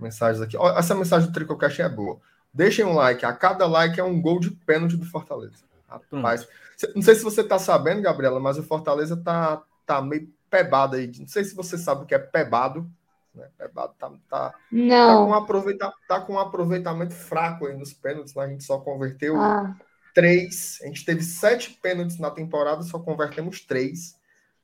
mensagens 0.00 0.40
aqui. 0.40 0.56
Essa 0.56 0.94
mensagem 0.94 1.28
do 1.28 1.34
Tricocast 1.34 1.82
é 1.82 1.88
boa. 1.88 2.18
Deixem 2.52 2.84
um 2.84 2.94
like. 2.94 3.26
A 3.26 3.32
cada 3.32 3.66
like 3.66 3.98
é 3.98 4.04
um 4.04 4.20
gol 4.20 4.40
de 4.40 4.50
pênalti 4.50 4.96
do 4.96 5.04
Fortaleza. 5.04 5.64
Rapaz, 5.86 6.48
não 6.94 7.02
sei 7.02 7.14
se 7.14 7.22
você 7.22 7.42
está 7.42 7.58
sabendo, 7.58 8.02
Gabriela, 8.02 8.40
mas 8.40 8.58
o 8.58 8.62
Fortaleza 8.62 9.16
tá, 9.16 9.62
tá 9.84 10.00
meio 10.00 10.28
pebado 10.48 10.96
aí. 10.96 11.10
Não 11.18 11.28
sei 11.28 11.44
se 11.44 11.54
você 11.54 11.76
sabe 11.76 12.04
o 12.04 12.06
que 12.06 12.14
é 12.14 12.18
pebado. 12.18 12.88
Né? 13.34 13.48
É, 13.58 13.68
tá, 13.68 13.88
tá, 13.88 14.12
tá, 14.28 14.54
Não. 14.70 15.26
Tá 15.26 15.26
com, 15.26 15.34
aproveita, 15.34 15.92
tá 16.08 16.20
com 16.20 16.32
um 16.34 16.38
aproveitamento 16.38 17.14
fraco 17.14 17.66
aí 17.66 17.76
nos 17.76 17.92
pênaltis, 17.92 18.34
mas 18.34 18.48
a 18.48 18.52
gente 18.52 18.64
só 18.64 18.78
converteu 18.78 19.36
ah. 19.36 19.74
três. 20.14 20.78
A 20.82 20.86
gente 20.86 21.04
teve 21.04 21.22
sete 21.22 21.78
pênaltis 21.82 22.18
na 22.18 22.30
temporada, 22.30 22.82
só 22.82 22.98
convertemos 22.98 23.60
três. 23.60 24.18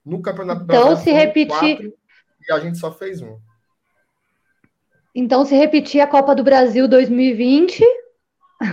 No 0.05 0.23
Campeonato 0.23 0.63
então, 0.63 0.97
se 0.97 1.13
repetir. 1.13 1.77
Quatro, 1.77 1.95
e 2.49 2.53
a 2.53 2.61
gente 2.61 2.79
só 2.79 2.93
fez 2.93 3.21
um. 3.21 3.39
Então, 5.15 5.45
se 5.45 5.55
repetir 5.55 6.01
a 6.01 6.07
Copa 6.07 6.35
do 6.35 6.45
Brasil 6.45 6.89
2020. 6.89 7.85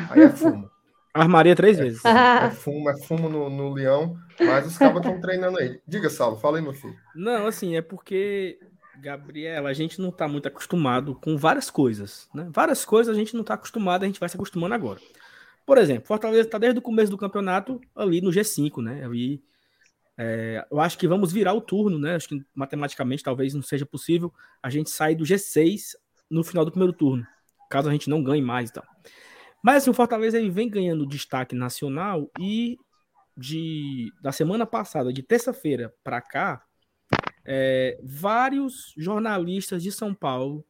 Aí 0.09 0.21
é 0.21 0.29
fumo. 0.29 0.69
Armaria 1.13 1.55
três 1.55 1.79
vezes. 1.79 2.05
É, 2.05 2.45
é 2.45 2.51
fumo, 2.51 2.89
é 2.89 2.97
fumo 3.05 3.27
no, 3.27 3.49
no 3.49 3.73
leão, 3.73 4.15
mas 4.39 4.67
os 4.67 4.77
cabos 4.77 5.01
estão 5.01 5.17
treinando 5.21 5.57
aí. 5.57 5.81
Diga, 5.87 6.11
Saulo, 6.11 6.37
fala 6.37 6.57
aí, 6.57 6.63
meu 6.63 6.73
filho. 6.73 6.95
Não, 7.15 7.47
assim, 7.47 7.75
é 7.75 7.81
porque 7.81 8.59
Gabriela, 8.99 9.69
a 9.69 9.73
gente 9.73 10.01
não 10.01 10.09
está 10.09 10.27
muito 10.27 10.47
acostumado 10.47 11.15
com 11.15 11.37
várias 11.37 11.69
coisas, 11.69 12.29
né? 12.33 12.49
Várias 12.51 12.83
coisas 12.83 13.15
a 13.15 13.17
gente 13.17 13.33
não 13.33 13.41
está 13.41 13.53
acostumado, 13.53 14.03
a 14.03 14.05
gente 14.05 14.19
vai 14.19 14.29
se 14.29 14.35
acostumando 14.35 14.73
agora. 14.73 14.99
Por 15.65 15.77
exemplo, 15.77 16.07
Fortaleza 16.07 16.47
está 16.47 16.57
desde 16.57 16.79
o 16.79 16.81
começo 16.81 17.11
do 17.11 17.17
campeonato 17.17 17.79
ali 17.95 18.21
no 18.21 18.31
G5, 18.31 18.81
né? 18.81 19.03
Ali, 19.03 19.43
é, 20.17 20.65
eu 20.71 20.79
acho 20.79 20.97
que 20.97 21.07
vamos 21.07 21.31
virar 21.31 21.53
o 21.53 21.61
turno, 21.61 21.99
né? 21.99 22.15
Acho 22.15 22.29
que 22.29 22.45
matematicamente 22.55 23.23
talvez 23.23 23.53
não 23.53 23.61
seja 23.61 23.85
possível 23.85 24.33
a 24.63 24.69
gente 24.69 24.89
sair 24.89 25.15
do 25.15 25.25
G6 25.25 25.95
no 26.29 26.43
final 26.43 26.65
do 26.65 26.71
primeiro 26.71 26.93
turno, 26.93 27.25
caso 27.69 27.89
a 27.89 27.91
gente 27.91 28.09
não 28.09 28.23
ganhe 28.23 28.41
mais 28.41 28.71
e. 28.71 28.81
Mas 29.63 29.77
assim, 29.77 29.89
o 29.89 29.93
Fortaleza 29.93 30.37
ele 30.37 30.49
vem 30.49 30.69
ganhando 30.69 31.05
destaque 31.05 31.55
nacional 31.55 32.29
e 32.39 32.77
de 33.35 34.11
da 34.21 34.31
semana 34.31 34.65
passada, 34.65 35.13
de 35.13 35.21
terça-feira 35.21 35.93
para 36.03 36.21
cá, 36.21 36.63
é, 37.47 37.97
vários 38.03 38.93
jornalistas 38.97 39.81
de 39.81 39.89
São 39.89 40.13
Paulo, 40.13 40.65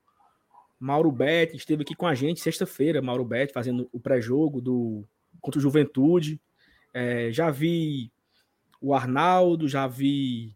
Mauro 0.79 1.11
Betti 1.11 1.57
esteve 1.57 1.81
aqui 1.81 1.95
com 1.95 2.05
a 2.05 2.13
gente 2.13 2.39
sexta-feira, 2.39 3.01
Mauro 3.01 3.25
Betti 3.25 3.51
fazendo 3.51 3.89
o 3.91 3.99
pré-jogo 3.99 4.61
do 4.61 5.03
contra 5.41 5.57
o 5.57 5.61
Juventude. 5.61 6.39
É, 6.93 7.31
já 7.31 7.49
vi 7.49 8.11
o 8.79 8.93
Arnaldo, 8.93 9.67
já 9.67 9.87
vi 9.87 10.55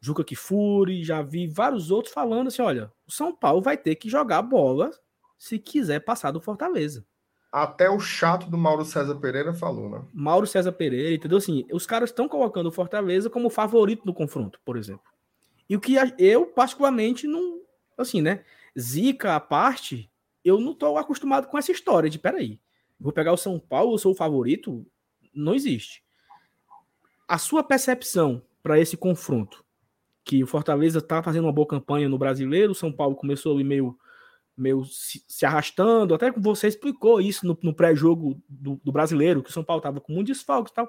Juca 0.00 0.22
Kifuri, 0.22 1.02
já 1.02 1.22
vi 1.22 1.46
vários 1.46 1.90
outros 1.90 2.12
falando 2.12 2.48
assim: 2.48 2.60
olha, 2.60 2.92
o 3.06 3.10
São 3.10 3.34
Paulo 3.34 3.62
vai 3.62 3.78
ter 3.78 3.94
que 3.94 4.10
jogar 4.10 4.42
bola 4.42 4.90
se 5.38 5.58
quiser 5.58 6.00
passar 6.00 6.30
do 6.30 6.42
Fortaleza. 6.42 7.06
Até 7.50 7.88
o 7.88 8.00
chato 8.00 8.50
do 8.50 8.58
Mauro 8.58 8.84
César 8.84 9.14
Pereira 9.14 9.54
falou, 9.54 9.88
né? 9.88 10.04
Mauro 10.12 10.46
César 10.46 10.72
Pereira, 10.72 11.14
entendeu? 11.14 11.38
Assim, 11.38 11.64
os 11.72 11.86
caras 11.86 12.10
estão 12.10 12.28
colocando 12.28 12.66
o 12.66 12.72
Fortaleza 12.72 13.30
como 13.30 13.48
favorito 13.48 14.04
no 14.04 14.12
confronto, 14.12 14.60
por 14.64 14.76
exemplo. 14.76 15.13
E 15.68 15.76
o 15.76 15.80
que 15.80 15.94
eu, 16.18 16.46
particularmente, 16.46 17.26
não. 17.26 17.60
Assim, 17.96 18.20
né? 18.20 18.44
Zica 18.78 19.36
à 19.36 19.40
parte, 19.40 20.10
eu 20.44 20.60
não 20.60 20.72
estou 20.72 20.98
acostumado 20.98 21.46
com 21.46 21.56
essa 21.56 21.72
história 21.72 22.10
de 22.10 22.18
peraí, 22.18 22.60
vou 22.98 23.12
pegar 23.12 23.32
o 23.32 23.36
São 23.36 23.58
Paulo, 23.58 23.94
eu 23.94 23.98
sou 23.98 24.12
o 24.12 24.16
favorito. 24.16 24.84
Não 25.32 25.54
existe. 25.54 26.02
A 27.26 27.38
sua 27.38 27.62
percepção 27.62 28.42
para 28.62 28.78
esse 28.78 28.96
confronto, 28.96 29.64
que 30.24 30.42
o 30.42 30.46
Fortaleza 30.46 30.98
está 30.98 31.22
fazendo 31.22 31.44
uma 31.44 31.52
boa 31.52 31.66
campanha 31.66 32.08
no 32.08 32.18
brasileiro, 32.18 32.72
o 32.72 32.74
São 32.74 32.90
Paulo 32.90 33.14
começou 33.14 33.54
ali 33.54 33.62
meio, 33.62 33.96
meio 34.56 34.84
se, 34.84 35.22
se 35.28 35.44
arrastando, 35.44 36.14
até 36.14 36.32
que 36.32 36.40
você 36.40 36.66
explicou 36.66 37.20
isso 37.20 37.46
no, 37.46 37.58
no 37.62 37.74
pré-jogo 37.74 38.40
do, 38.48 38.80
do, 38.82 38.90
brasileiro, 38.90 39.42
que 39.42 39.50
o 39.50 39.52
São 39.52 39.62
Paulo 39.62 39.80
estava 39.80 40.00
com 40.00 40.12
muito 40.12 40.28
desfalque 40.28 40.70
e 40.70 40.74
tal. 40.74 40.88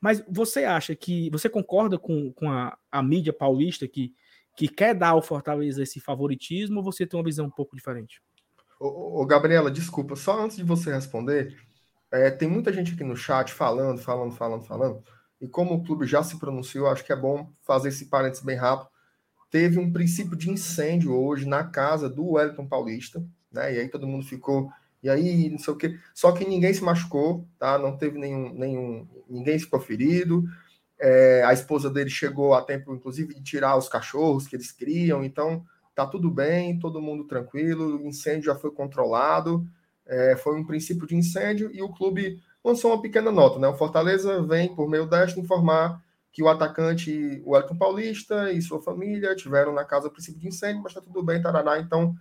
Mas 0.00 0.22
você 0.28 0.64
acha 0.64 0.94
que. 0.94 1.30
Você 1.30 1.48
concorda 1.48 1.98
com, 1.98 2.32
com 2.32 2.50
a, 2.50 2.76
a 2.90 3.02
mídia 3.02 3.32
paulista 3.32 3.86
que, 3.88 4.14
que 4.56 4.68
quer 4.68 4.94
dar 4.94 5.10
ao 5.10 5.22
Fortaleza 5.22 5.82
esse 5.82 6.00
favoritismo 6.00 6.78
ou 6.78 6.84
você 6.84 7.06
tem 7.06 7.18
uma 7.18 7.24
visão 7.24 7.46
um 7.46 7.50
pouco 7.50 7.76
diferente? 7.76 8.22
Ô, 8.80 9.22
ô 9.22 9.26
Gabriela, 9.26 9.70
desculpa, 9.70 10.14
só 10.14 10.40
antes 10.40 10.56
de 10.56 10.62
você 10.62 10.92
responder, 10.92 11.56
é, 12.12 12.30
tem 12.30 12.48
muita 12.48 12.72
gente 12.72 12.94
aqui 12.94 13.04
no 13.04 13.16
chat 13.16 13.52
falando, 13.52 13.98
falando, 13.98 14.32
falando, 14.32 14.64
falando, 14.64 15.02
e 15.40 15.46
como 15.46 15.74
o 15.74 15.84
clube 15.84 16.06
já 16.06 16.22
se 16.22 16.38
pronunciou, 16.38 16.88
acho 16.88 17.04
que 17.04 17.12
é 17.12 17.16
bom 17.16 17.52
fazer 17.62 17.88
esse 17.88 18.06
parênteses 18.06 18.44
bem 18.44 18.56
rápido. 18.56 18.88
Teve 19.50 19.78
um 19.78 19.92
princípio 19.92 20.36
de 20.36 20.50
incêndio 20.50 21.14
hoje 21.14 21.46
na 21.46 21.64
casa 21.64 22.08
do 22.08 22.32
Wellington 22.32 22.66
Paulista, 22.66 23.24
né? 23.50 23.74
E 23.74 23.80
aí 23.80 23.88
todo 23.88 24.06
mundo 24.06 24.26
ficou 24.26 24.70
e 25.02 25.08
aí 25.08 25.48
não 25.50 25.58
sei 25.58 25.72
o 25.72 25.76
que. 25.76 25.98
Só 26.14 26.32
que 26.32 26.44
ninguém 26.44 26.72
se 26.72 26.82
machucou, 26.82 27.46
tá? 27.58 27.78
Não 27.78 27.96
teve 27.96 28.18
nenhum, 28.18 28.52
nenhum 28.52 29.08
ninguém 29.28 29.58
ficou 29.58 29.80
ferido. 29.80 30.44
É, 31.00 31.42
a 31.44 31.52
esposa 31.52 31.88
dele 31.88 32.10
chegou 32.10 32.54
a 32.54 32.62
tempo, 32.62 32.94
inclusive, 32.94 33.34
de 33.34 33.42
tirar 33.42 33.76
os 33.76 33.88
cachorros 33.88 34.46
que 34.48 34.56
eles 34.56 34.72
criam. 34.72 35.24
Então, 35.24 35.64
tá 35.94 36.06
tudo 36.06 36.30
bem, 36.30 36.78
todo 36.78 37.00
mundo 37.00 37.24
tranquilo. 37.24 37.96
O 37.96 38.06
incêndio 38.06 38.46
já 38.46 38.54
foi 38.54 38.70
controlado. 38.70 39.66
É, 40.06 40.36
foi 40.36 40.58
um 40.58 40.64
princípio 40.64 41.06
de 41.06 41.14
incêndio 41.14 41.70
e 41.72 41.82
o 41.82 41.90
clube 41.90 42.42
lançou 42.64 42.92
uma 42.92 43.02
pequena 43.02 43.30
nota, 43.30 43.58
né? 43.58 43.68
O 43.68 43.76
Fortaleza 43.76 44.42
vem 44.42 44.74
por 44.74 44.88
meio 44.88 45.06
desta 45.06 45.38
informar 45.38 46.02
que 46.32 46.42
o 46.42 46.48
atacante, 46.48 47.42
o 47.44 47.56
Elton 47.56 47.76
Paulista 47.76 48.52
e 48.52 48.62
sua 48.62 48.80
família 48.80 49.34
tiveram 49.34 49.72
na 49.72 49.84
casa 49.84 50.10
princípio 50.10 50.40
de 50.40 50.48
incêndio, 50.48 50.82
mas 50.82 50.92
está 50.92 51.00
tudo 51.00 51.22
bem, 51.22 51.42
tarará. 51.42 51.78
Então, 51.78 52.14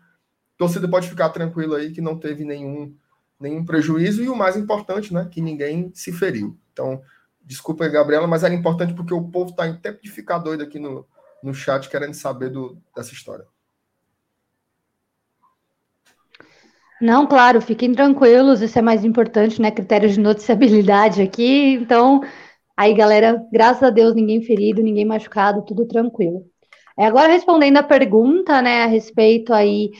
torcida 0.58 0.88
pode 0.88 1.08
ficar 1.08 1.30
tranquilo 1.30 1.76
aí 1.76 1.92
que 1.92 2.02
não 2.02 2.18
teve 2.18 2.44
nenhum, 2.44 2.96
nenhum 3.40 3.64
prejuízo 3.64 4.24
e 4.24 4.30
o 4.30 4.36
mais 4.36 4.58
importante, 4.58 5.14
né, 5.14 5.28
que 5.32 5.42
ninguém 5.42 5.92
se 5.94 6.12
feriu. 6.12 6.58
Então, 6.74 7.02
desculpa, 7.44 7.88
Gabriela, 7.88 8.28
mas 8.28 8.44
era 8.44 8.54
importante 8.54 8.94
porque 8.94 9.14
o 9.14 9.24
povo 9.24 9.52
está 9.52 9.68
em 9.68 9.78
tempo 9.78 10.02
de 10.02 10.10
ficar 10.10 10.40
doido 10.40 10.64
aqui 10.64 10.80
no, 10.80 11.06
no 11.42 11.54
chat 11.54 11.88
querendo 11.90 12.14
saber 12.14 12.50
do, 12.50 12.78
dessa 12.96 13.14
história. 13.14 13.46
Não, 17.00 17.28
claro, 17.28 17.62
fiquem 17.62 17.94
tranquilos, 17.94 18.62
isso 18.62 18.80
é 18.80 18.82
mais 18.82 19.06
importante, 19.06 19.62
né? 19.62 19.70
Critério 19.70 20.10
de 20.10 20.20
noticiabilidade 20.20 21.22
aqui. 21.22 21.74
Então, 21.74 22.22
aí, 22.76 22.92
galera, 22.96 23.40
graças 23.52 23.84
a 23.84 23.92
Deus, 23.92 24.16
ninguém 24.16 24.42
ferido, 24.42 24.82
ninguém 24.82 25.06
machucado, 25.06 25.64
tudo 25.64 25.88
tranquilo. 25.88 26.44
É, 26.98 27.06
agora, 27.06 27.32
respondendo 27.32 27.78
a 27.78 27.84
pergunta, 27.84 28.60
né, 28.64 28.84
a 28.84 28.88
respeito 28.88 29.54
aí 29.54 29.92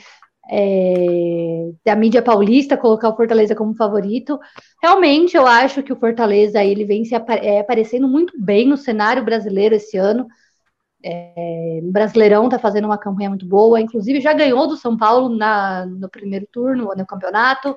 é, 0.50 1.70
da 1.84 1.94
mídia 1.94 2.22
paulista 2.22 2.76
colocar 2.76 3.08
o 3.10 3.16
Fortaleza 3.16 3.54
como 3.54 3.74
favorito. 3.74 4.38
Realmente, 4.82 5.36
eu 5.36 5.46
acho 5.46 5.82
que 5.82 5.92
o 5.92 5.96
Fortaleza 5.96 6.64
ele 6.64 6.84
vem 6.84 7.04
se 7.04 7.14
é, 7.14 7.60
aparecendo 7.60 8.08
muito 8.08 8.32
bem 8.40 8.66
no 8.66 8.76
cenário 8.76 9.24
brasileiro 9.24 9.74
esse 9.74 9.96
ano. 9.96 10.26
É, 11.04 11.80
o 11.82 11.92
Brasileirão 11.92 12.46
está 12.46 12.58
fazendo 12.58 12.86
uma 12.86 12.98
campanha 12.98 13.28
muito 13.28 13.46
boa, 13.46 13.80
inclusive 13.80 14.20
já 14.20 14.32
ganhou 14.32 14.66
do 14.66 14.76
São 14.76 14.96
Paulo 14.96 15.28
na, 15.28 15.86
no 15.86 16.08
primeiro 16.08 16.46
turno, 16.50 16.90
no 16.96 17.06
campeonato. 17.06 17.76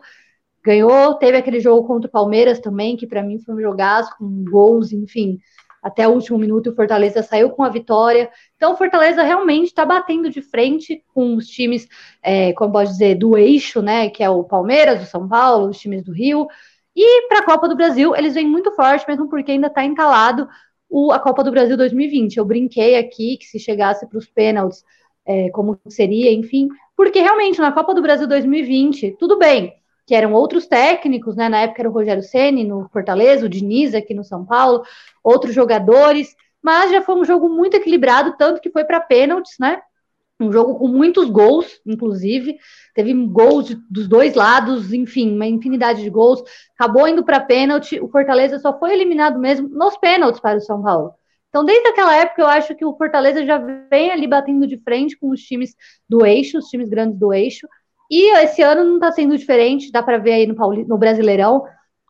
Ganhou, 0.63 1.15
teve 1.15 1.37
aquele 1.37 1.59
jogo 1.59 1.87
contra 1.87 2.07
o 2.07 2.11
Palmeiras 2.11 2.59
também, 2.59 2.95
que 2.95 3.07
para 3.07 3.23
mim 3.23 3.39
foi 3.39 3.55
um 3.55 3.61
jogaço, 3.61 4.15
com 4.17 4.43
gols, 4.45 4.91
enfim. 4.91 5.39
Até 5.81 6.07
o 6.07 6.11
último 6.11 6.37
minuto 6.37 6.69
o 6.69 6.75
Fortaleza 6.75 7.23
saiu 7.23 7.49
com 7.49 7.63
a 7.63 7.69
vitória. 7.69 8.29
Então 8.55 8.73
o 8.73 8.77
Fortaleza 8.77 9.23
realmente 9.23 9.67
está 9.67 9.85
batendo 9.85 10.29
de 10.29 10.41
frente 10.41 11.03
com 11.13 11.35
os 11.35 11.47
times, 11.47 11.87
é, 12.21 12.53
como 12.53 12.71
pode 12.71 12.91
dizer, 12.91 13.15
do 13.15 13.37
eixo, 13.37 13.81
né? 13.81 14.09
Que 14.09 14.23
é 14.23 14.29
o 14.29 14.43
Palmeiras, 14.43 15.01
o 15.01 15.05
São 15.05 15.27
Paulo, 15.27 15.69
os 15.69 15.79
times 15.79 16.03
do 16.03 16.11
Rio. 16.13 16.47
E 16.95 17.27
para 17.27 17.39
a 17.39 17.45
Copa 17.45 17.67
do 17.67 17.75
Brasil, 17.75 18.15
eles 18.15 18.33
vêm 18.33 18.47
muito 18.47 18.71
forte, 18.73 19.07
mesmo 19.07 19.29
porque 19.29 19.51
ainda 19.51 19.67
está 19.67 19.83
entalado 19.83 20.47
o, 20.89 21.11
a 21.11 21.19
Copa 21.19 21.43
do 21.43 21.51
Brasil 21.51 21.77
2020. 21.77 22.37
Eu 22.37 22.45
brinquei 22.45 22.97
aqui 22.97 23.37
que 23.37 23.45
se 23.45 23.57
chegasse 23.57 24.07
para 24.07 24.17
os 24.17 24.27
pênaltis, 24.27 24.83
é, 25.25 25.49
como 25.51 25.79
seria, 25.87 26.31
enfim, 26.31 26.67
porque 26.95 27.19
realmente 27.19 27.59
na 27.59 27.71
Copa 27.71 27.93
do 27.93 28.01
Brasil 28.01 28.27
2020, 28.27 29.15
tudo 29.17 29.37
bem, 29.37 29.73
que 30.11 30.15
eram 30.15 30.33
outros 30.33 30.67
técnicos, 30.67 31.37
né? 31.37 31.47
Na 31.47 31.61
época 31.61 31.81
era 31.81 31.89
o 31.89 31.93
Rogério 31.93 32.21
Ceni 32.21 32.65
no 32.65 32.89
Fortaleza, 32.89 33.45
o 33.45 33.49
Diniz 33.49 33.95
aqui 33.95 34.13
no 34.13 34.25
São 34.25 34.45
Paulo, 34.45 34.83
outros 35.23 35.55
jogadores, 35.55 36.35
mas 36.61 36.91
já 36.91 37.01
foi 37.01 37.15
um 37.15 37.23
jogo 37.23 37.47
muito 37.47 37.77
equilibrado, 37.77 38.35
tanto 38.37 38.59
que 38.59 38.69
foi 38.69 38.83
para 38.83 38.99
pênaltis, 38.99 39.55
né? 39.57 39.81
Um 40.37 40.51
jogo 40.51 40.77
com 40.77 40.89
muitos 40.89 41.29
gols, 41.29 41.79
inclusive. 41.85 42.57
Teve 42.93 43.13
gols 43.25 43.67
de, 43.67 43.75
dos 43.89 44.05
dois 44.05 44.35
lados, 44.35 44.91
enfim, 44.91 45.33
uma 45.33 45.47
infinidade 45.47 46.01
de 46.01 46.09
gols. 46.09 46.43
Acabou 46.77 47.07
indo 47.07 47.23
para 47.23 47.39
pênalti. 47.39 47.97
O 48.01 48.09
Fortaleza 48.09 48.59
só 48.59 48.77
foi 48.77 48.91
eliminado 48.91 49.39
mesmo 49.39 49.69
nos 49.69 49.95
pênaltis 49.95 50.41
para 50.41 50.57
o 50.57 50.61
São 50.61 50.81
Paulo. 50.81 51.13
Então, 51.47 51.63
desde 51.63 51.87
aquela 51.87 52.17
época, 52.17 52.41
eu 52.41 52.47
acho 52.47 52.75
que 52.75 52.83
o 52.83 52.97
Fortaleza 52.97 53.45
já 53.45 53.57
vem 53.89 54.11
ali 54.11 54.27
batendo 54.27 54.67
de 54.67 54.77
frente 54.77 55.17
com 55.17 55.29
os 55.29 55.39
times 55.41 55.73
do 56.09 56.25
eixo, 56.25 56.57
os 56.57 56.65
times 56.65 56.89
grandes 56.89 57.17
do 57.17 57.31
eixo. 57.31 57.65
E 58.11 58.37
esse 58.39 58.61
ano 58.61 58.83
não 58.83 58.95
está 58.95 59.09
sendo 59.13 59.37
diferente, 59.37 59.89
dá 59.89 60.03
para 60.03 60.17
ver 60.17 60.33
aí 60.33 60.45
no, 60.45 60.53
Pauli, 60.53 60.83
no 60.83 60.97
Brasileirão. 60.97 61.63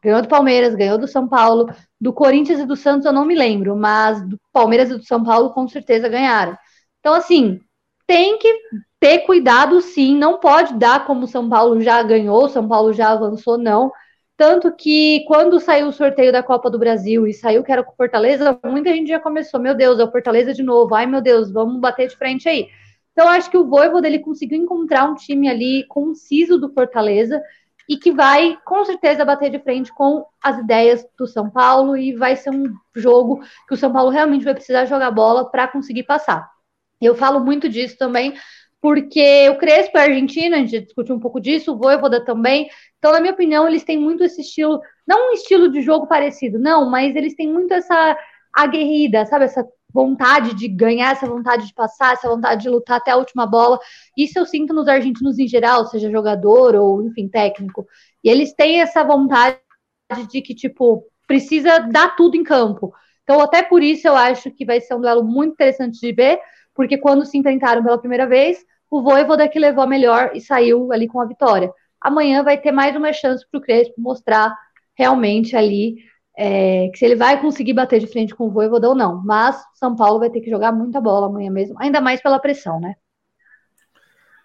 Ganhou 0.03 0.19
do 0.19 0.27
Palmeiras, 0.27 0.73
ganhou 0.73 0.97
do 0.97 1.07
São 1.07 1.27
Paulo. 1.27 1.71
Do 1.99 2.11
Corinthians 2.11 2.59
e 2.59 2.65
do 2.65 2.75
Santos 2.75 3.05
eu 3.05 3.13
não 3.13 3.23
me 3.23 3.35
lembro, 3.35 3.75
mas 3.75 4.27
do 4.27 4.35
Palmeiras 4.51 4.89
e 4.89 4.97
do 4.97 5.03
São 5.05 5.23
Paulo 5.23 5.51
com 5.51 5.67
certeza 5.67 6.09
ganharam. 6.09 6.57
Então, 6.99 7.13
assim, 7.13 7.59
tem 8.07 8.39
que 8.39 8.51
ter 8.99 9.19
cuidado 9.19 9.79
sim, 9.79 10.17
não 10.17 10.39
pode 10.39 10.73
dar 10.73 11.05
como 11.05 11.27
São 11.27 11.47
Paulo 11.47 11.79
já 11.81 12.01
ganhou, 12.01 12.49
São 12.49 12.67
Paulo 12.67 12.93
já 12.93 13.11
avançou, 13.11 13.57
não. 13.57 13.91
Tanto 14.35 14.75
que 14.75 15.23
quando 15.27 15.59
saiu 15.59 15.87
o 15.87 15.93
sorteio 15.93 16.31
da 16.31 16.41
Copa 16.41 16.67
do 16.69 16.79
Brasil 16.79 17.27
e 17.27 17.33
saiu 17.33 17.63
que 17.63 17.71
era 17.71 17.83
com 17.83 17.95
Fortaleza, 17.95 18.59
muita 18.65 18.91
gente 18.91 19.09
já 19.09 19.19
começou, 19.19 19.59
meu 19.59 19.75
Deus, 19.75 19.99
é 19.99 20.03
o 20.03 20.11
Fortaleza 20.11 20.51
de 20.51 20.63
novo, 20.63 20.95
ai 20.95 21.05
meu 21.05 21.21
Deus, 21.21 21.51
vamos 21.51 21.79
bater 21.79 22.07
de 22.07 22.17
frente 22.17 22.49
aí. 22.49 22.67
Então 23.11 23.27
acho 23.27 23.49
que 23.49 23.57
o 23.57 23.67
Voivoda 23.67 24.07
ele 24.07 24.19
conseguiu 24.19 24.57
encontrar 24.57 25.05
um 25.05 25.15
time 25.15 25.49
ali 25.49 25.85
conciso 25.87 26.57
do 26.57 26.73
Fortaleza 26.73 27.41
e 27.89 27.97
que 27.97 28.11
vai 28.11 28.57
com 28.65 28.85
certeza 28.85 29.25
bater 29.25 29.49
de 29.49 29.59
frente 29.59 29.93
com 29.93 30.25
as 30.41 30.57
ideias 30.57 31.05
do 31.17 31.27
São 31.27 31.49
Paulo 31.49 31.97
e 31.97 32.15
vai 32.15 32.35
ser 32.35 32.49
um 32.49 32.63
jogo 32.95 33.41
que 33.67 33.73
o 33.73 33.77
São 33.77 33.91
Paulo 33.91 34.09
realmente 34.09 34.45
vai 34.45 34.53
precisar 34.53 34.85
jogar 34.85 35.11
bola 35.11 35.49
para 35.49 35.67
conseguir 35.67 36.03
passar. 36.03 36.49
Eu 37.01 37.15
falo 37.15 37.39
muito 37.39 37.67
disso 37.67 37.97
também, 37.97 38.33
porque 38.79 39.49
o 39.49 39.57
Crespo 39.57 39.97
é 39.97 40.03
argentino, 40.03 40.55
a 40.55 40.59
gente 40.59 40.81
discutiu 40.81 41.15
um 41.15 41.19
pouco 41.19 41.39
disso, 41.39 41.73
o 41.73 41.77
Voivoda 41.77 42.23
também. 42.23 42.69
Então, 42.97 43.11
na 43.11 43.19
minha 43.19 43.33
opinião, 43.33 43.67
eles 43.67 43.83
têm 43.83 43.97
muito 43.97 44.23
esse 44.23 44.41
estilo, 44.41 44.79
não 45.05 45.29
um 45.29 45.33
estilo 45.33 45.69
de 45.69 45.81
jogo 45.81 46.07
parecido, 46.07 46.59
não, 46.59 46.89
mas 46.89 47.15
eles 47.15 47.35
têm 47.35 47.51
muito 47.51 47.73
essa 47.73 48.17
aguerrida, 48.53 49.25
sabe? 49.25 49.45
Essa 49.45 49.67
vontade 49.93 50.53
de 50.55 50.67
ganhar, 50.67 51.11
essa 51.11 51.27
vontade 51.27 51.67
de 51.67 51.73
passar, 51.73 52.13
essa 52.13 52.29
vontade 52.29 52.63
de 52.63 52.69
lutar 52.69 52.97
até 52.97 53.11
a 53.11 53.17
última 53.17 53.45
bola. 53.45 53.79
Isso 54.17 54.39
eu 54.39 54.45
sinto 54.45 54.73
nos 54.73 54.87
argentinos 54.87 55.37
em 55.39 55.47
geral, 55.47 55.85
seja 55.85 56.09
jogador 56.11 56.75
ou, 56.75 57.03
enfim, 57.03 57.27
técnico. 57.27 57.85
E 58.23 58.29
eles 58.29 58.53
têm 58.53 58.81
essa 58.81 59.03
vontade 59.03 59.57
de 60.29 60.41
que, 60.41 60.53
tipo, 60.53 61.05
precisa 61.27 61.79
dar 61.79 62.15
tudo 62.15 62.35
em 62.35 62.43
campo. 62.43 62.93
Então, 63.23 63.39
até 63.41 63.63
por 63.63 63.81
isso 63.81 64.07
eu 64.07 64.15
acho 64.15 64.51
que 64.51 64.65
vai 64.65 64.81
ser 64.81 64.95
um 64.95 65.01
duelo 65.01 65.23
muito 65.23 65.53
interessante 65.53 65.99
de 65.99 66.11
ver, 66.11 66.39
porque 66.73 66.97
quando 66.97 67.25
se 67.25 67.37
enfrentaram 67.37 67.83
pela 67.83 67.97
primeira 67.97 68.27
vez, 68.27 68.57
o 68.89 69.01
Voivoda 69.01 69.47
que 69.47 69.59
levou 69.59 69.83
a 69.83 69.87
melhor 69.87 70.31
e 70.33 70.41
saiu 70.41 70.91
ali 70.91 71.07
com 71.07 71.21
a 71.21 71.25
vitória. 71.25 71.71
Amanhã 72.01 72.43
vai 72.43 72.57
ter 72.57 72.71
mais 72.71 72.95
uma 72.95 73.13
chance 73.13 73.45
para 73.49 73.57
o 73.59 73.61
Crespo 73.61 73.93
mostrar 73.97 74.53
realmente 74.95 75.55
ali 75.55 75.95
é, 76.43 76.89
que 76.89 76.97
se 76.97 77.05
ele 77.05 77.15
vai 77.15 77.39
conseguir 77.39 77.73
bater 77.73 77.99
de 77.99 78.07
frente 78.07 78.33
com 78.33 78.47
o 78.47 78.49
Voivoda 78.49 78.89
ou 78.89 78.95
não. 78.95 79.21
Mas 79.23 79.63
São 79.75 79.95
Paulo 79.95 80.17
vai 80.17 80.31
ter 80.31 80.41
que 80.41 80.49
jogar 80.49 80.71
muita 80.71 80.99
bola 80.99 81.27
amanhã 81.27 81.51
mesmo, 81.51 81.75
ainda 81.79 82.01
mais 82.01 82.19
pela 82.19 82.39
pressão, 82.39 82.79
né? 82.79 82.95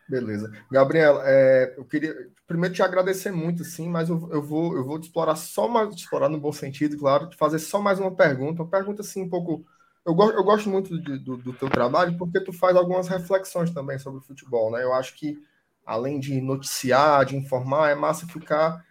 Beleza. 0.07 0.53
Gabriela, 0.70 1.22
é, 1.24 1.74
eu 1.78 1.86
queria 1.86 2.14
primeiro 2.47 2.74
te 2.74 2.82
agradecer 2.82 3.32
muito, 3.32 3.64
sim, 3.64 3.88
mas 3.88 4.11
eu, 4.11 4.28
eu, 4.30 4.42
vou, 4.42 4.76
eu 4.76 4.84
vou 4.84 5.01
te 5.01 5.05
explorar 5.05 5.36
só 5.36 5.66
mais, 5.66 5.94
explorar 5.94 6.28
no 6.28 6.38
bom 6.38 6.53
sentido, 6.53 6.99
claro, 6.99 7.30
te 7.30 7.36
fazer 7.36 7.59
só 7.59 7.80
mais 7.80 7.99
uma 7.99 8.14
pergunta, 8.14 8.62
uma 8.62 8.70
pergunta 8.70 9.01
assim 9.01 9.22
um 9.22 9.28
pouco 9.30 9.64
eu, 10.05 10.14
go 10.14 10.30
eu 10.30 10.44
gosto 10.44 10.68
muito 10.68 11.01
de, 11.01 11.18
do, 11.18 11.38
do 11.38 11.53
teu 11.55 11.70
trabalho 11.70 12.16
porque 12.18 12.40
tu 12.40 12.53
faz 12.53 12.76
algumas 12.76 13.09
reflexões 13.09 13.70
também 13.70 13.99
sobre 13.99 14.20
o 14.20 14.22
futebol, 14.22 14.70
né? 14.70 14.84
Eu 14.84 14.92
acho 14.92 15.16
que, 15.16 15.38
além 15.84 16.20
de 16.20 16.40
noticiar, 16.42 17.24
de 17.24 17.36
informar, 17.36 17.90
é 17.90 17.94
massa 17.94 18.26
ficar 18.26 18.84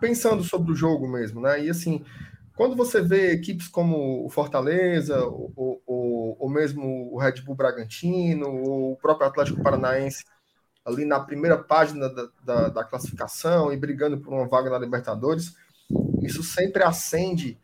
pensando 0.00 0.44
sobre 0.44 0.72
o 0.72 0.76
jogo 0.76 1.08
mesmo, 1.08 1.40
né? 1.40 1.62
E 1.62 1.68
assim, 1.68 2.02
quando 2.56 2.76
você 2.76 3.00
vê 3.00 3.32
equipes 3.32 3.68
como 3.68 4.24
o 4.24 4.28
Fortaleza, 4.28 5.24
ou, 5.24 5.82
ou, 5.86 6.36
ou 6.38 6.50
mesmo 6.50 7.12
o 7.12 7.18
Red 7.18 7.40
Bull 7.42 7.54
Bragantino, 7.54 8.48
ou 8.48 8.92
o 8.92 8.96
próprio 8.96 9.26
Atlético 9.26 9.62
Paranaense, 9.62 10.24
ali 10.84 11.04
na 11.04 11.20
primeira 11.20 11.56
página 11.56 12.08
da, 12.08 12.28
da, 12.44 12.68
da 12.68 12.84
classificação 12.84 13.72
e 13.72 13.76
brigando 13.76 14.18
por 14.18 14.34
uma 14.34 14.46
vaga 14.46 14.68
na 14.68 14.78
Libertadores, 14.78 15.54
isso 16.22 16.42
sempre 16.42 16.82
acende 16.82 17.58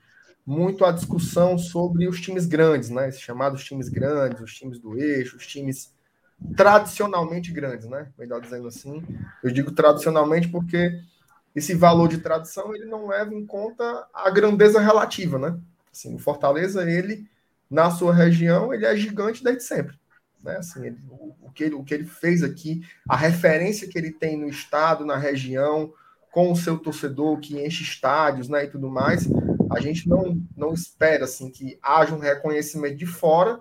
muito 0.47 0.85
a 0.85 0.93
discussão 0.93 1.59
sobre 1.59 2.09
os 2.09 2.21
times 2.21 2.47
grandes, 2.47 2.89
né? 2.89 3.09
Os 3.09 3.19
chamados 3.19 3.63
times 3.65 3.89
grandes, 3.89 4.41
os 4.41 4.55
times 4.55 4.79
do 4.79 4.99
eixo, 4.99 5.37
os 5.37 5.47
times 5.47 5.93
tradicionalmente 6.57 7.53
grandes, 7.53 7.87
né? 7.87 8.11
Melhor 8.19 8.41
dizendo 8.41 8.69
assim. 8.69 9.03
Eu 9.43 9.51
digo 9.51 9.73
tradicionalmente 9.73 10.49
porque 10.49 11.03
esse 11.59 11.75
valor 11.75 12.09
de 12.09 12.19
tradição 12.19 12.75
ele 12.75 12.87
não 12.87 13.09
leva 13.09 13.35
em 13.35 13.45
conta 13.45 14.07
a 14.15 14.31
grandeza 14.31 14.81
relativa, 14.81 15.39
né? 15.39 15.59
Assim, 15.93 16.15
o 16.15 16.19
Fortaleza, 16.19 16.89
ele, 16.89 17.29
na 17.71 17.91
sua 17.91 18.15
região, 18.15 18.73
ele 18.73 18.87
é 18.87 18.97
gigante 18.97 19.43
desde 19.43 19.65
sempre. 19.65 19.99
Né? 20.43 20.57
Assim, 20.57 20.87
ele, 20.87 20.99
o, 21.11 21.35
o, 21.43 21.51
que 21.51 21.65
ele, 21.65 21.75
o 21.75 21.83
que 21.83 21.93
ele 21.93 22.05
fez 22.05 22.43
aqui, 22.43 22.83
a 23.09 23.17
referência 23.17 23.89
que 23.89 23.99
ele 23.99 24.13
tem 24.13 24.39
no 24.39 24.49
estado, 24.49 25.05
na 25.05 25.17
região, 25.17 25.93
com 26.31 26.53
o 26.53 26.57
seu 26.57 26.79
torcedor 26.79 27.41
que 27.41 27.59
enche 27.61 27.83
estádios 27.83 28.49
né, 28.49 28.65
e 28.65 28.69
tudo 28.69 28.89
mais, 28.89 29.29
a 29.71 29.81
gente 29.81 30.09
não, 30.09 30.41
não 30.57 30.73
espera 30.73 31.25
assim 31.25 31.51
que 31.51 31.79
haja 31.83 32.15
um 32.15 32.21
reconhecimento 32.21 32.97
de 32.97 33.07
fora, 33.07 33.61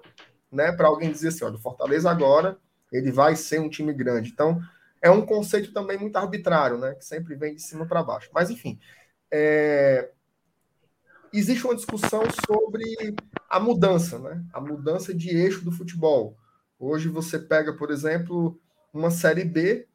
né, 0.52 0.72
para 0.72 0.88
alguém 0.88 1.12
dizer 1.12 1.30
assim, 1.30 1.44
olha, 1.44 1.56
o 1.56 1.60
Fortaleza 1.62 2.10
agora 2.10 2.58
ele 2.92 3.12
vai 3.12 3.36
ser 3.36 3.60
um 3.60 3.70
time 3.70 3.94
grande. 3.94 4.30
Então, 4.30 4.62
é 5.02 5.10
um 5.10 5.26
conceito 5.26 5.74
também 5.74 5.98
muito 5.98 6.16
arbitrário, 6.16 6.78
né, 6.78 6.96
que 6.96 7.06
sempre 7.06 7.36
vem 7.36 7.56
de 7.56 7.62
cima 7.62 7.86
para 7.86 8.04
baixo. 8.04 8.30
Mas 8.34 8.50
enfim, 8.50 8.80
é... 9.32 10.12
existe 11.34 11.66
uma 11.66 11.76
discussão 11.76 12.24
sobre 12.46 12.84
a 13.50 13.60
mudança, 13.60 14.20
né, 14.20 14.44
a 14.54 14.62
mudança 14.62 15.14
de 15.14 15.30
eixo 15.30 15.64
do 15.64 15.72
futebol. 15.72 16.38
Hoje 16.80 17.10
você 17.10 17.40
pega, 17.40 17.74
por 17.74 17.92
exemplo, 17.92 18.60
uma 18.94 19.10
série 19.10 19.44
B 19.44 19.88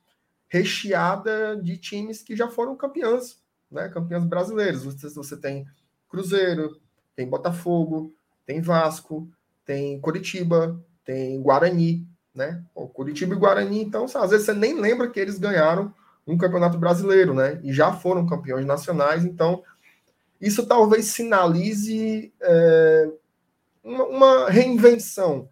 recheada 0.48 1.56
de 1.56 1.76
times 1.78 2.22
que 2.22 2.36
já 2.36 2.48
foram 2.48 2.76
campeãs, 2.76 3.40
né, 3.70 3.88
campeãs 3.88 4.24
brasileiros. 4.24 4.84
Você, 4.84 5.08
você 5.08 5.36
tem 5.36 5.66
Cruzeiro, 6.08 6.78
tem 7.16 7.28
Botafogo, 7.28 8.14
tem 8.44 8.60
Vasco, 8.60 9.30
tem 9.64 10.00
Curitiba, 10.00 10.78
tem 11.04 11.40
Guarani, 11.40 12.06
né? 12.34 12.62
O 12.74 12.88
Curitiba 12.88 13.34
e 13.34 13.38
Guarani, 13.38 13.82
então, 13.82 14.04
às 14.04 14.30
vezes 14.30 14.46
você 14.46 14.52
nem 14.52 14.80
lembra 14.80 15.08
que 15.10 15.20
eles 15.20 15.38
ganharam 15.38 15.92
um 16.26 16.36
campeonato 16.36 16.78
brasileiro, 16.78 17.34
né? 17.34 17.60
E 17.62 17.72
já 17.72 17.92
foram 17.92 18.26
campeões 18.26 18.64
nacionais, 18.64 19.24
então 19.24 19.62
isso 20.40 20.66
talvez 20.66 21.06
sinalize 21.06 22.32
é, 22.40 23.10
uma, 23.82 24.04
uma, 24.04 24.50
reinvenção 24.50 25.48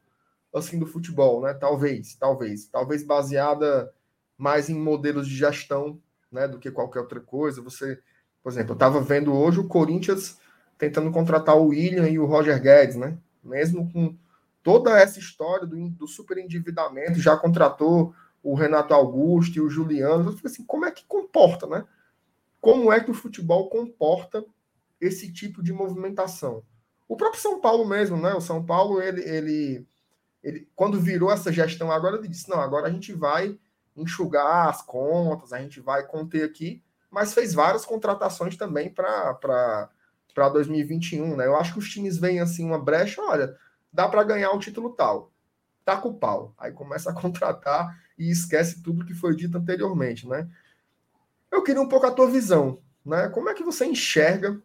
assim 0.55 0.79
do 0.79 0.87
futebol, 0.87 1.43
né? 1.43 1.55
Talvez, 1.55 2.15
talvez, 2.15 2.67
talvez 2.67 3.05
baseada 3.05 3.93
mais 4.37 4.69
em 4.69 4.75
modelos 4.75 5.29
de 5.29 5.37
gestão, 5.37 6.01
né, 6.33 6.49
do 6.49 6.59
que 6.59 6.71
qualquer 6.71 7.01
outra 7.01 7.21
coisa. 7.21 7.61
Você, 7.63 7.99
por 8.43 8.51
exemplo, 8.51 8.73
eu 8.73 8.75
estava 8.75 9.01
vendo 9.01 9.35
hoje 9.35 9.61
o 9.61 9.69
Corinthians 9.69 10.39
tentando 10.79 11.11
contratar 11.11 11.57
o 11.57 11.69
William 11.69 12.09
e 12.09 12.19
o 12.19 12.27
Roger 12.27 12.61
Guedes, 12.61 12.97
né? 12.97 13.17
Mesmo 13.45 13.93
com 13.93 14.17
toda 14.63 14.99
essa 14.99 15.19
história 15.19 15.67
do, 15.67 15.89
do 15.91 16.07
super 16.07 16.39
endividamento, 16.39 17.21
já 17.21 17.37
contratou 17.37 18.15
o 18.43 18.55
Renato 18.55 18.95
Augusto 18.95 19.57
e 19.57 19.61
o 19.61 19.71
Juliano. 19.71 20.37
Assim, 20.45 20.65
como 20.65 20.85
é 20.85 20.91
que 20.91 21.05
comporta, 21.07 21.67
né? 21.67 21.85
Como 22.61 22.93
é 22.93 23.01
que 23.01 23.11
o 23.11 23.15
futebol 23.15 23.69
comporta 23.69 24.45
esse 25.01 25.33
tipo 25.33 25.63
de 25.63 25.73
movimentação? 25.73 26.63
O 27.09 27.17
próprio 27.17 27.41
São 27.41 27.61
Paulo 27.61 27.87
mesmo, 27.87 28.17
né? 28.17 28.35
O 28.35 28.41
São 28.41 28.65
Paulo, 28.65 29.01
ele, 29.01 29.23
ele, 29.23 29.87
ele 30.43 30.69
quando 30.77 31.01
virou 31.01 31.31
essa 31.31 31.53
gestão 31.53 31.91
agora, 31.91 32.17
ele 32.17 32.29
disse, 32.29 32.49
não, 32.49 32.61
agora 32.61 32.87
a 32.87 32.91
gente 32.91 33.13
vai 33.13 33.59
enxugar 33.97 34.69
as 34.69 34.83
contas, 34.83 35.53
a 35.53 35.61
gente 35.61 35.81
vai 35.81 36.07
conter 36.07 36.45
aqui, 36.45 36.83
mas 37.11 37.35
fez 37.35 37.53
várias 37.53 37.85
contratações 37.85 38.57
também 38.57 38.89
para 38.89 39.89
2021, 40.53 41.37
né? 41.37 41.47
Eu 41.47 41.57
acho 41.57 41.73
que 41.73 41.79
os 41.79 41.89
times 41.89 42.17
veem 42.17 42.41
assim 42.41 42.65
uma 42.65 42.79
brecha, 42.79 43.21
olha, 43.23 43.57
dá 43.93 44.09
para 44.09 44.25
ganhar 44.25 44.53
o 44.53 44.59
título 44.59 44.91
tal. 44.91 45.33
Tá 45.85 45.97
com 45.97 46.11
o 46.11 46.15
pau. 46.15 46.55
Aí 46.59 46.73
começa 46.73 47.11
a 47.11 47.15
contratar 47.15 47.99
e 48.19 48.31
esquece 48.31 48.83
tudo 48.83 49.05
que 49.05 49.15
foi 49.15 49.35
dito 49.35 49.57
anteriormente, 49.57 50.29
né? 50.29 50.49
Eu 51.51 51.63
queria 51.63 51.83
um 51.83 51.89
pouco 51.89 52.07
a 52.07 52.13
tua 52.13 52.31
visão, 52.31 52.79
né? 53.05 53.29
Como 53.29 53.49
é 53.49 53.55
que 53.55 53.65
você 53.65 53.85
enxerga 53.85 54.61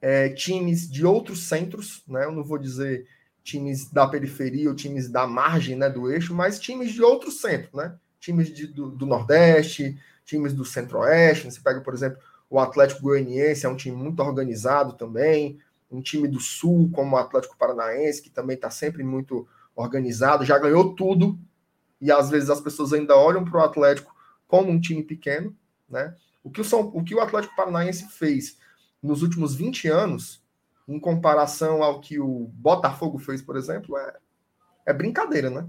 é, 0.00 0.30
times 0.30 0.90
de 0.90 1.04
outros 1.04 1.48
centros, 1.48 2.02
né? 2.08 2.24
Eu 2.24 2.32
não 2.32 2.42
vou 2.42 2.58
dizer 2.58 3.06
times 3.42 3.90
da 3.90 4.06
periferia 4.06 4.68
ou 4.68 4.74
times 4.74 5.08
da 5.08 5.26
margem, 5.26 5.76
né, 5.76 5.88
do 5.88 6.10
eixo, 6.10 6.34
mas 6.34 6.60
times 6.60 6.92
de 6.92 7.02
outros 7.02 7.40
centros, 7.40 7.72
né? 7.74 7.94
Times 8.18 8.52
de, 8.52 8.66
do, 8.66 8.90
do, 8.90 9.06
Nordeste, 9.06 9.98
times 10.24 10.52
do 10.52 10.64
Centro-Oeste. 10.64 11.50
Você 11.50 11.60
pega, 11.60 11.80
por 11.80 11.94
exemplo, 11.94 12.18
o 12.48 12.58
Atlético 12.58 13.02
Goianiense, 13.02 13.64
é 13.64 13.68
um 13.68 13.76
time 13.76 13.96
muito 13.96 14.22
organizado 14.22 14.92
também 14.92 15.58
um 15.90 16.00
time 16.00 16.28
do 16.28 16.38
Sul, 16.38 16.90
como 16.92 17.16
o 17.16 17.18
Atlético 17.18 17.56
Paranaense, 17.56 18.22
que 18.22 18.30
também 18.30 18.54
está 18.54 18.70
sempre 18.70 19.02
muito 19.02 19.46
organizado, 19.74 20.44
já 20.44 20.58
ganhou 20.58 20.94
tudo, 20.94 21.38
e 22.00 22.10
às 22.10 22.30
vezes 22.30 22.50
as 22.50 22.60
pessoas 22.60 22.92
ainda 22.92 23.16
olham 23.16 23.44
para 23.44 23.58
o 23.58 23.64
Atlético 23.64 24.14
como 24.46 24.70
um 24.70 24.80
time 24.80 25.02
pequeno, 25.02 25.56
né? 25.88 26.14
O 26.42 26.50
que 26.50 26.60
o, 26.60 26.64
São, 26.64 26.90
o 26.94 27.04
que 27.04 27.14
o 27.14 27.20
Atlético 27.20 27.54
Paranaense 27.56 28.08
fez 28.08 28.58
nos 29.02 29.22
últimos 29.22 29.54
20 29.54 29.88
anos, 29.88 30.42
em 30.88 30.98
comparação 30.98 31.82
ao 31.82 32.00
que 32.00 32.18
o 32.18 32.50
Botafogo 32.54 33.18
fez, 33.18 33.42
por 33.42 33.56
exemplo, 33.56 33.96
é, 33.96 34.16
é 34.86 34.92
brincadeira, 34.92 35.50
né? 35.50 35.68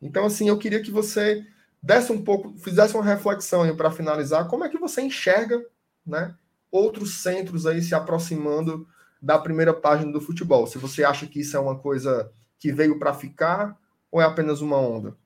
Então, 0.00 0.24
assim, 0.24 0.48
eu 0.48 0.58
queria 0.58 0.82
que 0.82 0.90
você 0.90 1.44
desse 1.82 2.10
um 2.10 2.22
pouco, 2.22 2.56
fizesse 2.58 2.94
uma 2.94 3.04
reflexão 3.04 3.76
para 3.76 3.92
finalizar, 3.92 4.48
como 4.48 4.64
é 4.64 4.68
que 4.68 4.76
você 4.76 5.02
enxerga, 5.02 5.64
né, 6.04 6.34
outros 6.68 7.22
centros 7.22 7.64
aí 7.64 7.80
se 7.80 7.94
aproximando 7.94 8.88
da 9.20 9.38
primeira 9.38 9.74
página 9.74 10.12
do 10.12 10.20
futebol. 10.20 10.66
Se 10.66 10.78
você 10.78 11.04
acha 11.04 11.26
que 11.26 11.40
isso 11.40 11.56
é 11.56 11.60
uma 11.60 11.78
coisa 11.78 12.30
que 12.58 12.72
veio 12.72 12.98
para 12.98 13.14
ficar 13.14 13.76
ou 14.10 14.20
é 14.20 14.24
apenas 14.24 14.60
uma 14.60 14.78
onda? 14.78 15.16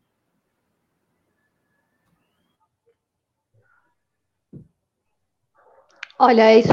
Olha, 6.19 6.55
isso. 6.55 6.69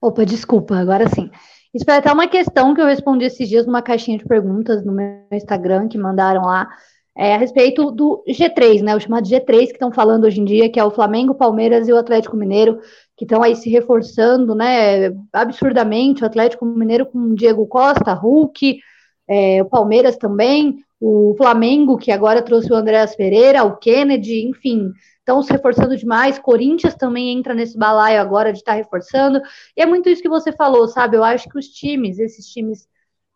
Opa, 0.00 0.24
desculpa, 0.24 0.76
agora 0.76 1.08
sim. 1.08 1.30
Isso 1.74 1.84
foi 1.84 1.94
até 1.94 2.12
uma 2.12 2.28
questão 2.28 2.74
que 2.74 2.80
eu 2.80 2.86
respondi 2.86 3.24
esses 3.24 3.48
dias 3.48 3.66
numa 3.66 3.82
caixinha 3.82 4.16
de 4.16 4.24
perguntas 4.24 4.84
no 4.84 4.92
meu 4.92 5.26
Instagram 5.32 5.88
que 5.88 5.98
mandaram 5.98 6.42
lá 6.42 6.68
é, 7.16 7.34
a 7.34 7.38
respeito 7.38 7.90
do 7.90 8.22
G3, 8.28 8.80
né? 8.82 8.94
O 8.94 9.00
chamado 9.00 9.28
G3 9.28 9.66
que 9.66 9.72
estão 9.72 9.90
falando 9.90 10.24
hoje 10.24 10.40
em 10.40 10.44
dia, 10.44 10.70
que 10.70 10.78
é 10.78 10.84
o 10.84 10.90
Flamengo, 10.92 11.34
Palmeiras 11.34 11.88
e 11.88 11.92
o 11.92 11.96
Atlético 11.96 12.36
Mineiro, 12.36 12.78
que 13.18 13.24
estão 13.24 13.42
aí 13.42 13.56
se 13.56 13.68
reforçando, 13.68 14.54
né? 14.54 15.10
Absurdamente, 15.32 16.22
o 16.22 16.26
Atlético 16.26 16.64
Mineiro 16.64 17.04
com 17.04 17.34
Diego 17.34 17.66
Costa, 17.66 18.14
Hulk, 18.14 18.78
é, 19.28 19.60
o 19.60 19.64
Palmeiras 19.64 20.16
também, 20.16 20.76
o 21.00 21.34
Flamengo, 21.36 21.98
que 21.98 22.12
agora 22.12 22.40
trouxe 22.40 22.72
o 22.72 22.76
Andréas 22.76 23.16
Pereira, 23.16 23.64
o 23.64 23.76
Kennedy, 23.76 24.46
enfim, 24.46 24.92
estão 25.18 25.42
se 25.42 25.52
reforçando 25.52 25.96
demais. 25.96 26.38
Corinthians 26.38 26.94
também 26.94 27.36
entra 27.36 27.54
nesse 27.54 27.76
balaio 27.76 28.20
agora 28.20 28.52
de 28.52 28.58
estar 28.58 28.72
tá 28.72 28.78
reforçando. 28.78 29.42
E 29.76 29.82
é 29.82 29.86
muito 29.86 30.08
isso 30.08 30.22
que 30.22 30.28
você 30.28 30.52
falou, 30.52 30.86
sabe? 30.86 31.16
Eu 31.16 31.24
acho 31.24 31.48
que 31.48 31.58
os 31.58 31.66
times, 31.66 32.20
esses 32.20 32.46
times 32.46 32.86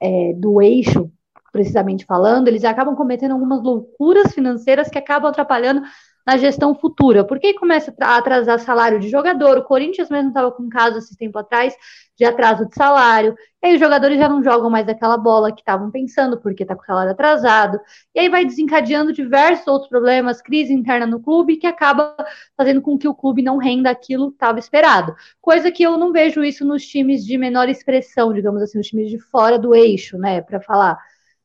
é, 0.01 0.33
do 0.35 0.62
eixo, 0.62 1.11
precisamente 1.53 2.07
falando, 2.07 2.47
eles 2.47 2.64
acabam 2.64 2.95
cometendo 2.95 3.33
algumas 3.33 3.61
loucuras 3.61 4.33
financeiras 4.33 4.89
que 4.89 4.99
acabam 4.99 5.28
atrapalhando 5.28 5.83
na 6.27 6.37
gestão 6.37 6.75
futura. 6.75 7.25
Por 7.25 7.39
que 7.39 7.55
começa 7.55 7.95
a 8.01 8.16
atrasar 8.16 8.59
salário 8.59 8.99
de 9.01 9.09
jogador? 9.09 9.59
O 9.59 9.64
Corinthians 9.64 10.11
mesmo 10.11 10.29
estava 10.29 10.51
com 10.53 10.64
um 10.64 10.68
caso 10.68 10.99
esse 10.99 11.16
tempo 11.16 11.39
atrás 11.39 11.75
de 12.16 12.25
atraso 12.25 12.66
de 12.66 12.75
salário. 12.75 13.35
E 13.62 13.66
aí 13.66 13.75
os 13.75 13.81
jogadores 13.81 14.18
já 14.18 14.29
não 14.29 14.43
jogam 14.43 14.70
mais 14.70 14.89
aquela 14.89 15.16
bola 15.16 15.53
que 15.53 15.61
estavam 15.61 15.91
pensando, 15.91 16.41
porque 16.41 16.62
está 16.62 16.75
com 16.75 16.83
o 16.83 16.87
salário 16.87 17.12
atrasado. 17.12 17.81
E 18.14 18.20
aí 18.20 18.29
vai 18.29 18.45
desencadeando 18.45 19.12
diversos 19.12 19.66
outros 19.66 19.89
problemas, 19.89 20.43
crise 20.43 20.73
interna 20.73 21.07
no 21.07 21.20
clube, 21.20 21.57
que 21.57 21.66
acaba 21.66 22.14
fazendo 22.57 22.81
com 22.81 22.99
que 22.99 23.09
o 23.09 23.14
clube 23.14 23.43
não 23.43 23.57
renda 23.57 23.91
aquilo 23.91 24.29
que 24.31 24.37
estava 24.37 24.59
esperado. 24.59 25.14
Coisa 25.41 25.70
que 25.70 25.83
eu 25.83 25.97
não 25.99 26.12
vejo 26.12 26.45
isso 26.45 26.64
nos 26.64 26.87
times 26.87 27.25
de 27.25 27.37
menor 27.39 27.68
expressão, 27.68 28.33
digamos 28.33 28.62
assim, 28.62 28.79
nos 28.79 28.89
times 28.89 29.11
de 29.11 29.18
fora 29.18 29.59
do 29.59 29.75
eixo, 29.75 30.18
né? 30.18 30.43
Para 30.43 30.61
falar. 30.61 30.99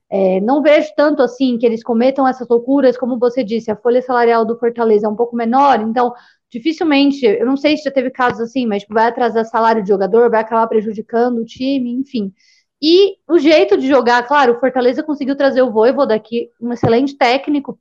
É, 0.10 0.40
não 0.40 0.62
vejo 0.62 0.90
tanto 0.96 1.22
assim 1.22 1.58
que 1.58 1.66
eles 1.66 1.84
cometam 1.84 2.28
essas 2.28 2.48
loucuras, 2.48 2.98
como 2.98 3.20
você 3.20 3.44
disse, 3.44 3.70
a 3.70 3.76
folha 3.76 4.02
salarial 4.02 4.46
do 4.46 4.58
Fortaleza 4.58 5.06
é 5.06 5.10
um 5.10 5.16
pouco 5.16 5.36
menor, 5.36 5.82
então 5.82 6.14
dificilmente, 6.50 7.26
eu 7.26 7.46
não 7.46 7.58
sei 7.58 7.76
se 7.76 7.84
já 7.84 7.92
teve 7.92 8.10
casos 8.10 8.40
assim, 8.40 8.66
mas 8.66 8.84
tipo, 8.84 8.94
vai 8.94 9.08
atrasar 9.08 9.44
salário 9.46 9.84
de 9.84 9.90
jogador, 9.90 10.30
vai 10.30 10.42
acabar 10.42 10.66
prejudicando 10.68 11.40
o 11.40 11.46
time, 11.46 11.92
enfim. 11.92 12.34
E 12.82 13.18
o 13.28 13.38
jeito 13.38 13.78
de 13.78 13.88
jogar, 13.88 14.26
claro, 14.26 14.54
o 14.54 14.60
Fortaleza 14.60 15.04
conseguiu 15.04 15.36
trazer 15.36 15.62
o 15.62 15.72
Voivoda 15.72 16.14
aqui, 16.14 16.50
um 16.62 16.72
excelente 16.72 17.18
técnico 17.18 17.78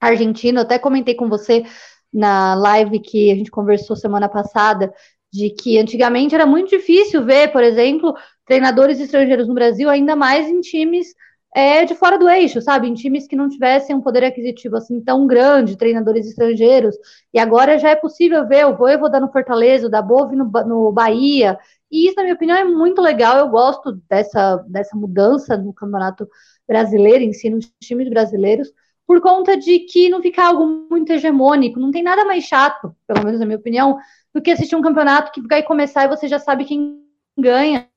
argentino, 0.00 0.60
até 0.60 0.78
comentei 0.78 1.14
com 1.14 1.28
você 1.28 1.64
na 2.12 2.54
live 2.54 3.00
que 3.00 3.30
a 3.30 3.34
gente 3.34 3.50
conversou 3.50 3.96
semana 3.96 4.28
passada, 4.28 4.92
de 5.32 5.50
que 5.50 5.78
antigamente 5.78 6.34
era 6.34 6.46
muito 6.46 6.70
difícil 6.70 7.24
ver, 7.24 7.52
por 7.52 7.62
exemplo, 7.62 8.14
treinadores 8.46 9.00
estrangeiros 9.00 9.48
no 9.48 9.54
Brasil, 9.54 9.90
ainda 9.90 10.16
mais 10.16 10.48
em 10.48 10.60
times 10.60 11.08
é, 11.56 11.86
de 11.86 11.94
fora 11.94 12.18
do 12.18 12.28
eixo, 12.28 12.60
sabe? 12.60 12.86
Em 12.86 12.92
times 12.92 13.26
que 13.26 13.34
não 13.34 13.48
tivessem 13.48 13.96
um 13.96 14.02
poder 14.02 14.22
aquisitivo 14.22 14.76
assim 14.76 15.00
tão 15.00 15.26
grande, 15.26 15.74
treinadores 15.78 16.26
estrangeiros. 16.26 16.94
E 17.32 17.38
agora 17.38 17.78
já 17.78 17.88
é 17.88 17.96
possível 17.96 18.46
ver 18.46 18.66
o 18.66 18.76
Voivoda 18.76 19.18
no 19.18 19.32
Fortaleza, 19.32 19.86
o 19.86 19.90
Dabove 19.90 20.36
no, 20.36 20.44
no 20.44 20.92
Bahia. 20.92 21.58
E 21.90 22.08
isso, 22.08 22.16
na 22.16 22.24
minha 22.24 22.34
opinião, 22.34 22.58
é 22.58 22.64
muito 22.64 23.00
legal. 23.00 23.38
Eu 23.38 23.48
gosto 23.48 23.92
dessa, 24.06 24.56
dessa 24.68 24.94
mudança 24.94 25.56
no 25.56 25.72
campeonato 25.72 26.28
brasileiro, 26.68 27.24
em 27.24 27.32
si, 27.32 27.48
nos 27.48 27.72
times 27.82 28.10
brasileiros, 28.10 28.70
por 29.06 29.22
conta 29.22 29.56
de 29.56 29.78
que 29.78 30.10
não 30.10 30.20
fica 30.20 30.44
algo 30.46 30.86
muito 30.90 31.10
hegemônico. 31.10 31.80
Não 31.80 31.90
tem 31.90 32.02
nada 32.02 32.22
mais 32.26 32.44
chato, 32.44 32.94
pelo 33.06 33.24
menos 33.24 33.40
na 33.40 33.46
minha 33.46 33.56
opinião, 33.56 33.96
do 34.34 34.42
que 34.42 34.50
assistir 34.50 34.76
um 34.76 34.82
campeonato 34.82 35.32
que 35.32 35.40
vai 35.40 35.62
começar 35.62 36.04
e 36.04 36.08
você 36.08 36.28
já 36.28 36.38
sabe 36.38 36.66
quem 36.66 37.02
ganha 37.38 37.88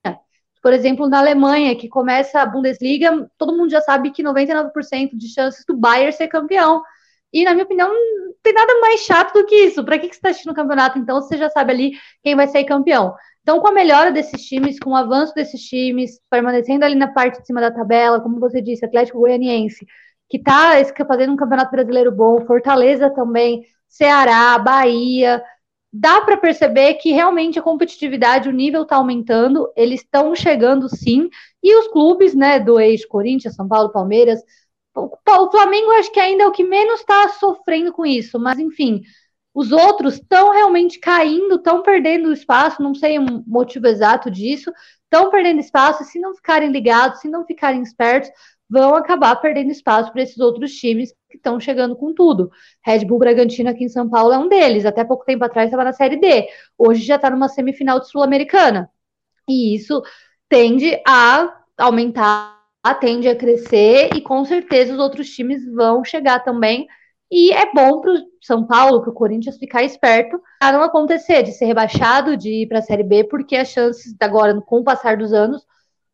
por 0.62 0.72
exemplo, 0.72 1.08
na 1.08 1.18
Alemanha, 1.18 1.76
que 1.76 1.88
começa 1.88 2.40
a 2.40 2.46
Bundesliga, 2.46 3.30
todo 3.38 3.56
mundo 3.56 3.70
já 3.70 3.80
sabe 3.80 4.10
que 4.10 4.22
99% 4.22 5.16
de 5.16 5.28
chances 5.32 5.64
do 5.66 5.76
Bayern 5.76 6.12
ser 6.12 6.28
campeão. 6.28 6.82
E, 7.32 7.44
na 7.44 7.52
minha 7.52 7.64
opinião, 7.64 7.88
não 7.88 8.34
tem 8.42 8.52
nada 8.52 8.80
mais 8.80 9.00
chato 9.00 9.32
do 9.32 9.46
que 9.46 9.54
isso. 9.54 9.84
Para 9.84 9.98
que, 9.98 10.08
que 10.08 10.14
você 10.14 10.18
está 10.18 10.30
assistindo 10.30 10.52
o 10.52 10.54
campeonato? 10.54 10.98
Então, 10.98 11.20
você 11.20 11.36
já 11.36 11.48
sabe 11.48 11.72
ali 11.72 11.92
quem 12.22 12.34
vai 12.34 12.46
ser 12.48 12.64
campeão. 12.64 13.14
Então, 13.42 13.60
com 13.60 13.68
a 13.68 13.72
melhora 13.72 14.12
desses 14.12 14.44
times, 14.44 14.78
com 14.78 14.90
o 14.90 14.96
avanço 14.96 15.34
desses 15.34 15.62
times, 15.62 16.20
permanecendo 16.28 16.84
ali 16.84 16.94
na 16.94 17.08
parte 17.08 17.40
de 17.40 17.46
cima 17.46 17.60
da 17.60 17.70
tabela, 17.70 18.20
como 18.20 18.38
você 18.38 18.60
disse, 18.60 18.84
Atlético 18.84 19.20
Goianiense, 19.20 19.86
que 20.28 20.36
está 20.36 20.72
fazendo 21.06 21.32
um 21.32 21.36
campeonato 21.36 21.70
brasileiro 21.70 22.12
bom, 22.12 22.44
Fortaleza 22.46 23.10
também, 23.10 23.64
Ceará, 23.88 24.58
Bahia, 24.58 25.42
dá 25.92 26.20
para 26.20 26.36
perceber 26.36 26.94
que 26.94 27.12
realmente 27.12 27.58
a 27.58 27.62
competitividade, 27.62 28.48
o 28.48 28.52
nível 28.52 28.82
está 28.82 28.96
aumentando, 28.96 29.70
eles 29.76 30.00
estão 30.00 30.34
chegando 30.34 30.88
sim, 30.88 31.28
e 31.62 31.74
os 31.76 31.88
clubes, 31.88 32.34
né, 32.34 32.60
do 32.60 32.78
ex-Corinthians, 32.80 33.54
São 33.54 33.68
Paulo, 33.68 33.90
Palmeiras, 33.92 34.40
o 34.94 35.50
Flamengo 35.50 35.90
acho 35.92 36.12
que 36.12 36.20
ainda 36.20 36.44
é 36.44 36.46
o 36.46 36.52
que 36.52 36.64
menos 36.64 37.00
está 37.00 37.28
sofrendo 37.30 37.92
com 37.92 38.04
isso, 38.06 38.38
mas 38.38 38.58
enfim, 38.58 39.02
Os 39.54 39.72
outros 39.72 40.14
estão 40.14 40.52
realmente 40.52 40.98
caindo, 41.00 41.56
estão 41.56 41.82
perdendo 41.82 42.32
espaço, 42.32 42.82
não 42.82 42.94
sei 42.94 43.18
o 43.18 43.44
motivo 43.46 43.86
exato 43.86 44.30
disso, 44.30 44.72
estão 45.04 45.30
perdendo 45.30 45.60
espaço, 45.60 46.04
se 46.04 46.20
não 46.20 46.34
ficarem 46.34 46.70
ligados, 46.70 47.20
se 47.20 47.28
não 47.28 47.44
ficarem 47.44 47.82
espertos, 47.82 48.30
vão 48.70 48.94
acabar 48.94 49.34
perdendo 49.36 49.72
espaço 49.72 50.12
para 50.12 50.22
esses 50.22 50.38
outros 50.38 50.72
times 50.72 51.12
que 51.28 51.36
estão 51.36 51.58
chegando 51.58 51.96
com 51.96 52.14
tudo. 52.14 52.50
Red 52.84 53.04
Bull 53.04 53.18
Bragantino 53.18 53.68
aqui 53.68 53.84
em 53.84 53.88
São 53.88 54.08
Paulo 54.08 54.32
é 54.32 54.38
um 54.38 54.48
deles. 54.48 54.86
Até 54.86 55.02
pouco 55.04 55.24
tempo 55.24 55.44
atrás 55.44 55.66
estava 55.66 55.84
na 55.84 55.92
Série 55.92 56.16
D. 56.16 56.46
Hoje 56.78 57.02
já 57.04 57.16
está 57.16 57.28
numa 57.28 57.48
semifinal 57.48 57.98
de 57.98 58.08
Sul-Americana. 58.08 58.88
E 59.48 59.74
isso 59.74 60.00
tende 60.48 61.00
a 61.06 61.62
aumentar, 61.76 62.56
tende 63.00 63.28
a 63.28 63.34
crescer, 63.34 64.10
e 64.14 64.20
com 64.20 64.44
certeza 64.44 64.92
os 64.92 65.00
outros 65.00 65.28
times 65.30 65.64
vão 65.74 66.04
chegar 66.04 66.40
também. 66.40 66.86
E 67.30 67.52
é 67.52 67.72
bom 67.72 68.00
para 68.00 68.12
o 68.12 68.16
São 68.40 68.66
Paulo, 68.66 69.00
para 69.00 69.10
o 69.10 69.14
Corinthians 69.14 69.56
ficar 69.56 69.82
esperto 69.82 70.40
para 70.60 70.76
não 70.76 70.84
acontecer 70.84 71.42
de 71.42 71.52
ser 71.52 71.66
rebaixado, 71.66 72.36
de 72.36 72.62
ir 72.62 72.68
para 72.68 72.80
a 72.80 72.82
Série 72.82 73.04
B, 73.04 73.24
porque 73.24 73.56
as 73.56 73.68
chances 73.68 74.14
agora, 74.20 74.60
com 74.60 74.80
o 74.80 74.84
passar 74.84 75.16
dos 75.16 75.32
anos, 75.32 75.64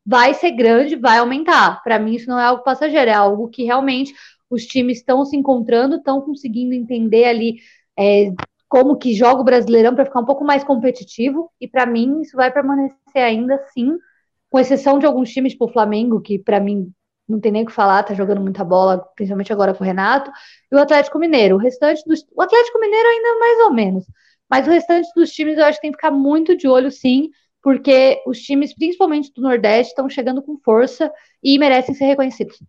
vai 0.07 0.35
ser 0.35 0.53
grande, 0.53 0.95
vai 0.95 1.19
aumentar. 1.19 1.83
Para 1.83 1.99
mim, 1.99 2.15
isso 2.15 2.29
não 2.29 2.39
é 2.39 2.45
algo 2.45 2.63
passageiro, 2.63 3.11
é 3.11 3.15
algo 3.15 3.49
que 3.49 3.65
realmente 3.65 4.15
os 4.49 4.65
times 4.65 4.99
estão 4.99 5.25
se 5.25 5.37
encontrando, 5.37 5.97
estão 5.97 6.21
conseguindo 6.21 6.75
entender 6.75 7.25
ali 7.25 7.57
é, 7.99 8.33
como 8.69 8.97
que 8.97 9.15
joga 9.15 9.41
o 9.41 9.45
Brasileirão 9.45 9.95
para 9.95 10.05
ficar 10.05 10.21
um 10.21 10.25
pouco 10.25 10.45
mais 10.45 10.63
competitivo. 10.63 11.51
E 11.61 11.67
para 11.67 11.85
mim, 11.85 12.21
isso 12.21 12.37
vai 12.37 12.53
permanecer 12.53 12.97
ainda 13.17 13.57
assim, 13.57 13.97
com 14.49 14.61
exceção 14.61 14.99
de 15.01 15.07
alguns 15.07 15.31
times, 15.33 15.53
tipo 15.53 15.65
o 15.65 15.73
Flamengo, 15.73 16.21
que 16.21 16.39
para 16.39 16.61
mim 16.61 16.93
não 17.29 17.41
tem 17.41 17.51
nem 17.51 17.65
o 17.65 17.67
que 17.67 17.73
falar, 17.73 18.05
tá 18.05 18.15
jogando 18.15 18.41
muita 18.41 18.63
bola, 18.63 18.99
principalmente 19.17 19.53
agora 19.53 19.75
com 19.75 19.83
o 19.83 19.87
Renato, 19.87 20.31
e 20.71 20.77
o 20.77 20.79
Atlético 20.79 21.19
Mineiro. 21.19 21.57
O 21.57 21.59
restante 21.59 22.03
dos. 22.07 22.25
O 22.33 22.41
Atlético 22.41 22.79
Mineiro 22.79 23.09
ainda 23.09 23.39
mais 23.41 23.59
ou 23.67 23.73
menos. 23.73 24.05
Mas 24.49 24.69
o 24.69 24.71
restante 24.71 25.09
dos 25.17 25.33
times 25.33 25.59
eu 25.59 25.65
acho 25.65 25.79
que 25.79 25.83
tem 25.83 25.91
que 25.91 25.97
ficar 25.97 26.13
muito 26.13 26.57
de 26.57 26.69
olho, 26.69 26.91
sim, 26.93 27.31
porque 27.67 28.23
os 28.25 28.39
times, 28.39 28.73
principalmente 28.73 29.33
do 29.35 29.43
Nordeste, 29.43 29.91
estão 29.91 30.09
chegando 30.09 30.41
com 30.41 30.57
força 30.57 31.13
e 31.43 31.59
merecem 31.59 31.97
ser 31.97 32.05
reconhecidos. 32.05 32.63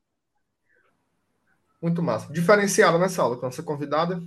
Muito 1.80 2.02
massa. 2.02 2.34
Diferenciada 2.34 2.98
nessa 2.98 3.22
aula, 3.22 3.36
com 3.36 3.46
nossa 3.46 3.62
convidada. 3.62 4.20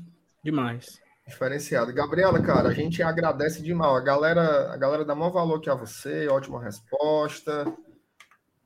Demais. 0.44 1.00
Diferenciada. 1.26 1.90
Gabriela, 1.90 2.40
cara, 2.40 2.68
a 2.68 2.72
gente 2.72 3.02
agradece 3.02 3.60
demais. 3.60 3.96
A 3.96 4.04
galera, 4.04 4.72
a 4.72 4.76
galera 4.76 5.04
dá 5.04 5.12
maior 5.12 5.32
valor 5.32 5.56
aqui 5.56 5.68
a 5.68 5.74
você, 5.74 6.28
ótima 6.28 6.62
resposta. 6.62 7.66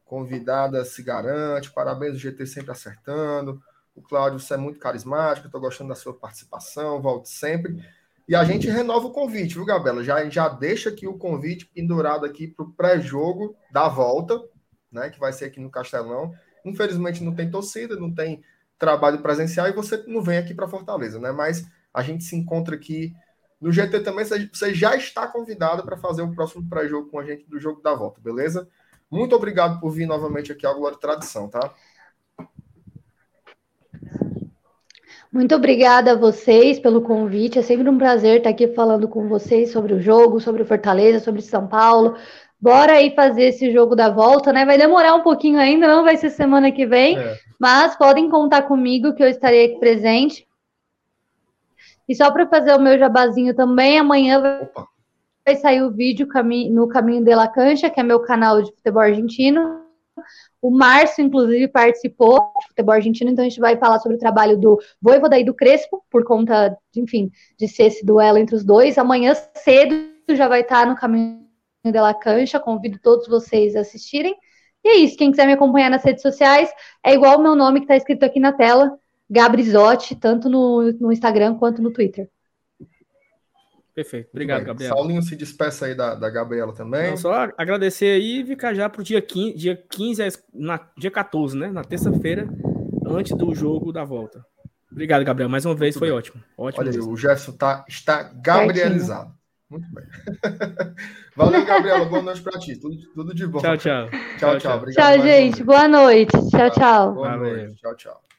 Convidada 0.05 0.84
se 0.84 1.02
garante, 1.02 1.72
parabéns, 1.72 2.16
o 2.16 2.18
GT 2.18 2.44
sempre 2.44 2.70
acertando. 2.70 3.59
O 3.96 4.02
Cláudio, 4.02 4.38
você 4.38 4.52
é 4.52 4.59
muito 4.59 4.78
carismático, 4.78 5.46
estou 5.46 5.59
gostando 5.59 5.88
da 5.88 5.94
sua 5.94 6.12
participação, 6.12 7.00
volte 7.00 7.30
sempre. 7.30 7.82
E 8.27 8.35
a 8.35 8.43
gente 8.45 8.68
renova 8.68 9.07
o 9.07 9.12
convite, 9.12 9.55
viu, 9.55 9.64
Gabriela? 9.64 10.03
Já, 10.03 10.29
já 10.31 10.49
deixa 10.49 10.89
aqui 10.89 11.07
o 11.07 11.18
convite 11.18 11.66
pendurado 11.66 12.25
aqui 12.25 12.49
para 12.49 12.64
o 12.64 12.72
pré-jogo 12.72 13.55
da 13.70 13.89
volta, 13.89 14.41
né? 14.91 15.11
Que 15.11 15.20
vai 15.20 15.33
ser 15.33 15.47
aqui 15.47 15.61
no 15.61 15.70
Castelão. 15.70 16.33
Infelizmente 16.64 17.22
não 17.22 17.35
tem 17.35 17.51
torcida, 17.51 17.97
não 17.97 18.12
tem 18.12 18.43
trabalho 18.79 19.20
presencial 19.20 19.68
e 19.68 19.72
você 19.72 20.03
não 20.07 20.22
vem 20.22 20.39
aqui 20.39 20.55
para 20.55 20.68
Fortaleza, 20.68 21.18
né? 21.20 21.33
Mas 21.33 21.66
a 21.93 22.03
gente 22.03 22.25
se 22.25 22.35
encontra 22.35 22.75
aqui 22.75 23.12
no 23.61 23.70
GT 23.70 24.01
também. 24.01 24.25
Você 24.25 24.75
já 24.75 24.97
está 24.97 25.27
convidado 25.27 25.85
para 25.85 25.97
fazer 25.97 26.22
o 26.22 26.35
próximo 26.35 26.66
pré-jogo 26.68 27.11
com 27.11 27.18
a 27.18 27.25
gente 27.25 27.49
do 27.49 27.61
jogo 27.61 27.83
da 27.83 27.95
volta, 27.95 28.20
beleza? 28.20 28.66
Muito 29.11 29.37
obrigado 29.37 29.81
por 29.81 29.91
vir 29.91 30.07
novamente 30.07 30.51
aqui 30.51 30.64
ao 30.64 30.75
Glória 30.75 30.99
Tradição, 30.99 31.49
tá? 31.49 31.75
Muito 35.35 35.53
obrigada 35.53 36.12
a 36.12 36.16
vocês 36.16 36.78
pelo 36.78 37.03
convite. 37.03 37.59
É 37.59 37.62
sempre 37.62 37.91
um 37.91 37.99
prazer 37.99 38.37
estar 38.37 38.51
aqui 38.51 38.68
falando 38.68 39.09
com 39.09 39.26
vocês 39.26 39.72
sobre 39.72 39.93
o 39.93 40.01
jogo, 40.01 40.39
sobre 40.39 40.62
o 40.62 40.64
Fortaleza, 40.64 41.18
sobre 41.18 41.43
São 41.43 41.66
Paulo. 41.66 42.16
Bora 42.61 42.93
aí 42.93 43.12
fazer 43.16 43.47
esse 43.47 43.72
jogo 43.72 43.97
da 43.97 44.09
volta, 44.09 44.53
né? 44.53 44.64
Vai 44.64 44.78
demorar 44.78 45.12
um 45.12 45.24
pouquinho 45.24 45.59
ainda, 45.59 45.89
não 45.89 46.05
vai 46.05 46.16
ser 46.16 46.30
semana 46.30 46.70
que 46.70 46.87
vem, 46.87 47.18
é. 47.18 47.37
mas 47.59 47.97
podem 47.97 48.30
contar 48.30 48.62
comigo 48.62 49.12
que 49.12 49.24
eu 49.24 49.26
estarei 49.26 49.64
aqui 49.64 49.80
presente. 49.80 50.47
E 52.09 52.14
só 52.14 52.30
para 52.30 52.47
fazer 52.47 52.72
o 52.72 52.80
meu 52.80 52.97
jabazinho 52.97 53.57
também, 53.57 53.99
amanhã 53.99 54.41
vai 55.45 55.57
sair 55.57 55.82
o 55.82 55.91
vídeo 55.91 56.28
no 56.70 56.87
Caminho 56.87 57.24
de 57.24 57.35
la 57.35 57.49
Cancha, 57.49 57.91
que 57.91 57.99
é 57.99 58.05
meu 58.05 58.20
canal 58.20 58.62
de 58.62 58.70
futebol 58.72 59.03
argentino. 59.03 59.82
O 60.64 60.70
Márcio, 60.70 61.22
inclusive, 61.22 61.68
participou 61.68 62.38
de 62.58 62.68
futebol 62.68 62.94
argentino, 62.94 63.30
então 63.30 63.44
a 63.44 63.48
gente 63.50 63.60
vai 63.60 63.76
falar 63.76 63.98
sobre 63.98 64.16
o 64.16 64.18
trabalho 64.18 64.58
do 64.58 64.80
Voivoda 64.98 65.38
e 65.38 65.44
do 65.44 65.52
Crespo, 65.52 66.02
por 66.10 66.24
conta, 66.24 66.74
de, 66.90 67.02
enfim, 67.02 67.30
de 67.58 67.68
ser 67.68 67.82
esse 67.82 68.02
duelo 68.02 68.38
entre 68.38 68.56
os 68.56 68.64
dois. 68.64 68.96
Amanhã 68.96 69.34
cedo 69.34 69.94
já 70.30 70.48
vai 70.48 70.62
estar 70.62 70.86
no 70.86 70.96
caminho 70.96 71.44
de 71.84 72.00
la 72.00 72.14
cancha, 72.14 72.58
convido 72.58 72.98
todos 72.98 73.28
vocês 73.28 73.76
a 73.76 73.80
assistirem. 73.80 74.34
E 74.82 74.88
é 74.88 74.96
isso, 74.96 75.18
quem 75.18 75.30
quiser 75.30 75.46
me 75.46 75.52
acompanhar 75.52 75.90
nas 75.90 76.02
redes 76.02 76.22
sociais, 76.22 76.70
é 77.04 77.12
igual 77.12 77.38
o 77.38 77.42
meu 77.42 77.54
nome 77.54 77.80
que 77.80 77.84
está 77.84 77.96
escrito 77.96 78.24
aqui 78.24 78.40
na 78.40 78.54
tela, 78.54 78.98
Gabrizotti, 79.28 80.16
tanto 80.16 80.48
no, 80.48 80.90
no 80.92 81.12
Instagram 81.12 81.58
quanto 81.58 81.82
no 81.82 81.92
Twitter. 81.92 82.30
Perfeito. 83.95 84.30
Obrigado, 84.32 84.64
Gabriel. 84.64 84.92
Saulinho 84.92 85.22
se 85.22 85.36
despeça 85.36 85.86
aí 85.86 85.95
da, 85.95 86.16
da 86.16 86.28
Gabriela 86.28 86.74
também. 86.74 87.11
Não, 87.11 87.16
só 87.16 87.49
agradecer 87.57 88.07
aí 88.07 88.40
e 88.40 88.45
ficar 88.45 88.74
já 88.74 88.88
para 88.88 89.01
o 89.01 89.05
dia 89.05 89.22
15, 89.22 89.57
dia 89.57 89.76
15, 89.76 90.22
na, 90.53 90.80
dia 90.99 91.11
14, 91.11 91.57
né? 91.57 91.70
Na 91.70 91.84
terça-feira, 91.84 92.49
antes 93.07 93.36
do 93.36 93.55
jogo 93.55 93.92
da 93.92 94.05
volta. 94.05 94.45
Obrigado, 94.90 95.24
Gabriel. 95.24 95.49
Mais 95.49 95.64
uma 95.64 95.74
vez, 95.74 95.95
Muito 95.95 96.01
foi 96.01 96.09
bem. 96.09 96.16
ótimo. 96.16 96.42
ótimo 96.59 96.82
Olha 96.82 96.90
aí, 96.90 96.99
o 96.99 97.16
Gerson 97.16 97.53
tá, 97.53 97.84
está 97.88 98.22
gabrielizado. 98.22 99.32
Muito 99.70 99.86
bem. 99.92 100.05
Valeu, 101.36 101.64
Gabriela. 101.64 102.05
Boa 102.05 102.22
noite 102.22 102.42
para 102.42 102.59
ti. 102.59 102.76
Tudo, 102.76 102.97
tudo 103.14 103.34
de 103.34 103.47
bom. 103.47 103.61
Tchau, 103.61 103.76
tchau. 103.76 104.09
Tchau, 104.38 104.59
tchau. 104.59 104.78
Obrigado 104.78 105.16
tchau, 105.16 105.26
gente. 105.26 105.62
Boa 105.62 105.88
noite. 105.88 106.32
Tchau, 106.51 106.70
tchau. 106.70 107.14
Boa 107.14 107.36
noite. 107.36 107.74
Tchau, 107.80 107.97
tchau. 107.97 108.34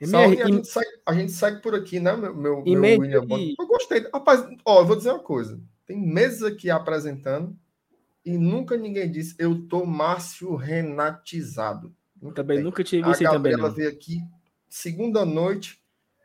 MR, 0.00 0.42
a, 0.42 0.46
gente 0.46 0.68
segue, 0.68 0.90
a, 1.06 1.14
gente 1.14 1.32
segue, 1.32 1.62
por 1.62 1.74
aqui, 1.74 1.98
né, 1.98 2.14
meu, 2.14 2.34
meu, 2.34 2.62
meu 2.62 3.00
William. 3.00 3.26
Eu 3.58 3.66
gostei. 3.66 4.06
Rapaz, 4.12 4.46
ó, 4.64 4.80
eu 4.80 4.86
vou 4.86 4.96
dizer 4.96 5.10
uma 5.10 5.22
coisa. 5.22 5.58
Tem 5.86 5.98
meses 5.98 6.42
aqui 6.42 6.68
apresentando 6.68 7.56
e 8.24 8.36
nunca 8.36 8.76
ninguém 8.76 9.10
disse 9.10 9.34
eu 9.38 9.66
tô 9.66 9.86
Márcio 9.86 10.54
Renatizado. 10.54 11.94
Nunca 12.20 12.36
também, 12.36 12.62
nunca 12.62 12.84
tive 12.84 13.08
visto 13.08 13.22
também. 13.22 13.52
Ela 13.52 13.70
veio 13.70 13.88
aqui 13.88 14.20
segunda 14.68 15.24
noite, 15.24 15.80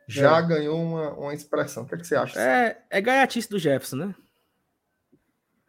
já 0.07 0.37
é. 0.37 0.47
ganhou 0.47 0.81
uma, 0.81 1.13
uma 1.13 1.33
expressão. 1.33 1.83
O 1.83 1.85
que, 1.85 1.95
é 1.95 1.97
que 1.97 2.07
você 2.07 2.15
acha? 2.15 2.39
É, 2.39 2.81
é 2.89 3.01
gaiatice 3.01 3.49
do 3.49 3.59
Jefferson, 3.59 3.97
né? 3.97 4.15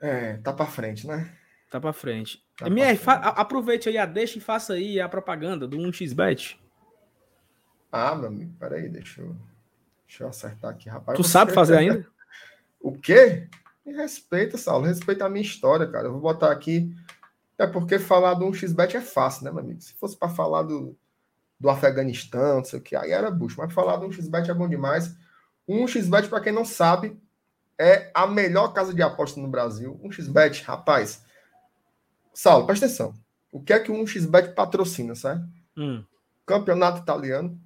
É, 0.00 0.36
tá 0.38 0.52
para 0.52 0.66
frente, 0.66 1.06
né? 1.06 1.32
Tá 1.70 1.80
para 1.80 1.92
frente. 1.92 2.42
Tá 2.58 2.66
MR, 2.66 2.96
frente. 2.96 3.20
aproveite 3.22 3.88
aí 3.88 3.96
a 3.96 4.06
deixa 4.06 4.38
e 4.38 4.40
faça 4.40 4.72
aí 4.72 5.00
a 5.00 5.08
propaganda 5.08 5.68
do 5.68 5.76
1xBet. 5.76 6.58
Ah, 7.92 8.14
meu 8.14 8.28
amigo, 8.28 8.54
peraí, 8.58 8.88
deixa 8.88 9.20
eu, 9.20 9.36
deixa 10.06 10.24
eu 10.24 10.28
acertar 10.28 10.70
aqui, 10.70 10.88
rapaz. 10.88 11.14
Tu 11.16 11.22
sabe 11.22 11.52
fazer 11.52 11.76
ainda? 11.76 12.06
O 12.84 12.98
quê? 12.98 13.48
Me 13.86 13.92
respeita, 13.92 14.58
Saulo, 14.58 14.86
respeita 14.86 15.24
a 15.24 15.28
minha 15.28 15.44
história, 15.44 15.86
cara. 15.86 16.08
Eu 16.08 16.12
vou 16.12 16.20
botar 16.20 16.50
aqui. 16.50 16.92
É 17.56 17.64
porque 17.64 17.96
falar 17.96 18.34
do 18.34 18.44
1xBet 18.44 18.96
é 18.96 19.00
fácil, 19.00 19.44
né, 19.44 19.52
meu 19.52 19.60
amigo? 19.60 19.80
Se 19.80 19.94
fosse 19.94 20.16
para 20.16 20.28
falar 20.28 20.62
do, 20.64 20.96
do 21.60 21.70
Afeganistão, 21.70 22.56
não 22.56 22.64
sei 22.64 22.80
o 22.80 22.82
que, 22.82 22.96
aí 22.96 23.12
era 23.12 23.30
bucho. 23.30 23.56
Mas 23.58 23.72
falar 23.72 23.98
do 23.98 24.08
1xBet 24.08 24.48
é 24.48 24.54
bom 24.54 24.68
demais. 24.68 25.14
1xBet, 25.68 26.28
para 26.28 26.40
quem 26.40 26.52
não 26.52 26.64
sabe, 26.64 27.16
é 27.78 28.10
a 28.12 28.26
melhor 28.26 28.72
casa 28.72 28.92
de 28.92 29.00
aposta 29.00 29.40
no 29.40 29.46
Brasil. 29.46 30.00
1xBet, 30.02 30.64
rapaz. 30.64 31.24
Saulo, 32.34 32.66
presta 32.66 32.86
atenção. 32.86 33.14
O 33.52 33.62
que 33.62 33.72
é 33.72 33.78
que 33.78 33.92
o 33.92 33.94
1xBet 33.94 34.54
patrocina, 34.54 35.14
sabe? 35.14 35.48
Hum. 35.76 36.04
Campeonato 36.44 37.00
italiano, 37.00 37.60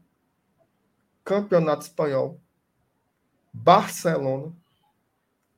Campeonato 1.27 1.83
Espanhol, 1.83 2.41
Barcelona, 3.53 4.53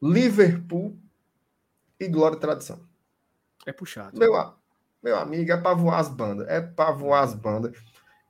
Liverpool 0.01 0.97
e 2.01 2.09
Glória 2.09 2.37
e 2.37 2.41
Tradição. 2.41 2.81
É 3.67 3.73
puxado. 3.73 4.19
Meu, 4.19 4.33
meu 5.03 5.19
amigo, 5.19 5.53
é 5.53 5.59
para 5.59 5.75
voar 5.75 5.99
as 5.99 6.09
bandas. 6.09 6.49
É 6.49 6.63
para 6.63 6.91
voar 6.93 7.21
as 7.21 7.35
bandas. 7.35 7.77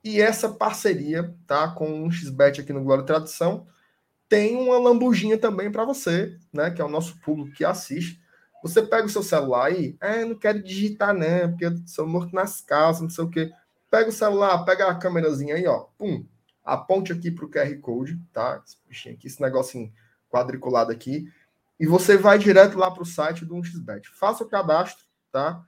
E 0.03 0.19
essa 0.19 0.49
parceria, 0.49 1.33
tá, 1.47 1.69
com 1.69 2.03
um 2.03 2.11
XBet 2.11 2.59
aqui 2.59 2.73
no 2.73 2.83
Glória 2.83 3.03
e 3.03 3.05
Tradição, 3.05 3.65
tem 4.27 4.57
uma 4.57 4.77
lambujinha 4.77 5.37
também 5.37 5.71
para 5.71 5.85
você, 5.85 6.37
né, 6.51 6.69
que 6.69 6.81
é 6.81 6.85
o 6.85 6.89
nosso 6.89 7.21
público 7.21 7.55
que 7.55 7.63
assiste. 7.63 8.21
Você 8.61 8.81
pega 8.81 9.05
o 9.05 9.09
seu 9.09 9.23
celular 9.23 9.67
aí, 9.67 9.95
é, 10.01 10.25
não 10.25 10.35
quero 10.35 10.61
digitar, 10.61 11.13
né, 11.13 11.47
porque 11.47 11.67
eu 11.67 11.77
sou 11.87 12.05
morto 12.05 12.35
nas 12.35 12.59
calças, 12.59 13.01
não 13.01 13.09
sei 13.09 13.23
o 13.23 13.29
quê. 13.29 13.49
Pega 13.89 14.09
o 14.09 14.13
celular, 14.13 14.65
pega 14.65 14.87
a 14.87 14.95
câmerazinha 14.95 15.55
aí, 15.55 15.65
ó, 15.65 15.85
pum, 15.97 16.25
aponte 16.73 17.11
aqui 17.11 17.31
para 17.31 17.45
o 17.45 17.49
QR 17.49 17.75
Code, 17.81 18.19
tá? 18.31 18.63
Esse 18.89 19.09
aqui, 19.09 19.27
esse 19.27 19.41
negocinho 19.41 19.91
quadriculado 20.29 20.91
aqui, 20.91 21.27
e 21.79 21.85
você 21.85 22.17
vai 22.17 22.37
direto 22.37 22.77
lá 22.77 22.91
para 22.91 23.03
o 23.03 23.05
site 23.05 23.45
do 23.45 23.55
1xBet. 23.55 24.07
Faça 24.13 24.43
o 24.43 24.47
cadastro, 24.47 25.05
tá? 25.31 25.65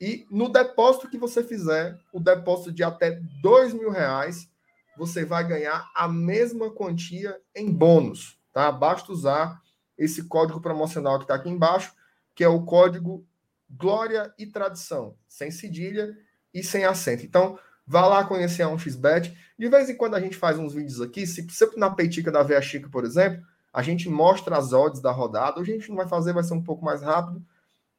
E 0.00 0.26
no 0.30 0.48
depósito 0.48 1.08
que 1.08 1.16
você 1.16 1.42
fizer, 1.42 1.98
o 2.12 2.20
depósito 2.20 2.72
de 2.72 2.82
até 2.82 3.20
dois 3.40 3.72
mil 3.72 3.90
reais, 3.90 4.50
você 4.96 5.24
vai 5.24 5.46
ganhar 5.46 5.90
a 5.94 6.08
mesma 6.08 6.70
quantia 6.70 7.40
em 7.54 7.72
bônus, 7.72 8.38
tá? 8.52 8.70
Basta 8.70 9.12
usar 9.12 9.62
esse 9.96 10.24
código 10.24 10.60
promocional 10.60 11.18
que 11.18 11.24
está 11.24 11.36
aqui 11.36 11.48
embaixo, 11.48 11.94
que 12.34 12.42
é 12.42 12.48
o 12.48 12.64
código 12.64 13.24
Glória 13.70 14.34
e 14.38 14.46
Tradição, 14.46 15.16
sem 15.28 15.50
cedilha 15.50 16.16
e 16.52 16.62
sem 16.62 16.84
acento. 16.84 17.24
Então, 17.24 17.58
vá 17.86 18.06
lá 18.06 18.24
conhecer 18.24 18.62
a 18.62 18.68
1xBet. 18.68 19.34
De 19.58 19.68
vez 19.68 19.88
em 19.88 19.96
quando 19.96 20.14
a 20.14 20.20
gente 20.20 20.36
faz 20.36 20.58
uns 20.58 20.74
vídeos 20.74 21.00
aqui, 21.00 21.26
se 21.26 21.46
sempre 21.50 21.78
na 21.78 21.90
peitica 21.90 22.30
da 22.30 22.42
Veia 22.42 22.62
Chica, 22.62 22.88
por 22.88 23.04
exemplo, 23.04 23.44
a 23.72 23.82
gente 23.82 24.08
mostra 24.08 24.56
as 24.56 24.72
odds 24.72 25.00
da 25.00 25.10
rodada. 25.10 25.60
Hoje 25.60 25.72
a 25.72 25.74
gente 25.74 25.88
não 25.88 25.96
vai 25.96 26.08
fazer, 26.08 26.32
vai 26.32 26.44
ser 26.44 26.54
um 26.54 26.62
pouco 26.62 26.84
mais 26.84 27.02
rápido, 27.02 27.44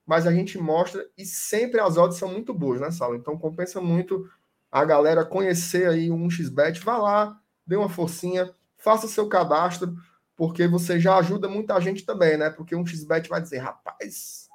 mas 0.06 0.26
a 0.26 0.32
gente 0.32 0.58
mostra 0.58 1.06
e 1.18 1.26
sempre 1.26 1.80
as 1.80 1.98
odds 1.98 2.18
são 2.18 2.30
muito 2.30 2.54
boas, 2.54 2.80
né, 2.80 2.92
Sala? 2.92 3.16
Então 3.16 3.38
compensa 3.38 3.82
muito 3.82 4.30
a 4.72 4.84
galera 4.84 5.24
conhecer 5.24 5.88
aí 5.88 6.12
o 6.12 6.18
1xBet, 6.18 6.84
vá 6.84 6.98
lá, 6.98 7.40
dê 7.66 7.76
uma 7.76 7.90
forcinha, 7.90 8.54
faça 8.78 9.08
seu 9.08 9.28
cadastro, 9.28 9.96
porque 10.36 10.68
você 10.68 11.00
já 11.00 11.18
ajuda 11.18 11.48
muita 11.48 11.80
gente 11.80 12.06
também, 12.06 12.38
né? 12.38 12.50
Porque 12.50 12.76
um 12.76 12.86
xbet 12.86 13.30
vai 13.30 13.42
dizer, 13.42 13.60
rapaz, 13.60 14.50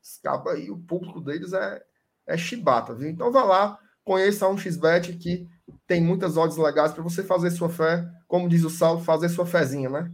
escapa 0.00 0.52
aí, 0.52 0.70
o 0.70 0.78
público 0.78 1.20
deles 1.20 1.52
é, 1.52 1.82
é 2.26 2.36
chibata, 2.36 2.94
viu? 2.94 3.08
Então 3.08 3.32
vá 3.32 3.42
lá, 3.42 3.78
conheça 4.04 4.48
um 4.48 4.56
xbet 4.56 5.14
que 5.14 5.48
tem 5.86 6.02
muitas 6.02 6.36
odds 6.36 6.56
legais 6.56 6.92
para 6.92 7.02
você 7.02 7.22
fazer 7.22 7.50
sua 7.50 7.68
fé, 7.68 8.06
como 8.28 8.48
diz 8.48 8.62
o 8.64 8.70
Saulo, 8.70 9.00
fazer 9.00 9.28
sua 9.28 9.46
fezinha, 9.46 9.88
né? 9.88 10.12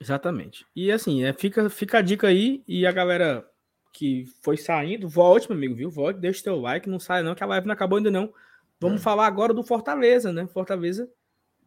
Exatamente. 0.00 0.64
E 0.74 0.92
assim, 0.92 1.24
é, 1.24 1.32
fica, 1.32 1.68
fica 1.68 1.98
a 1.98 2.02
dica 2.02 2.28
aí 2.28 2.62
e 2.66 2.86
a 2.86 2.92
galera 2.92 3.46
que 3.92 4.24
foi 4.42 4.56
saindo, 4.56 5.08
volte, 5.08 5.48
meu 5.48 5.56
amigo, 5.56 5.74
viu? 5.74 5.90
Volte, 5.90 6.20
deixa 6.20 6.40
o 6.40 6.44
teu 6.44 6.60
like, 6.60 6.88
não 6.88 6.98
saia 6.98 7.22
não, 7.22 7.34
que 7.34 7.42
a 7.42 7.46
live 7.46 7.66
não 7.66 7.72
acabou 7.72 7.98
ainda 7.98 8.10
não. 8.10 8.32
Vamos 8.78 9.00
é. 9.00 9.04
falar 9.04 9.26
agora 9.26 9.52
do 9.52 9.62
Fortaleza, 9.62 10.32
né? 10.32 10.46
Fortaleza, 10.46 11.08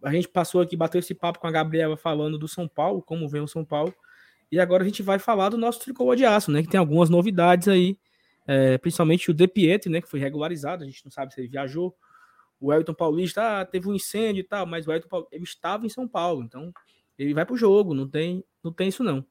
a 0.02 0.12
gente 0.12 0.28
passou 0.28 0.62
aqui, 0.62 0.76
bateu 0.76 1.00
esse 1.00 1.14
papo 1.14 1.40
com 1.40 1.48
a 1.48 1.52
Gabriela 1.52 1.98
falando 1.98 2.38
do 2.38 2.48
São 2.48 2.68
Paulo, 2.68 3.02
como 3.02 3.28
vem 3.28 3.42
o 3.42 3.48
São 3.48 3.64
Paulo. 3.64 3.94
E 4.52 4.60
agora 4.60 4.84
a 4.84 4.86
gente 4.86 5.04
vai 5.04 5.20
falar 5.20 5.50
do 5.50 5.58
nosso 5.58 5.80
tricolor 5.80 6.16
de 6.16 6.26
aço, 6.26 6.52
né? 6.52 6.62
Que 6.62 6.70
tem 6.70 6.80
algumas 6.80 7.10
novidades 7.10 7.68
aí, 7.68 7.98
é, 8.48 8.78
principalmente 8.78 9.32
o 9.32 9.34
De 9.34 9.48
Pietri, 9.48 9.92
né? 9.92 10.02
Que 10.02 10.10
foi 10.10 10.20
regularizado, 10.20 10.84
a 10.84 10.86
gente 10.86 11.04
não 11.04 11.12
sabe 11.12 11.34
se 11.34 11.42
ele 11.42 11.48
viajou. 11.48 11.96
O 12.60 12.72
Elton 12.72 12.94
Paulista 12.94 13.62
ah, 13.62 13.66
teve 13.66 13.90
um 13.90 13.94
incêndio 13.94 14.42
e 14.42 14.44
tal, 14.44 14.66
mas 14.66 14.88
o 14.88 14.92
Elton 14.92 15.08
Paulista, 15.08 15.36
ele 15.36 15.44
estava 15.44 15.86
em 15.86 15.90
São 15.90 16.08
Paulo, 16.08 16.44
então 16.44 16.72
ele 17.18 17.34
vai 17.34 17.46
pro 17.46 17.58
jogo, 17.58 17.94
não 17.94 18.08
tem, 18.08 18.44
não 18.64 18.72
tem 18.72 18.88
isso 18.88 19.04
não. 19.04 19.26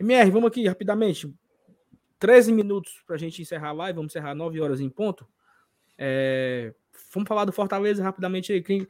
MR, 0.00 0.30
vamos 0.30 0.48
aqui 0.48 0.66
rapidamente. 0.66 1.32
13 2.18 2.52
minutos 2.52 3.02
para 3.06 3.16
a 3.16 3.18
gente 3.18 3.42
encerrar 3.42 3.70
a 3.70 3.72
live, 3.72 3.96
vamos 3.96 4.12
encerrar 4.12 4.34
9 4.34 4.60
horas 4.60 4.80
em 4.80 4.88
ponto. 4.88 5.26
É, 5.98 6.74
vamos 7.12 7.28
falar 7.28 7.44
do 7.44 7.52
Fortaleza 7.52 8.02
rapidamente 8.02 8.52
aí. 8.52 8.62
Quem, 8.62 8.86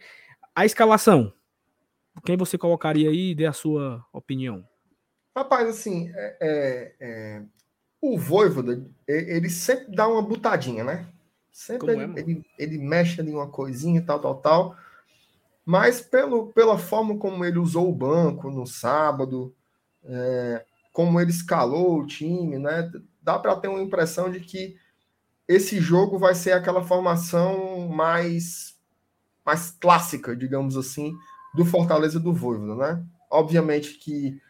a 0.55 0.65
escalação. 0.65 1.33
Quem 2.25 2.37
você 2.37 2.59
colocaria 2.59 3.09
aí? 3.09 3.35
Dê 3.35 3.47
a 3.47 3.53
sua 3.53 4.05
opinião. 4.13 4.67
Rapaz, 5.35 5.67
assim, 5.67 6.11
é, 6.15 6.37
é, 6.41 6.95
é, 7.01 7.43
o 8.03 8.19
Voivoda, 8.19 8.85
ele 9.07 9.49
sempre 9.49 9.95
dá 9.95 10.09
uma 10.09 10.21
butadinha, 10.21 10.83
né? 10.83 11.07
Sempre 11.53 11.93
ele, 11.93 12.03
é, 12.03 12.21
ele, 12.21 12.47
ele, 12.59 12.79
mexe 12.79 13.21
ali 13.21 13.31
uma 13.31 13.47
coisinha, 13.47 14.03
tal, 14.05 14.19
tal, 14.19 14.35
tal. 14.37 14.77
Mas 15.65 16.01
pelo, 16.01 16.49
pela 16.49 16.77
forma 16.77 17.17
como 17.17 17.45
ele 17.45 17.61
usou 17.61 17.89
o 17.89 17.95
banco 17.95 18.51
no 18.51 18.67
sábado, 18.67 19.55
é, 20.03 20.65
como 20.93 21.21
ele 21.21 21.31
escalou 21.31 22.01
o 22.01 22.07
time, 22.07 22.59
né? 22.59 22.91
Dá 23.23 23.39
para 23.39 23.55
ter 23.55 23.69
uma 23.69 23.81
impressão 23.81 24.29
de 24.29 24.41
que 24.41 24.77
esse 25.47 25.81
jogo 25.81 26.19
vai 26.19 26.35
ser 26.35 26.53
aquela 26.53 26.83
formação 26.83 27.87
mais, 27.87 28.77
mais 29.47 29.71
clássica, 29.71 30.35
digamos 30.35 30.77
assim, 30.77 31.15
do 31.55 31.65
Fortaleza 31.65 32.19
do 32.19 32.33
Voivoda, 32.33 32.75
né? 32.75 33.07
Obviamente 33.31 33.95
que 33.99 34.41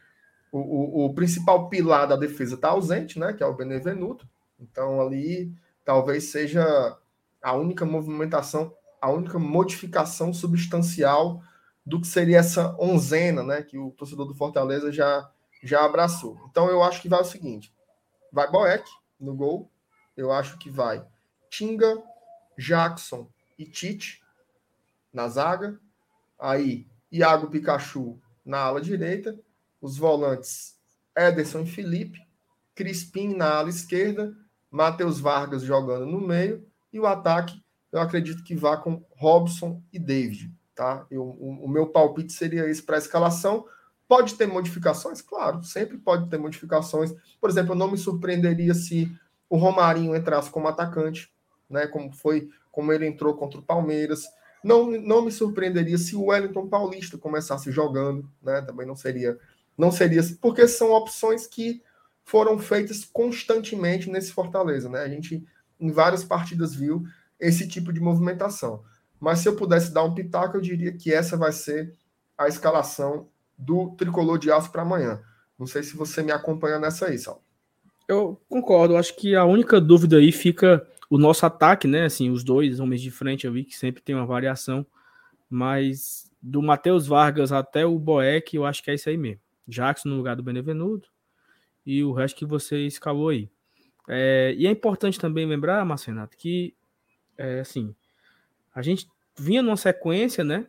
o, 0.53 0.59
o, 0.59 1.07
o 1.07 1.15
principal 1.15 1.71
pilar 1.71 2.07
da 2.07 2.15
defesa 2.15 2.55
está 2.55 2.69
ausente, 2.69 3.19
né? 3.19 3.33
Que 3.33 3.43
é 3.43 3.47
o 3.47 3.55
Benevenuto. 3.55 4.29
Então 4.61 5.01
ali 5.01 5.53
talvez 5.85 6.25
seja 6.25 6.97
a 7.43 7.53
única 7.55 7.85
movimentação, 7.87 8.73
a 9.01 9.11
única 9.11 9.39
modificação 9.39 10.33
substancial 10.33 11.43
do 11.85 12.01
que 12.01 12.07
seria 12.07 12.39
essa 12.39 12.77
onzena, 12.79 13.43
né? 13.43 13.63
Que 13.63 13.79
o 13.79 13.91
torcedor 13.93 14.27
do 14.27 14.35
Fortaleza 14.35 14.93
já, 14.93 15.29
já 15.63 15.85
abraçou. 15.85 16.39
Então 16.51 16.69
eu 16.69 16.83
acho 16.83 17.01
que 17.01 17.09
vai 17.09 17.21
o 17.21 17.25
seguinte: 17.25 17.75
vai 18.31 18.49
Boeck 18.51 18.85
no 19.19 19.35
gol, 19.35 19.71
eu 20.17 20.31
acho 20.31 20.59
que 20.59 20.69
vai 20.69 21.05
Tinga, 21.49 22.03
Jackson 22.59 23.29
e 23.59 23.65
Tite 23.65 24.23
na 25.13 25.29
zaga. 25.29 25.81
Aí, 26.39 26.87
Iago 27.11 27.49
Pikachu 27.49 28.21
na 28.45 28.59
ala 28.59 28.81
direita. 28.81 29.39
Os 29.83 29.99
volantes 29.99 30.79
Ederson 31.15 31.61
e 31.61 31.67
Felipe. 31.67 32.19
Crispim 32.75 33.35
na 33.35 33.57
ala 33.57 33.69
esquerda. 33.69 34.35
Matheus 34.71 35.21
Vargas 35.21 35.63
jogando 35.63 36.07
no 36.07 36.21
meio. 36.21 36.67
E 36.91 36.99
o 36.99 37.07
ataque, 37.07 37.63
eu 37.91 38.01
acredito 38.01 38.43
que 38.43 38.55
vá 38.55 38.79
com 38.79 39.05
Robson 39.17 39.83
e 39.93 39.99
David. 39.99 40.51
Tá? 40.75 41.07
Eu, 41.11 41.23
o, 41.23 41.65
o 41.65 41.69
meu 41.69 41.89
palpite 41.89 42.33
seria 42.33 42.69
esse 42.69 42.83
para 42.83 42.97
a 42.97 42.99
escalação. 42.99 43.67
Pode 44.09 44.35
ter 44.35 44.47
modificações? 44.47 45.21
Claro, 45.21 45.63
sempre 45.63 45.99
pode 45.99 46.29
ter 46.29 46.39
modificações. 46.39 47.15
Por 47.41 47.51
exemplo, 47.51 47.73
eu 47.73 47.79
não 47.79 47.91
me 47.91 47.99
surpreenderia 47.99 48.75
se 48.75 49.11
o 49.49 49.57
Romarinho 49.57 50.17
entrasse 50.17 50.51
como 50.51 50.69
atacante, 50.69 51.31
né? 51.69 51.87
Como 51.87 52.11
foi, 52.13 52.49
como 52.71 52.93
ele 52.93 53.07
entrou 53.07 53.35
contra 53.35 53.61
o 53.61 53.63
Palmeiras. 53.63 54.27
Não, 54.65 54.91
não 54.91 55.23
me 55.23 55.33
surpreenderia 55.33 55.99
se 55.99 56.15
o 56.15 56.27
Wellington 56.27 56.69
Paulista 56.69 57.19
começasse 57.19 57.71
jogando, 57.71 58.31
né? 58.43 58.63
Também 58.63 58.87
não 58.87 58.97
seria, 58.97 59.39
não 59.77 59.91
seria, 59.91 60.23
porque 60.41 60.67
são 60.69 60.93
opções 60.93 61.47
que 61.47 61.83
foram 62.25 62.59
feitas 62.59 63.05
constantemente 63.05 64.09
nesse 64.11 64.33
Fortaleza, 64.33 64.89
né? 64.89 65.01
A 65.01 65.09
gente 65.09 65.45
em 65.81 65.91
várias 65.91 66.23
partidas 66.23 66.75
viu 66.75 67.05
esse 67.39 67.67
tipo 67.67 67.93
de 67.93 68.01
movimentação. 68.01 68.83
Mas 69.19 69.41
se 69.41 69.49
eu 69.49 69.57
pudesse 69.57 69.93
dar 69.93 70.05
um 70.05 70.15
pitaco, 70.15 70.57
eu 70.57 70.61
diria 70.61 70.93
que 70.93 71.13
essa 71.13 71.37
vai 71.37 71.53
ser 71.53 71.93
a 72.39 72.49
escalação 72.49 73.29
do 73.59 73.91
tricolor 73.97 74.39
de 74.39 74.51
aço 74.51 74.71
para 74.71 74.83
amanhã. 74.83 75.21
Não 75.59 75.67
sei 75.67 75.83
se 75.83 75.97
você 75.97 76.23
me 76.23 76.33
acompanha 76.33 76.79
nessa 76.79 77.07
aí, 77.07 77.19
Sal. 77.19 77.43
Eu 78.09 78.41
concordo, 78.49 78.97
acho 78.97 79.17
que 79.17 79.35
a 79.35 79.45
única 79.45 79.81
dúvida 79.81 80.17
aí 80.17 80.33
fica 80.33 80.87
o 81.09 81.19
nosso 81.19 81.47
ataque, 81.47 81.87
né? 81.87 82.05
Assim, 82.05 82.31
os 82.31 82.43
dois 82.43 82.81
homens 82.81 83.01
de 83.01 83.11
frente 83.11 83.47
eu 83.47 83.53
vi 83.53 83.65
que 83.65 83.77
sempre 83.77 84.03
tem 84.03 84.15
uma 84.15 84.27
variação, 84.27 84.85
mas 85.49 86.31
do 86.41 86.61
Matheus 86.61 87.07
Vargas 87.07 87.53
até 87.53 87.87
o 87.87 87.99
Boeck, 87.99 88.57
eu 88.57 88.65
acho 88.65 88.83
que 88.83 88.91
é 88.91 88.95
isso 88.95 89.09
aí 89.09 89.17
mesmo. 89.17 89.41
Jackson 89.67 90.09
no 90.09 90.17
lugar 90.17 90.37
do 90.37 90.43
Benevenuto 90.43 91.11
e 91.85 92.03
o 92.05 92.13
resto 92.13 92.39
que 92.39 92.47
você 92.47 92.87
escalou 92.87 93.29
aí. 93.29 93.51
É, 94.09 94.55
e 94.57 94.67
é 94.67 94.71
importante 94.71 95.19
também 95.19 95.47
lembrar, 95.47 95.85
Marcenato, 95.85 96.37
que 96.37 96.75
é, 97.39 97.61
assim, 97.61 97.95
a 98.75 98.83
gente 98.83 99.09
vinha 99.39 99.63
numa 99.63 99.77
sequência, 99.77 100.45
né, 100.45 100.67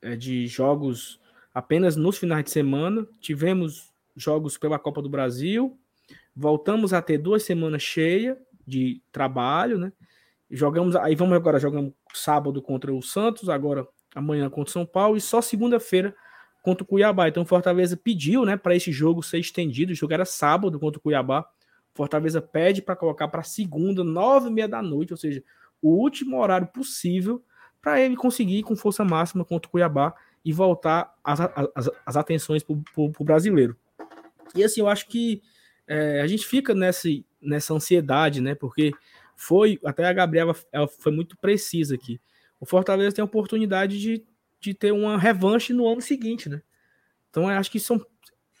é, 0.00 0.16
de 0.16 0.46
jogos 0.46 1.20
apenas 1.52 1.96
nos 1.96 2.18
finais 2.18 2.44
de 2.44 2.50
semana. 2.50 3.06
Tivemos 3.20 3.92
jogos 4.16 4.56
pela 4.56 4.78
Copa 4.78 5.02
do 5.02 5.08
Brasil, 5.08 5.78
Voltamos 6.34 6.92
a 6.92 7.02
ter 7.02 7.18
duas 7.18 7.42
semanas 7.42 7.82
cheias 7.82 8.36
de 8.66 9.02
trabalho, 9.10 9.78
né? 9.78 9.92
Jogamos, 10.50 10.96
aí 10.96 11.14
vamos 11.14 11.34
agora 11.34 11.58
jogamos 11.58 11.92
sábado 12.14 12.62
contra 12.62 12.92
o 12.92 13.02
Santos, 13.02 13.48
agora 13.48 13.86
amanhã 14.14 14.48
contra 14.48 14.70
o 14.70 14.72
São 14.72 14.86
Paulo 14.86 15.16
e 15.16 15.20
só 15.20 15.40
segunda-feira 15.40 16.14
contra 16.62 16.84
o 16.84 16.86
Cuiabá. 16.86 17.28
Então 17.28 17.44
Fortaleza 17.44 17.96
pediu, 17.96 18.44
né, 18.44 18.56
para 18.56 18.74
esse 18.74 18.92
jogo 18.92 19.22
ser 19.22 19.38
estendido. 19.38 19.92
O 19.92 19.94
jogo 19.94 20.12
era 20.12 20.24
sábado 20.24 20.78
contra 20.78 20.98
o 20.98 21.02
Cuiabá. 21.02 21.46
Fortaleza 21.94 22.40
pede 22.40 22.80
para 22.80 22.96
colocar 22.96 23.28
para 23.28 23.42
segunda, 23.42 24.04
nove 24.04 24.48
e 24.48 24.52
meia 24.52 24.68
da 24.68 24.80
noite, 24.80 25.12
ou 25.12 25.16
seja, 25.16 25.42
o 25.82 25.90
último 25.90 26.38
horário 26.38 26.66
possível 26.68 27.42
para 27.80 28.00
ele 28.00 28.16
conseguir 28.16 28.62
com 28.62 28.76
força 28.76 29.04
máxima 29.04 29.44
contra 29.44 29.68
o 29.68 29.70
Cuiabá 29.70 30.14
e 30.44 30.52
voltar 30.52 31.14
as, 31.24 31.40
as, 31.40 31.90
as 32.04 32.16
atenções 32.16 32.62
para 32.62 32.74
o 32.96 33.24
brasileiro. 33.24 33.76
E 34.54 34.64
assim, 34.64 34.80
eu 34.80 34.88
acho 34.88 35.06
que 35.08 35.42
é, 35.86 36.20
a 36.20 36.26
gente 36.26 36.46
fica 36.46 36.74
nessa, 36.74 37.08
nessa 37.40 37.74
ansiedade, 37.74 38.40
né? 38.40 38.54
Porque 38.54 38.92
foi, 39.36 39.78
até 39.84 40.04
a 40.04 40.12
Gabriela 40.12 40.54
ela 40.70 40.86
foi 40.86 41.12
muito 41.12 41.36
precisa 41.36 41.94
aqui. 41.94 42.20
O 42.58 42.66
Fortaleza 42.66 43.16
tem 43.16 43.22
a 43.22 43.26
oportunidade 43.26 43.98
de, 43.98 44.24
de 44.60 44.74
ter 44.74 44.92
uma 44.92 45.18
revanche 45.18 45.72
no 45.72 45.88
ano 45.88 46.00
seguinte, 46.00 46.48
né? 46.48 46.62
Então 47.30 47.48
acho 47.48 47.70
que 47.70 47.80
são, 47.80 48.04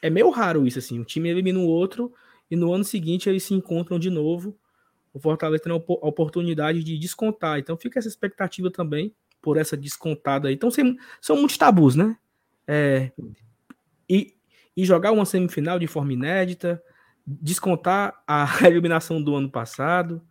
é 0.00 0.08
meio 0.08 0.30
raro 0.30 0.66
isso, 0.66 0.78
assim. 0.78 0.98
Um 0.98 1.04
time 1.04 1.28
elimina 1.28 1.58
o 1.58 1.66
outro 1.66 2.12
e 2.50 2.56
no 2.56 2.72
ano 2.72 2.84
seguinte 2.84 3.28
eles 3.28 3.44
se 3.44 3.54
encontram 3.54 3.98
de 3.98 4.08
novo. 4.08 4.58
O 5.12 5.20
Fortaleza 5.20 5.64
tem 5.64 5.72
a 5.72 5.76
oportunidade 5.76 6.82
de 6.82 6.96
descontar. 6.98 7.58
Então 7.58 7.76
fica 7.76 7.98
essa 7.98 8.08
expectativa 8.08 8.70
também 8.70 9.14
por 9.42 9.56
essa 9.56 9.76
descontada 9.76 10.48
aí. 10.48 10.54
Então 10.54 10.70
são 11.20 11.36
muitos 11.36 11.58
tabus, 11.58 11.94
né? 11.94 12.16
É, 12.66 13.10
e, 14.08 14.34
e 14.76 14.84
jogar 14.84 15.12
uma 15.12 15.24
semifinal 15.24 15.78
de 15.78 15.86
forma 15.86 16.12
inédita, 16.12 16.82
descontar 17.26 18.22
a 18.26 18.46
eliminação 18.66 19.22
do 19.22 19.34
ano 19.34 19.50
passado. 19.50 20.22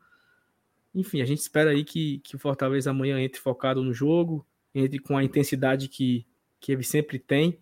Enfim, 0.95 1.21
a 1.21 1.25
gente 1.25 1.39
espera 1.39 1.71
aí 1.71 1.83
que, 1.83 2.19
que 2.19 2.35
o 2.35 2.39
Fortaleza 2.39 2.89
amanhã 2.89 3.19
entre 3.19 3.39
focado 3.39 3.83
no 3.83 3.93
jogo 3.93 4.45
entre 4.73 4.99
com 4.99 5.17
a 5.17 5.23
intensidade 5.23 5.87
que, 5.87 6.25
que 6.59 6.71
ele 6.71 6.83
sempre 6.83 7.17
tem 7.19 7.59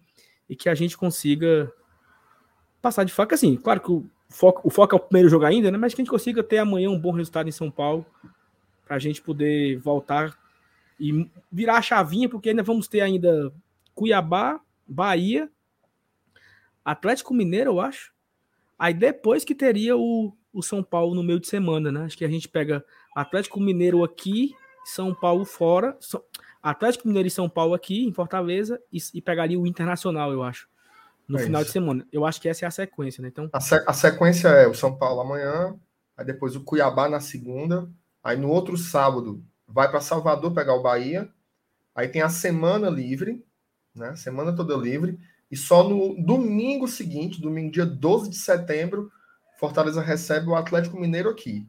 e 0.49 0.55
que 0.55 0.69
a 0.69 0.75
gente 0.75 0.97
consiga 0.97 1.71
passar 2.81 3.03
de 3.03 3.13
faca. 3.13 3.35
Assim, 3.35 3.55
claro 3.55 3.81
que 3.81 3.91
o 3.91 4.09
foco, 4.29 4.67
o 4.67 4.69
foco 4.69 4.95
é 4.95 4.97
o 4.97 5.01
primeiro 5.01 5.29
jogo 5.29 5.45
ainda, 5.45 5.71
né? 5.71 5.77
Mas 5.77 5.93
que 5.93 6.01
a 6.01 6.03
gente 6.03 6.11
consiga 6.11 6.43
ter 6.43 6.57
amanhã 6.57 6.89
um 6.89 6.99
bom 6.99 7.11
resultado 7.11 7.49
em 7.49 7.51
São 7.51 7.69
Paulo 7.71 8.05
para 8.85 8.95
a 8.95 8.99
gente 8.99 9.21
poder 9.21 9.77
voltar 9.79 10.37
e 10.99 11.29
virar 11.51 11.77
a 11.77 11.81
chavinha, 11.81 12.29
porque 12.29 12.49
ainda 12.49 12.63
vamos 12.63 12.87
ter 12.87 13.01
ainda 13.01 13.53
Cuiabá, 13.93 14.59
Bahia, 14.87 15.49
Atlético 16.83 17.33
Mineiro, 17.33 17.71
eu 17.71 17.81
acho. 17.81 18.13
Aí 18.79 18.93
depois 18.93 19.43
que 19.43 19.53
teria 19.53 19.97
o, 19.97 20.33
o 20.53 20.63
São 20.63 20.81
Paulo 20.81 21.13
no 21.13 21.23
meio 21.23 21.39
de 21.39 21.47
semana, 21.47 21.91
né? 21.91 22.05
Acho 22.05 22.17
que 22.17 22.25
a 22.25 22.29
gente 22.29 22.47
pega 22.47 22.83
Atlético 23.15 23.59
Mineiro 23.59 24.03
aqui, 24.03 24.53
São 24.85 25.13
Paulo 25.13 25.43
fora. 25.43 25.97
Atlético 26.61 27.07
Mineiro 27.07 27.27
e 27.27 27.31
São 27.31 27.49
Paulo 27.49 27.73
aqui, 27.73 28.05
em 28.05 28.11
Fortaleza, 28.11 28.79
e, 28.91 28.97
e 29.13 29.21
pegaria 29.21 29.59
o 29.59 29.67
Internacional, 29.67 30.31
eu 30.31 30.43
acho. 30.43 30.67
No 31.27 31.37
é 31.37 31.43
final 31.43 31.61
isso. 31.61 31.69
de 31.69 31.73
semana. 31.73 32.07
Eu 32.11 32.25
acho 32.25 32.39
que 32.39 32.47
essa 32.47 32.65
é 32.65 32.67
a 32.67 32.71
sequência, 32.71 33.21
né? 33.21 33.27
Então... 33.27 33.49
A, 33.51 33.59
se, 33.59 33.75
a 33.85 33.93
sequência 33.93 34.47
é 34.47 34.67
o 34.67 34.73
São 34.73 34.95
Paulo 34.95 35.21
amanhã, 35.21 35.75
aí 36.15 36.25
depois 36.25 36.55
o 36.55 36.63
Cuiabá 36.63 37.09
na 37.09 37.19
segunda, 37.19 37.89
aí 38.23 38.37
no 38.37 38.49
outro 38.49 38.77
sábado 38.77 39.43
vai 39.67 39.89
para 39.89 39.99
Salvador 39.99 40.53
pegar 40.53 40.73
o 40.73 40.81
Bahia, 40.81 41.29
aí 41.93 42.07
tem 42.07 42.21
a 42.21 42.29
semana 42.29 42.89
livre, 42.89 43.45
né? 43.93 44.15
Semana 44.15 44.55
toda 44.55 44.75
livre, 44.75 45.19
e 45.51 45.57
só 45.57 45.87
no 45.87 46.15
domingo 46.23 46.87
seguinte, 46.87 47.41
domingo 47.41 47.71
dia 47.71 47.85
12 47.85 48.29
de 48.29 48.37
setembro, 48.37 49.11
Fortaleza 49.57 50.01
recebe 50.01 50.47
o 50.47 50.55
Atlético 50.55 50.99
Mineiro 50.99 51.29
aqui. 51.29 51.67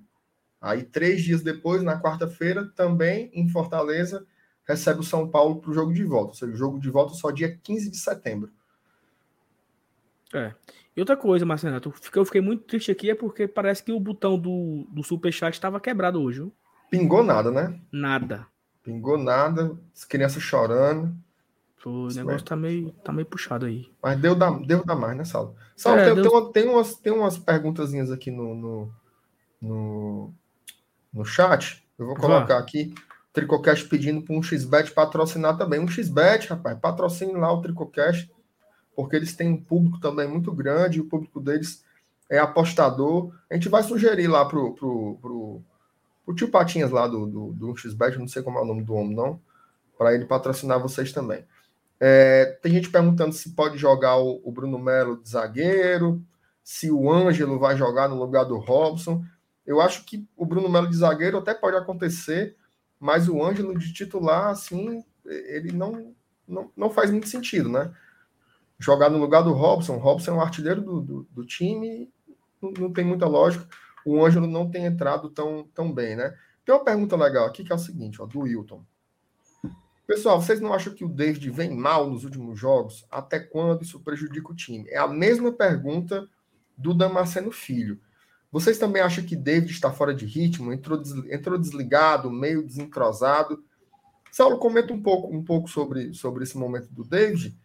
Aí, 0.60 0.82
três 0.82 1.22
dias 1.22 1.42
depois, 1.42 1.82
na 1.82 2.00
quarta-feira, 2.00 2.66
também 2.74 3.30
em 3.32 3.48
Fortaleza, 3.48 4.26
recebe 4.68 5.00
o 5.00 5.04
São 5.04 5.26
Paulo 5.26 5.60
para 5.60 5.70
o 5.70 5.74
jogo 5.74 5.92
de 5.92 6.04
volta. 6.04 6.28
Ou 6.28 6.34
seja, 6.34 6.52
o 6.52 6.56
jogo 6.56 6.78
de 6.78 6.90
volta 6.90 7.14
só 7.14 7.30
dia 7.30 7.58
15 7.62 7.90
de 7.90 7.96
setembro. 7.96 8.50
É. 10.34 10.54
E 10.94 11.00
outra 11.00 11.16
coisa, 11.16 11.46
Marcelo, 11.46 11.80
eu 12.14 12.24
fiquei 12.24 12.40
muito 12.40 12.64
triste 12.64 12.90
aqui 12.90 13.10
é 13.10 13.14
porque 13.14 13.48
parece 13.48 13.82
que 13.82 13.92
o 13.92 14.00
botão 14.00 14.38
do, 14.38 14.86
do 14.90 15.02
Superchat 15.02 15.54
estava 15.54 15.80
quebrado 15.80 16.20
hoje. 16.20 16.40
Viu? 16.40 16.52
Pingou 16.90 17.22
nada, 17.22 17.50
né? 17.50 17.80
Nada. 17.90 18.46
Pingou 18.82 19.16
nada, 19.16 19.78
as 19.94 20.04
crianças 20.04 20.42
chorando. 20.42 21.16
O 21.84 22.08
negócio 22.08 22.44
tá 22.44 22.56
meio, 22.56 22.90
tá 23.04 23.12
meio 23.12 23.26
puxado 23.26 23.64
aí. 23.64 23.88
Mas 24.02 24.20
deu 24.20 24.34
da, 24.34 24.50
deu 24.50 24.84
da 24.84 24.94
mais, 24.96 25.16
né, 25.16 25.24
Saulo? 25.24 25.54
Saulo, 25.76 26.00
é, 26.00 26.06
tem, 26.06 26.14
deu... 26.14 26.24
tem, 26.24 26.32
uma, 26.32 26.52
tem, 26.52 26.68
umas, 26.68 26.94
tem 26.96 27.12
umas 27.12 27.38
perguntazinhas 27.38 28.10
aqui 28.10 28.30
no, 28.30 28.54
no, 28.54 28.92
no, 29.62 30.34
no 31.12 31.24
chat. 31.24 31.86
Eu 31.98 32.06
vou 32.06 32.16
colocar 32.16 32.54
Vá. 32.54 32.60
aqui. 32.60 32.92
Tricocast 33.32 33.86
pedindo 33.88 34.22
para 34.22 34.34
um 34.34 34.42
XBET 34.42 34.92
patrocinar 34.92 35.56
também. 35.56 35.80
Um 35.80 35.88
XBET, 35.88 36.48
rapaz, 36.48 36.78
patrocine 36.78 37.32
lá 37.32 37.52
o 37.52 37.60
Tricocast 37.60 38.30
porque 38.98 39.14
eles 39.14 39.36
têm 39.36 39.50
um 39.50 39.62
público 39.62 40.00
também 40.00 40.26
muito 40.26 40.50
grande, 40.50 41.00
o 41.00 41.04
público 41.04 41.40
deles 41.40 41.84
é 42.28 42.36
apostador. 42.36 43.32
A 43.48 43.54
gente 43.54 43.68
vai 43.68 43.80
sugerir 43.84 44.26
lá 44.26 44.44
pro, 44.44 44.74
pro, 44.74 45.16
pro, 45.22 45.62
pro 46.24 46.34
tio 46.34 46.50
Patinhas 46.50 46.90
lá 46.90 47.06
do, 47.06 47.24
do, 47.24 47.52
do 47.52 47.76
XBet, 47.76 48.18
não 48.18 48.26
sei 48.26 48.42
como 48.42 48.58
é 48.58 48.62
o 48.62 48.64
nome 48.64 48.82
do 48.82 48.92
homem, 48.94 49.14
não, 49.14 49.40
para 49.96 50.16
ele 50.16 50.24
patrocinar 50.24 50.80
vocês 50.80 51.12
também. 51.12 51.44
É, 52.00 52.58
tem 52.60 52.72
gente 52.72 52.90
perguntando 52.90 53.32
se 53.32 53.50
pode 53.50 53.78
jogar 53.78 54.16
o, 54.16 54.40
o, 54.42 54.50
Bruno 54.50 54.80
Melo 54.80 55.22
de 55.22 55.30
zagueiro, 55.30 56.20
se 56.64 56.90
o 56.90 57.08
Ângelo 57.08 57.56
vai 57.56 57.76
jogar 57.76 58.08
no 58.08 58.18
lugar 58.18 58.46
do 58.46 58.58
Robson. 58.58 59.24
Eu 59.64 59.80
acho 59.80 60.04
que 60.04 60.26
o 60.36 60.44
Bruno 60.44 60.68
Melo 60.68 60.90
de 60.90 60.96
zagueiro 60.96 61.38
até 61.38 61.54
pode 61.54 61.76
acontecer, 61.76 62.56
mas 62.98 63.28
o 63.28 63.42
Ângelo 63.42 63.78
de 63.78 63.92
titular, 63.92 64.48
assim, 64.48 65.04
ele 65.24 65.72
não, 65.72 66.14
não, 66.46 66.70
não 66.76 66.90
faz 66.90 67.10
muito 67.10 67.28
sentido, 67.28 67.68
né? 67.68 67.94
jogar 68.78 69.10
no 69.10 69.18
lugar 69.18 69.42
do 69.42 69.52
Robson. 69.52 69.96
O 69.96 69.98
Robson 69.98 70.30
é 70.30 70.34
um 70.34 70.40
artilheiro 70.40 70.80
do, 70.80 71.00
do, 71.00 71.28
do 71.30 71.44
time, 71.44 72.10
não, 72.62 72.70
não, 72.70 72.92
tem 72.92 73.04
muita 73.04 73.26
lógica. 73.26 73.66
O 74.06 74.24
Ângelo 74.24 74.46
não 74.46 74.70
tem 74.70 74.86
entrado 74.86 75.28
tão, 75.30 75.68
tão 75.74 75.92
bem, 75.92 76.16
né? 76.16 76.34
Tem 76.64 76.74
uma 76.74 76.84
pergunta 76.84 77.16
legal 77.16 77.46
aqui 77.46 77.64
que 77.64 77.72
é 77.72 77.74
o 77.74 77.78
seguinte, 77.78 78.22
ó, 78.22 78.26
do 78.26 78.40
Wilton. 78.40 78.84
Pessoal, 80.06 80.40
vocês 80.40 80.60
não 80.60 80.72
acham 80.72 80.94
que 80.94 81.04
o 81.04 81.08
David 81.08 81.50
vem 81.50 81.74
mal 81.74 82.08
nos 82.08 82.24
últimos 82.24 82.58
jogos? 82.58 83.06
Até 83.10 83.38
quando 83.38 83.82
isso 83.82 84.00
prejudica 84.00 84.50
o 84.50 84.56
time? 84.56 84.88
É 84.88 84.96
a 84.96 85.08
mesma 85.08 85.52
pergunta 85.52 86.26
do 86.76 86.94
Damasceno 86.94 87.52
Filho. 87.52 88.00
Vocês 88.50 88.78
também 88.78 89.02
acham 89.02 89.24
que 89.24 89.36
David 89.36 89.72
está 89.72 89.92
fora 89.92 90.14
de 90.14 90.24
ritmo? 90.24 90.72
Entrou, 90.72 90.98
desligado, 91.58 92.30
meio 92.30 92.64
desentrosado? 92.64 93.62
Saulo, 94.30 94.58
comenta 94.58 94.92
um 94.92 95.02
pouco, 95.02 95.34
um 95.34 95.44
pouco 95.44 95.68
sobre, 95.68 96.14
sobre 96.14 96.44
esse 96.44 96.56
momento 96.56 96.88
do 96.88 97.04
David 97.04 97.56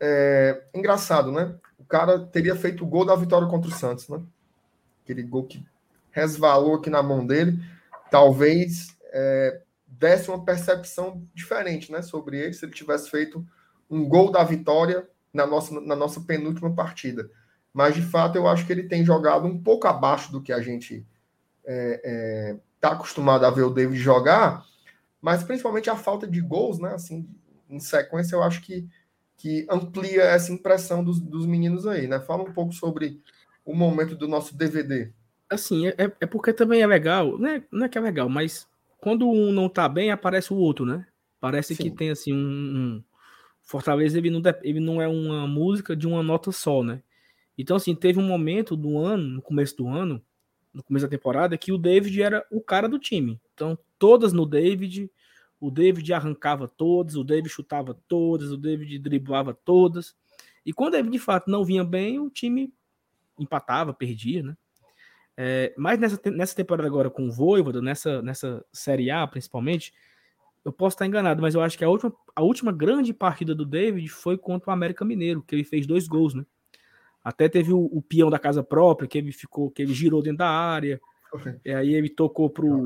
é, 0.00 0.62
engraçado, 0.74 1.30
né? 1.30 1.54
O 1.78 1.84
cara 1.84 2.18
teria 2.18 2.56
feito 2.56 2.82
o 2.82 2.86
gol 2.86 3.04
da 3.04 3.14
vitória 3.14 3.46
contra 3.46 3.70
o 3.70 3.74
Santos, 3.74 4.08
né? 4.08 4.20
Aquele 5.04 5.22
gol 5.22 5.44
que 5.44 5.64
resvalou 6.10 6.76
aqui 6.76 6.88
na 6.88 7.02
mão 7.02 7.26
dele. 7.26 7.60
Talvez 8.10 8.96
é, 9.12 9.60
desse 9.86 10.30
uma 10.30 10.42
percepção 10.42 11.22
diferente, 11.34 11.92
né? 11.92 12.00
Sobre 12.00 12.38
ele, 12.38 12.54
se 12.54 12.64
ele 12.64 12.72
tivesse 12.72 13.10
feito 13.10 13.46
um 13.90 14.08
gol 14.08 14.32
da 14.32 14.42
vitória 14.42 15.06
na 15.32 15.46
nossa, 15.46 15.78
na 15.80 15.94
nossa 15.94 16.20
penúltima 16.20 16.74
partida. 16.74 17.30
Mas, 17.72 17.94
de 17.94 18.02
fato, 18.02 18.36
eu 18.36 18.48
acho 18.48 18.66
que 18.66 18.72
ele 18.72 18.84
tem 18.84 19.04
jogado 19.04 19.46
um 19.46 19.62
pouco 19.62 19.86
abaixo 19.86 20.32
do 20.32 20.42
que 20.42 20.52
a 20.52 20.60
gente 20.60 20.94
está 20.94 21.06
é, 21.66 22.00
é, 22.04 22.56
tá 22.80 22.92
acostumado 22.92 23.44
a 23.44 23.50
ver 23.50 23.62
o 23.62 23.70
David 23.70 24.00
jogar, 24.00 24.64
mas 25.20 25.44
principalmente 25.44 25.90
a 25.90 25.96
falta 25.96 26.26
de 26.26 26.40
gols, 26.40 26.78
né? 26.78 26.94
Assim, 26.94 27.28
em 27.68 27.78
sequência, 27.78 28.34
eu 28.34 28.42
acho 28.42 28.62
que 28.62 28.88
que 29.40 29.66
amplia 29.70 30.24
essa 30.24 30.52
impressão 30.52 31.02
dos, 31.02 31.18
dos 31.18 31.46
meninos 31.46 31.86
aí, 31.86 32.06
né? 32.06 32.20
Fala 32.20 32.42
um 32.42 32.52
pouco 32.52 32.74
sobre 32.74 33.22
o 33.64 33.74
momento 33.74 34.14
do 34.14 34.28
nosso 34.28 34.54
DVD. 34.54 35.10
Assim, 35.48 35.88
é, 35.88 35.94
é 36.20 36.26
porque 36.26 36.52
também 36.52 36.82
é 36.82 36.86
legal, 36.86 37.38
né? 37.38 37.64
Não 37.72 37.86
é 37.86 37.88
que 37.88 37.96
é 37.96 38.02
legal, 38.02 38.28
mas 38.28 38.68
quando 38.98 39.26
um 39.26 39.50
não 39.50 39.66
tá 39.66 39.88
bem, 39.88 40.10
aparece 40.10 40.52
o 40.52 40.58
outro, 40.58 40.84
né? 40.84 41.06
Parece 41.40 41.74
Sim. 41.74 41.84
que 41.84 41.90
tem 41.90 42.10
assim 42.10 42.34
um, 42.34 42.36
um, 42.36 43.04
Fortaleza 43.62 44.18
ele 44.18 44.28
não, 44.28 44.42
ele 44.62 44.78
não 44.78 45.00
é 45.00 45.08
uma 45.08 45.46
música 45.46 45.96
de 45.96 46.06
uma 46.06 46.22
nota 46.22 46.52
só, 46.52 46.82
né? 46.82 47.02
Então, 47.60 47.76
assim, 47.76 47.94
teve 47.94 48.18
um 48.18 48.26
momento 48.26 48.76
do 48.76 48.98
ano, 48.98 49.24
no 49.24 49.42
começo 49.42 49.76
do 49.76 49.88
ano, 49.88 50.22
no 50.72 50.82
começo 50.82 51.06
da 51.06 51.10
temporada, 51.10 51.58
que 51.58 51.72
o 51.72 51.78
David 51.78 52.22
era 52.22 52.46
o 52.50 52.60
cara 52.60 52.88
do 52.88 52.98
time. 52.98 53.40
Então, 53.54 53.78
todas 53.98 54.32
no 54.32 54.46
David, 54.46 55.10
o 55.60 55.70
David 55.70 56.12
arrancava 56.12 56.68
todas, 56.68 57.16
o 57.16 57.24
David 57.24 57.48
chutava 57.48 57.94
todas, 58.08 58.50
o 58.52 58.56
David 58.56 58.98
driblava 58.98 59.52
todas. 59.52 60.14
E 60.64 60.72
quando 60.72 60.94
ele 60.94 61.10
de 61.10 61.18
fato 61.18 61.50
não 61.50 61.64
vinha 61.64 61.84
bem, 61.84 62.18
o 62.18 62.30
time 62.30 62.72
empatava, 63.38 63.92
perdia, 63.92 64.42
né? 64.42 64.56
É, 65.36 65.72
mas 65.76 65.98
nessa, 65.98 66.20
nessa 66.30 66.54
temporada 66.54 66.86
agora 66.86 67.08
com 67.08 67.26
o 67.26 67.32
Voivoda, 67.32 67.80
nessa, 67.80 68.20
nessa 68.20 68.64
Série 68.72 69.10
A 69.10 69.26
principalmente, 69.26 69.92
eu 70.64 70.72
posso 70.72 70.94
estar 70.94 71.06
enganado, 71.06 71.40
mas 71.40 71.54
eu 71.54 71.62
acho 71.62 71.78
que 71.78 71.84
a 71.84 71.88
última, 71.88 72.14
a 72.36 72.42
última 72.42 72.70
grande 72.70 73.14
partida 73.14 73.54
do 73.54 73.64
David 73.64 74.08
foi 74.08 74.36
contra 74.36 74.70
o 74.70 74.72
América 74.72 75.04
Mineiro, 75.04 75.42
que 75.42 75.54
ele 75.54 75.64
fez 75.64 75.86
dois 75.86 76.06
gols, 76.06 76.34
né? 76.34 76.44
Até 77.22 77.48
teve 77.48 77.72
o, 77.72 77.84
o 77.84 78.00
peão 78.00 78.30
da 78.30 78.38
casa 78.38 78.62
própria, 78.62 79.08
que 79.08 79.18
ele 79.18 79.32
ficou, 79.32 79.70
que 79.70 79.82
ele 79.82 79.92
girou 79.92 80.22
dentro 80.22 80.38
da 80.38 80.48
área. 80.48 81.00
E 81.64 81.72
aí 81.72 81.94
ele 81.94 82.08
tocou 82.08 82.50
pro, 82.50 82.84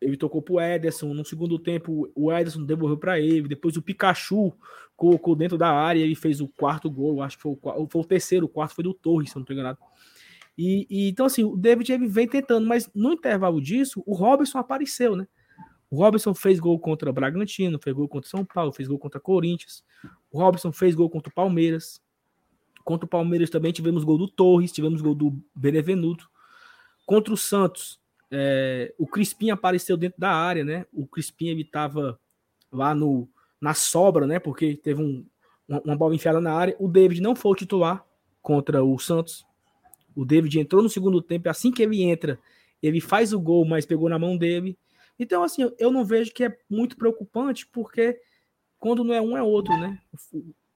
ele 0.00 0.16
tocou 0.16 0.40
pro 0.40 0.60
Ederson. 0.60 1.12
No 1.12 1.24
segundo 1.24 1.58
tempo, 1.58 2.10
o 2.14 2.32
Ederson 2.32 2.64
devolveu 2.64 2.96
para 2.96 3.18
ele. 3.18 3.48
Depois 3.48 3.76
o 3.76 3.82
Pikachu 3.82 4.52
colocou 4.96 5.34
dentro 5.34 5.58
da 5.58 5.70
área 5.70 6.04
e 6.04 6.14
fez 6.14 6.40
o 6.40 6.48
quarto 6.48 6.90
gol. 6.90 7.22
Acho 7.22 7.36
que 7.36 7.42
foi 7.42 7.52
o, 7.52 7.88
foi 7.88 8.00
o 8.00 8.04
terceiro, 8.04 8.46
o 8.46 8.48
quarto 8.48 8.74
foi 8.74 8.84
do 8.84 8.94
Torres, 8.94 9.30
se 9.30 9.36
não 9.36 9.42
estou 9.42 9.54
enganado. 9.54 9.78
E, 10.56 10.86
e, 10.90 11.08
então, 11.08 11.26
assim, 11.26 11.44
o 11.44 11.56
David 11.56 11.92
ele 11.92 12.08
vem 12.08 12.26
tentando, 12.26 12.66
mas 12.66 12.90
no 12.92 13.12
intervalo 13.12 13.60
disso, 13.60 14.02
o 14.04 14.12
Robson 14.12 14.58
apareceu, 14.58 15.14
né? 15.14 15.26
O 15.90 15.96
Robson 15.96 16.34
fez 16.34 16.58
gol 16.58 16.78
contra 16.78 17.08
o 17.08 17.12
Bragantino, 17.12 17.78
fez 17.82 17.94
gol 17.94 18.08
contra 18.08 18.28
São 18.28 18.44
Paulo, 18.44 18.72
fez 18.72 18.88
gol 18.88 18.98
contra 18.98 19.20
Corinthians. 19.20 19.84
O 20.30 20.38
Robson 20.38 20.72
fez 20.72 20.94
gol 20.94 21.08
contra 21.08 21.30
o 21.30 21.34
Palmeiras. 21.34 22.02
Contra 22.88 23.04
o 23.04 23.08
Palmeiras 23.08 23.50
também 23.50 23.70
tivemos 23.70 24.02
gol 24.02 24.16
do 24.16 24.26
Torres, 24.26 24.72
tivemos 24.72 25.02
gol 25.02 25.14
do 25.14 25.38
Benevenuto. 25.54 26.26
Contra 27.04 27.34
o 27.34 27.36
Santos, 27.36 28.00
é, 28.30 28.94
o 28.96 29.06
Crispim 29.06 29.50
apareceu 29.50 29.94
dentro 29.94 30.18
da 30.18 30.30
área, 30.30 30.64
né? 30.64 30.86
O 30.90 31.06
Crispim 31.06 31.54
estava 31.58 32.18
lá 32.72 32.94
no, 32.94 33.28
na 33.60 33.74
sobra, 33.74 34.26
né? 34.26 34.38
Porque 34.38 34.74
teve 34.74 35.02
um, 35.02 35.22
uma, 35.68 35.82
uma, 35.82 35.96
bola 35.98 36.14
enfiada 36.14 36.40
na 36.40 36.50
área. 36.50 36.74
O 36.78 36.88
David 36.88 37.20
não 37.20 37.36
foi 37.36 37.52
o 37.52 37.54
titular 37.54 38.02
contra 38.40 38.82
o 38.82 38.98
Santos. 38.98 39.44
O 40.16 40.24
David 40.24 40.58
entrou 40.58 40.82
no 40.82 40.88
segundo 40.88 41.20
tempo. 41.20 41.50
Assim 41.50 41.70
que 41.70 41.82
ele 41.82 42.02
entra, 42.02 42.40
ele 42.82 43.02
faz 43.02 43.34
o 43.34 43.38
gol, 43.38 43.66
mas 43.66 43.84
pegou 43.84 44.08
na 44.08 44.18
mão 44.18 44.34
dele. 44.34 44.78
Então, 45.18 45.42
assim, 45.42 45.70
eu 45.78 45.90
não 45.90 46.06
vejo 46.06 46.32
que 46.32 46.42
é 46.42 46.58
muito 46.70 46.96
preocupante, 46.96 47.66
porque 47.66 48.18
quando 48.78 49.04
não 49.04 49.12
é 49.12 49.20
um, 49.20 49.36
é 49.36 49.42
outro, 49.42 49.76
né? 49.76 50.00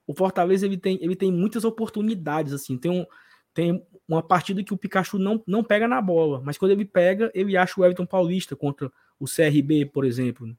O 0.07 0.15
Fortaleza 0.15 0.67
ele 0.67 0.77
tem, 0.77 0.99
ele 1.01 1.17
tem 1.17 1.31
muitas 1.31 1.65
oportunidades, 1.65 2.53
assim. 2.53 2.77
Tem 2.77 2.91
um, 2.91 3.07
tem 3.55 3.85
uma 4.09 4.23
partida 4.23 4.63
que 4.63 4.73
o 4.73 4.77
Pikachu 4.77 5.19
não, 5.19 5.43
não 5.47 5.63
pega 5.63 5.87
na 5.87 6.01
bola, 6.01 6.41
mas 6.45 6.59
quando 6.59 6.73
ele 6.73 6.85
pega, 6.85 7.31
ele 7.35 7.57
acha 7.57 7.81
o 7.81 7.85
Everton 7.85 8.07
Paulista 8.07 8.57
contra 8.57 8.91
o 9.19 9.27
CRB, 9.27 9.87
por 9.87 10.05
exemplo. 10.05 10.55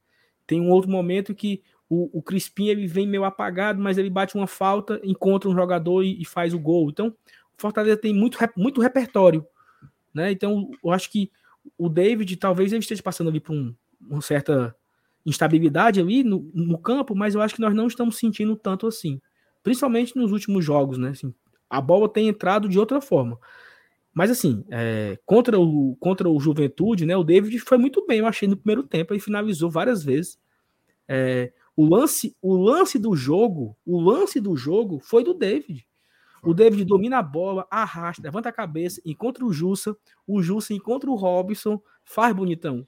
Tem 0.45 0.61
um 0.61 0.69
outro 0.69 0.89
momento 0.89 1.35
que 1.35 1.61
o 1.89 2.09
O, 2.17 2.21
Crispim 2.21 2.67
ele 2.67 2.87
vem 2.87 3.07
meio 3.07 3.23
apagado, 3.23 3.81
mas 3.81 3.97
ele 3.97 4.09
bate 4.09 4.35
uma 4.35 4.47
falta, 4.47 4.99
encontra 5.03 5.49
um 5.49 5.55
jogador 5.55 6.03
e, 6.03 6.21
e 6.21 6.25
faz 6.25 6.53
o 6.53 6.59
gol. 6.59 6.89
Então, 6.89 7.07
o 7.07 7.61
Fortaleza 7.61 7.97
tem 7.97 8.13
muito, 8.13 8.37
muito 8.57 8.81
repertório. 8.81 9.45
Né? 10.13 10.31
Então, 10.31 10.71
eu 10.83 10.91
acho 10.91 11.11
que 11.11 11.31
o 11.77 11.89
David 11.89 12.35
talvez 12.37 12.71
ele 12.71 12.81
esteja 12.81 13.01
passando 13.01 13.29
ali 13.29 13.39
por 13.39 13.53
um, 13.53 13.75
uma 14.01 14.21
certa 14.21 14.75
instabilidade 15.25 15.99
ali 15.99 16.23
no, 16.23 16.49
no, 16.53 16.77
campo, 16.77 17.15
mas 17.15 17.35
eu 17.35 17.41
acho 17.41 17.55
que 17.55 17.61
nós 17.61 17.73
não 17.73 17.87
estamos 17.87 18.17
sentindo 18.17 18.55
tanto 18.55 18.87
assim. 18.87 19.21
Principalmente 19.63 20.15
nos 20.15 20.31
últimos 20.31 20.63
jogos, 20.63 20.97
né? 20.97 21.09
Assim, 21.09 21.33
a 21.69 21.81
bola 21.81 22.07
tem 22.07 22.27
entrado 22.27 22.69
de 22.69 22.77
outra 22.77 23.01
forma. 23.01 23.39
Mas 24.13 24.29
assim, 24.29 24.63
é, 24.69 25.17
contra, 25.25 25.59
o, 25.59 25.95
contra 25.99 26.29
o 26.29 26.39
Juventude, 26.39 27.05
né? 27.05 27.17
O 27.17 27.23
David 27.23 27.57
foi 27.59 27.77
muito 27.77 28.05
bem, 28.05 28.19
eu 28.19 28.27
achei, 28.27 28.47
no 28.47 28.57
primeiro 28.57 28.83
tempo, 28.83 29.13
ele 29.13 29.19
finalizou 29.19 29.71
várias 29.71 30.03
vezes. 30.03 30.37
É, 31.07 31.51
o 31.75 31.85
lance, 31.85 32.35
o 32.41 32.55
lance 32.55 32.99
do 32.99 33.15
jogo, 33.15 33.75
o 33.85 33.99
lance 33.99 34.39
do 34.39 34.55
jogo 34.55 34.99
foi 34.99 35.23
do 35.23 35.33
David. 35.33 35.87
O 36.43 36.53
David 36.53 36.83
domina 36.83 37.19
a 37.19 37.23
bola, 37.23 37.65
arrasta, 37.71 38.21
levanta 38.21 38.49
a 38.49 38.53
cabeça, 38.53 39.01
encontra 39.05 39.45
o 39.45 39.53
Jussa, 39.53 39.95
o 40.27 40.43
Jussa 40.43 40.73
encontra 40.73 41.09
o 41.09 41.15
Robson, 41.15 41.81
faz 42.03 42.35
bonitão. 42.35 42.85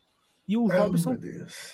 E 0.48 0.58
o 0.58 0.68
Robson, 0.68 1.18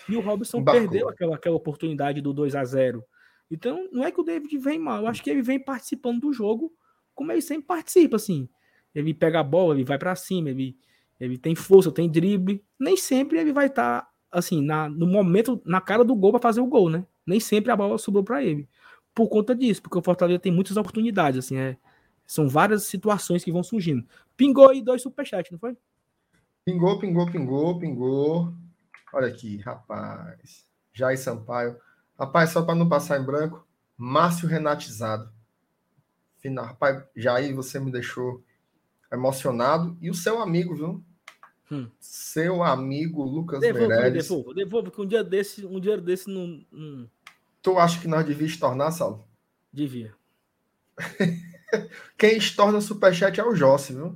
e 0.07 0.15
o 0.15 0.21
Robson 0.21 0.63
perdeu 0.63 1.09
aquela, 1.09 1.35
aquela 1.35 1.55
oportunidade 1.55 2.21
do 2.21 2.31
2 2.31 2.55
a 2.55 2.63
0 2.63 3.03
Então, 3.51 3.89
não 3.91 4.03
é 4.03 4.11
que 4.11 4.19
o 4.19 4.23
David 4.23 4.57
vem 4.57 4.79
mal, 4.79 5.01
eu 5.01 5.07
acho 5.07 5.21
que 5.21 5.29
ele 5.29 5.41
vem 5.41 5.59
participando 5.59 6.21
do 6.21 6.33
jogo 6.33 6.73
como 7.13 7.31
ele 7.31 7.41
sempre 7.41 7.67
participa, 7.67 8.15
assim. 8.15 8.49
Ele 8.93 9.13
pega 9.13 9.39
a 9.39 9.43
bola, 9.43 9.75
ele 9.75 9.83
vai 9.83 9.97
para 9.97 10.15
cima, 10.15 10.49
ele, 10.49 10.75
ele 11.19 11.37
tem 11.37 11.53
força, 11.55 11.91
tem 11.91 12.09
drible. 12.09 12.63
Nem 12.79 12.97
sempre 12.97 13.37
ele 13.39 13.53
vai 13.53 13.67
estar, 13.67 14.01
tá, 14.01 14.11
assim, 14.31 14.61
na, 14.61 14.89
no 14.89 15.05
momento, 15.05 15.61
na 15.65 15.79
cara 15.79 16.03
do 16.03 16.15
gol 16.15 16.31
para 16.31 16.41
fazer 16.41 16.61
o 16.61 16.67
gol, 16.67 16.89
né? 16.89 17.05
Nem 17.25 17.39
sempre 17.39 17.71
a 17.71 17.75
bola 17.75 17.97
sobrou 17.97 18.23
para 18.23 18.43
ele. 18.43 18.67
Por 19.13 19.27
conta 19.27 19.53
disso, 19.53 19.81
porque 19.81 19.97
o 19.97 20.01
Fortaleza 20.01 20.39
tem 20.39 20.51
muitas 20.51 20.77
oportunidades, 20.77 21.45
assim, 21.45 21.57
é, 21.57 21.77
são 22.25 22.49
várias 22.49 22.85
situações 22.85 23.43
que 23.43 23.51
vão 23.51 23.61
surgindo. 23.61 24.05
Pingou 24.35 24.69
aí 24.69 24.81
dois 24.81 25.01
superchats, 25.01 25.51
não 25.51 25.59
foi? 25.59 25.77
Pingou, 26.65 26.97
pingou, 26.99 27.29
pingou, 27.29 27.79
pingou. 27.79 28.53
Olha 29.13 29.27
aqui, 29.27 29.57
rapaz. 29.57 30.65
Jair 30.93 31.19
Sampaio. 31.19 31.75
Rapaz, 32.21 32.51
só 32.51 32.61
para 32.61 32.75
não 32.75 32.87
passar 32.87 33.19
em 33.19 33.25
branco, 33.25 33.67
Márcio 33.97 34.47
Renatizado. 34.47 35.27
Final, 36.37 36.65
rapaz, 36.65 37.03
Jair, 37.15 37.55
você 37.55 37.79
me 37.79 37.91
deixou 37.91 38.43
emocionado. 39.11 39.97
E 39.99 40.07
o 40.07 40.13
seu 40.13 40.39
amigo, 40.39 40.75
viu? 40.75 41.03
Hum. 41.71 41.89
Seu 41.99 42.61
amigo 42.61 43.23
Lucas 43.23 43.59
devolvo, 43.59 43.87
Meirelles. 43.87 44.27
Devolvo, 44.27 44.53
devolvo, 44.53 44.91
que 44.91 45.01
um 45.01 45.07
dia 45.07 45.23
desse, 45.23 45.65
um 45.65 45.79
dia 45.79 45.97
desse 45.97 46.29
não. 46.29 46.63
não... 46.71 47.09
Tu 47.59 47.79
acha 47.79 47.99
que 47.99 48.07
nós 48.07 48.23
devíamos 48.23 48.55
tornar, 48.57 48.91
Saulo? 48.91 49.25
Devia. 49.73 50.13
Quem 52.19 52.37
estorna 52.37 52.77
o 52.77 52.81
superchat 52.83 53.39
é 53.39 53.43
o 53.43 53.55
Jossi, 53.55 53.93
viu? 53.93 54.15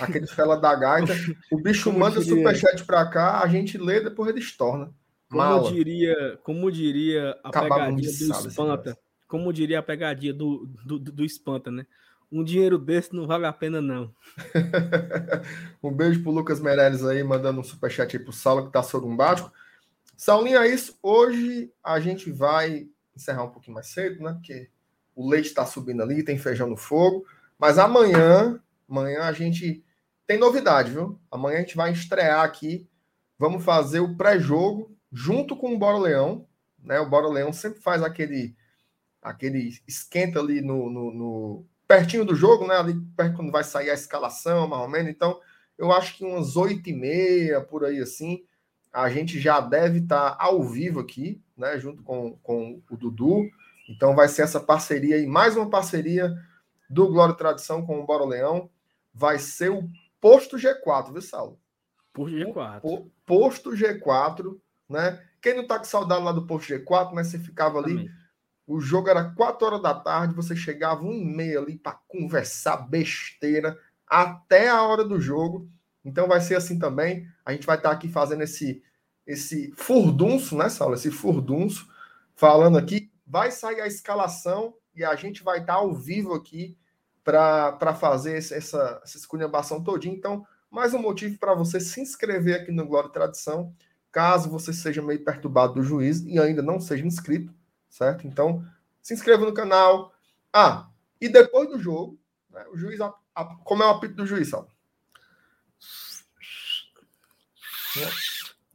Aquele 0.00 0.28
fela 0.28 0.56
da 0.56 0.72
gaita. 0.72 1.14
O 1.50 1.60
bicho 1.60 1.92
manda 1.92 2.20
diria... 2.20 2.36
superchat 2.36 2.84
pra 2.84 3.04
cá, 3.10 3.42
a 3.42 3.48
gente 3.48 3.76
lê, 3.76 4.00
depois 4.00 4.30
ele 4.30 4.38
estorna. 4.38 4.94
Como 5.30 5.72
diria, 5.72 6.38
como 6.42 6.70
diria 6.70 7.38
a 7.44 7.50
pegadinha 7.50 7.96
do 7.96 8.48
espanta. 8.48 8.98
Como 9.26 9.52
diria 9.52 9.78
a 9.78 9.82
pegadinha 9.82 10.32
do, 10.32 10.66
do, 10.84 10.98
do 10.98 11.24
espanta, 11.24 11.70
né? 11.70 11.86
Um 12.30 12.42
dinheiro 12.42 12.78
desse 12.78 13.14
não 13.14 13.26
vale 13.26 13.46
a 13.46 13.52
pena, 13.52 13.80
não. 13.80 14.14
um 15.82 15.92
beijo 15.92 16.22
pro 16.22 16.30
Lucas 16.30 16.60
Meirelles 16.60 17.04
aí, 17.04 17.22
mandando 17.22 17.60
um 17.60 17.64
superchat 17.64 18.16
aí 18.16 18.22
pro 18.22 18.32
Saulo, 18.32 18.66
que 18.66 18.72
tá 18.72 18.82
sorumbático. 18.82 19.52
Saulinho, 20.16 20.58
é 20.58 20.68
isso. 20.68 20.98
Hoje 21.02 21.70
a 21.82 22.00
gente 22.00 22.30
vai 22.30 22.88
encerrar 23.14 23.44
um 23.44 23.50
pouquinho 23.50 23.74
mais 23.74 23.88
cedo, 23.88 24.22
né? 24.22 24.32
Porque 24.32 24.70
o 25.14 25.28
leite 25.28 25.54
tá 25.54 25.64
subindo 25.64 26.02
ali, 26.02 26.22
tem 26.22 26.38
feijão 26.38 26.68
no 26.68 26.76
fogo. 26.76 27.26
Mas 27.58 27.78
amanhã 27.78 28.60
Amanhã 28.88 29.24
a 29.24 29.32
gente 29.32 29.84
tem 30.26 30.38
novidade, 30.38 30.90
viu? 30.90 31.20
Amanhã 31.30 31.58
a 31.58 31.60
gente 31.60 31.76
vai 31.76 31.92
estrear 31.92 32.42
aqui. 32.42 32.88
Vamos 33.38 33.62
fazer 33.62 34.00
o 34.00 34.16
pré-jogo 34.16 34.96
junto 35.12 35.56
com 35.56 35.74
o 35.74 35.78
Bora 35.78 35.98
Leão. 35.98 36.46
Né? 36.82 36.98
O 37.00 37.08
Bora 37.08 37.28
Leão 37.28 37.52
sempre 37.52 37.80
faz 37.80 38.02
aquele, 38.02 38.54
aquele 39.22 39.78
esquenta 39.86 40.40
ali 40.40 40.60
no, 40.60 40.90
no, 40.90 41.12
no 41.12 41.66
pertinho 41.86 42.24
do 42.24 42.34
jogo, 42.34 42.66
né? 42.66 42.76
Ali 42.76 42.94
perto 43.16 43.36
quando 43.36 43.52
vai 43.52 43.64
sair 43.64 43.90
a 43.90 43.94
escalação, 43.94 44.68
mais 44.68 44.82
ou 44.82 44.88
menos. 44.88 45.10
Então, 45.10 45.40
eu 45.76 45.92
acho 45.92 46.16
que 46.16 46.24
umas 46.24 46.56
oito 46.56 46.88
e 46.90 46.92
meia, 46.92 47.60
por 47.60 47.84
aí 47.84 48.00
assim, 48.00 48.44
a 48.92 49.08
gente 49.08 49.38
já 49.40 49.60
deve 49.60 50.00
estar 50.00 50.32
tá 50.32 50.44
ao 50.44 50.62
vivo 50.62 51.00
aqui, 51.00 51.42
né? 51.56 51.78
Junto 51.78 52.02
com, 52.02 52.36
com 52.42 52.82
o 52.90 52.96
Dudu. 52.96 53.48
Então 53.88 54.14
vai 54.14 54.28
ser 54.28 54.42
essa 54.42 54.60
parceria 54.60 55.16
aí, 55.16 55.26
mais 55.26 55.56
uma 55.56 55.70
parceria 55.70 56.34
do 56.90 57.08
Glória 57.08 57.32
e 57.32 57.36
Tradição 57.36 57.84
com 57.84 58.00
o 58.00 58.06
Bora 58.06 58.24
Leão 58.24 58.70
vai 59.12 59.38
ser 59.38 59.70
o 59.70 59.88
posto 60.20 60.56
G4, 60.56 61.12
viu, 61.12 61.22
Saulo? 61.22 61.58
Posto 62.12 62.36
G4. 62.36 62.80
O, 62.82 63.10
posto 63.26 63.70
G4, 63.72 64.56
né? 64.88 65.22
Quem 65.40 65.54
não 65.54 65.66
tá 65.66 65.78
com 65.78 65.84
saudade 65.84 66.24
lá 66.24 66.32
do 66.32 66.46
posto 66.46 66.72
G4, 66.72 67.12
né? 67.14 67.24
Você 67.24 67.38
ficava 67.38 67.78
ali. 67.78 67.96
Também. 67.96 68.10
O 68.66 68.80
jogo 68.80 69.08
era 69.08 69.30
4 69.30 69.66
horas 69.66 69.82
da 69.82 69.94
tarde, 69.94 70.34
você 70.34 70.54
chegava 70.54 71.02
um 71.02 71.12
e 71.12 71.24
meia 71.24 71.58
ali 71.58 71.76
para 71.76 71.98
conversar 72.06 72.76
besteira 72.76 73.78
até 74.06 74.68
a 74.68 74.82
hora 74.82 75.04
do 75.04 75.18
jogo. 75.18 75.70
Então 76.04 76.28
vai 76.28 76.40
ser 76.40 76.56
assim 76.56 76.78
também. 76.78 77.26
A 77.46 77.52
gente 77.52 77.66
vai 77.66 77.76
estar 77.76 77.88
tá 77.88 77.94
aqui 77.94 78.08
fazendo 78.08 78.42
esse 78.42 78.82
esse 79.26 79.70
furdunço, 79.76 80.56
né, 80.56 80.70
Saulo? 80.70 80.94
Esse 80.94 81.10
furdunço, 81.10 81.86
falando 82.34 82.78
aqui. 82.78 83.10
Vai 83.26 83.50
sair 83.50 83.80
a 83.82 83.86
escalação 83.86 84.74
e 84.94 85.04
a 85.04 85.14
gente 85.14 85.42
vai 85.42 85.60
estar 85.60 85.74
tá 85.74 85.78
ao 85.80 85.92
vivo 85.92 86.32
aqui 86.32 86.78
para 87.22 87.94
fazer 87.94 88.38
essa, 88.38 88.56
essa 88.56 89.16
esculhambação 89.18 89.84
todinha. 89.84 90.14
Então, 90.14 90.46
mais 90.70 90.94
um 90.94 90.98
motivo 90.98 91.38
para 91.38 91.54
você 91.54 91.78
se 91.78 92.00
inscrever 92.00 92.62
aqui 92.62 92.72
no 92.72 92.86
Glória 92.86 93.08
e 93.08 93.12
Tradição, 93.12 93.74
caso 94.18 94.50
você 94.50 94.72
seja 94.72 95.00
meio 95.00 95.22
perturbado 95.22 95.74
do 95.74 95.82
juiz 95.84 96.24
e 96.26 96.40
ainda 96.40 96.60
não 96.60 96.80
seja 96.80 97.06
inscrito, 97.06 97.54
certo? 97.88 98.26
Então, 98.26 98.66
se 99.00 99.14
inscreva 99.14 99.46
no 99.46 99.54
canal. 99.54 100.12
Ah, 100.52 100.88
e 101.20 101.28
depois 101.28 101.68
do 101.68 101.78
jogo, 101.78 102.18
né, 102.50 102.64
o 102.72 102.76
juiz, 102.76 103.00
a, 103.00 103.14
a, 103.32 103.44
como 103.62 103.84
é 103.84 103.86
o 103.86 103.90
apito 103.90 104.14
do 104.14 104.26
juiz, 104.26 104.48
Sal? 104.48 104.68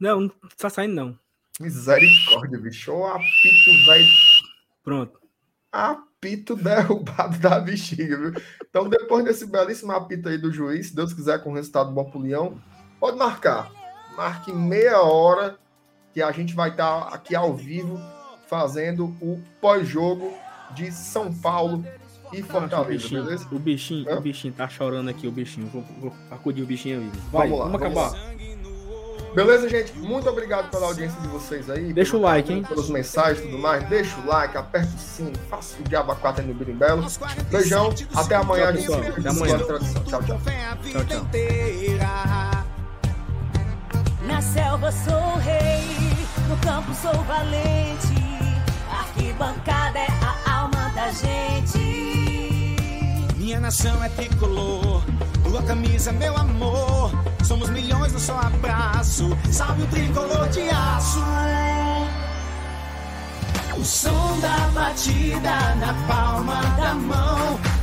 Não, 0.00 0.22
não 0.22 0.32
tá 0.56 0.70
saindo, 0.70 0.94
não. 0.94 1.18
Misericórdia, 1.60 2.58
bicho. 2.58 2.90
O 2.92 3.04
apito, 3.04 3.86
velho. 3.86 4.08
Pronto. 4.82 5.20
Apito 5.70 6.56
derrubado 6.56 7.38
da 7.38 7.60
bexiga, 7.60 8.16
viu? 8.16 8.42
Então, 8.66 8.88
depois 8.88 9.22
desse 9.22 9.44
belíssimo 9.44 9.92
apito 9.92 10.26
aí 10.26 10.38
do 10.38 10.50
juiz, 10.50 10.86
se 10.86 10.96
Deus 10.96 11.12
quiser, 11.12 11.44
com 11.44 11.52
resultado 11.52 11.92
bom 11.92 12.10
pro 12.10 12.18
Leão, 12.18 12.58
pode 12.98 13.18
marcar. 13.18 13.83
Marque 14.16 14.52
meia 14.52 15.02
hora 15.02 15.56
que 16.12 16.22
a 16.22 16.30
gente 16.30 16.54
vai 16.54 16.70
estar 16.70 17.00
tá 17.00 17.14
aqui 17.14 17.34
ao 17.34 17.54
vivo 17.54 18.00
fazendo 18.46 19.06
o 19.20 19.42
pós-jogo 19.60 20.32
de 20.74 20.92
São 20.92 21.32
Paulo 21.32 21.84
e 22.32 22.42
Fortaleza, 22.42 22.82
o 22.82 22.84
bichinho, 22.84 23.24
beleza? 23.24 23.48
O 23.50 23.58
bichinho, 23.58 24.16
o 24.16 24.20
bichinho 24.20 24.54
tá 24.54 24.68
chorando 24.68 25.08
aqui, 25.08 25.26
o 25.26 25.32
bichinho. 25.32 25.68
Vou, 25.68 25.84
vou 26.00 26.12
acudir 26.30 26.62
o 26.62 26.66
bichinho 26.66 27.00
aí. 27.00 27.10
Vai, 27.30 27.48
vamos 27.48 27.58
lá. 27.58 27.64
Vamos 27.66 27.82
acabar. 27.82 28.10
Vamos 28.10 28.34
Beleza, 29.34 29.68
gente? 29.68 29.92
Muito 29.98 30.30
obrigado 30.30 30.70
pela 30.70 30.86
audiência 30.86 31.20
de 31.20 31.26
vocês 31.26 31.68
aí. 31.68 31.92
Deixa 31.92 32.16
o 32.16 32.20
like, 32.20 32.52
hein? 32.52 32.62
Pelas 32.62 32.88
mensagens 32.88 33.40
e 33.40 33.42
tudo 33.42 33.58
mais. 33.58 33.82
Deixa 33.88 34.16
o 34.20 34.26
like, 34.26 34.56
aperta 34.56 34.94
o 34.94 34.98
sininho, 34.98 35.36
faça 35.50 35.76
o 35.80 35.82
diabo 35.82 36.14
4 36.14 36.42
aí 36.42 36.48
no 36.48 36.54
Birimbelo. 36.54 37.04
Beijão, 37.50 37.92
até 38.14 38.36
amanhã, 38.36 38.72
tchau, 38.72 38.76
pessoal. 38.76 39.00
Até 39.00 39.28
amanhã. 39.28 39.58
Tchau, 39.58 40.22
tchau. 40.22 40.40
Tchau, 40.92 41.04
tchau. 41.04 42.63
Na 44.26 44.40
selva 44.40 44.90
sou 44.90 45.36
rei, 45.38 45.84
no 46.48 46.56
campo 46.58 46.94
sou 46.94 47.22
valente. 47.24 48.14
Arquibancada 48.90 49.98
é 49.98 50.06
a 50.22 50.60
alma 50.60 50.90
da 50.94 51.10
gente. 51.10 51.78
Minha 53.36 53.60
nação 53.60 54.02
é 54.02 54.08
tricolor, 54.08 55.02
tua 55.42 55.62
camisa, 55.62 56.12
meu 56.12 56.36
amor. 56.36 57.12
Somos 57.44 57.68
milhões 57.68 58.12
no 58.12 58.18
só 58.18 58.38
abraço. 58.38 59.36
Salve 59.52 59.82
o 59.82 59.86
tricolor 59.88 60.48
de 60.48 60.68
aço. 60.70 61.22
O 63.76 63.84
som 63.84 64.40
da 64.40 64.68
batida 64.72 65.74
na 65.74 65.92
palma 66.08 66.62
da 66.76 66.94
mão. 66.94 67.63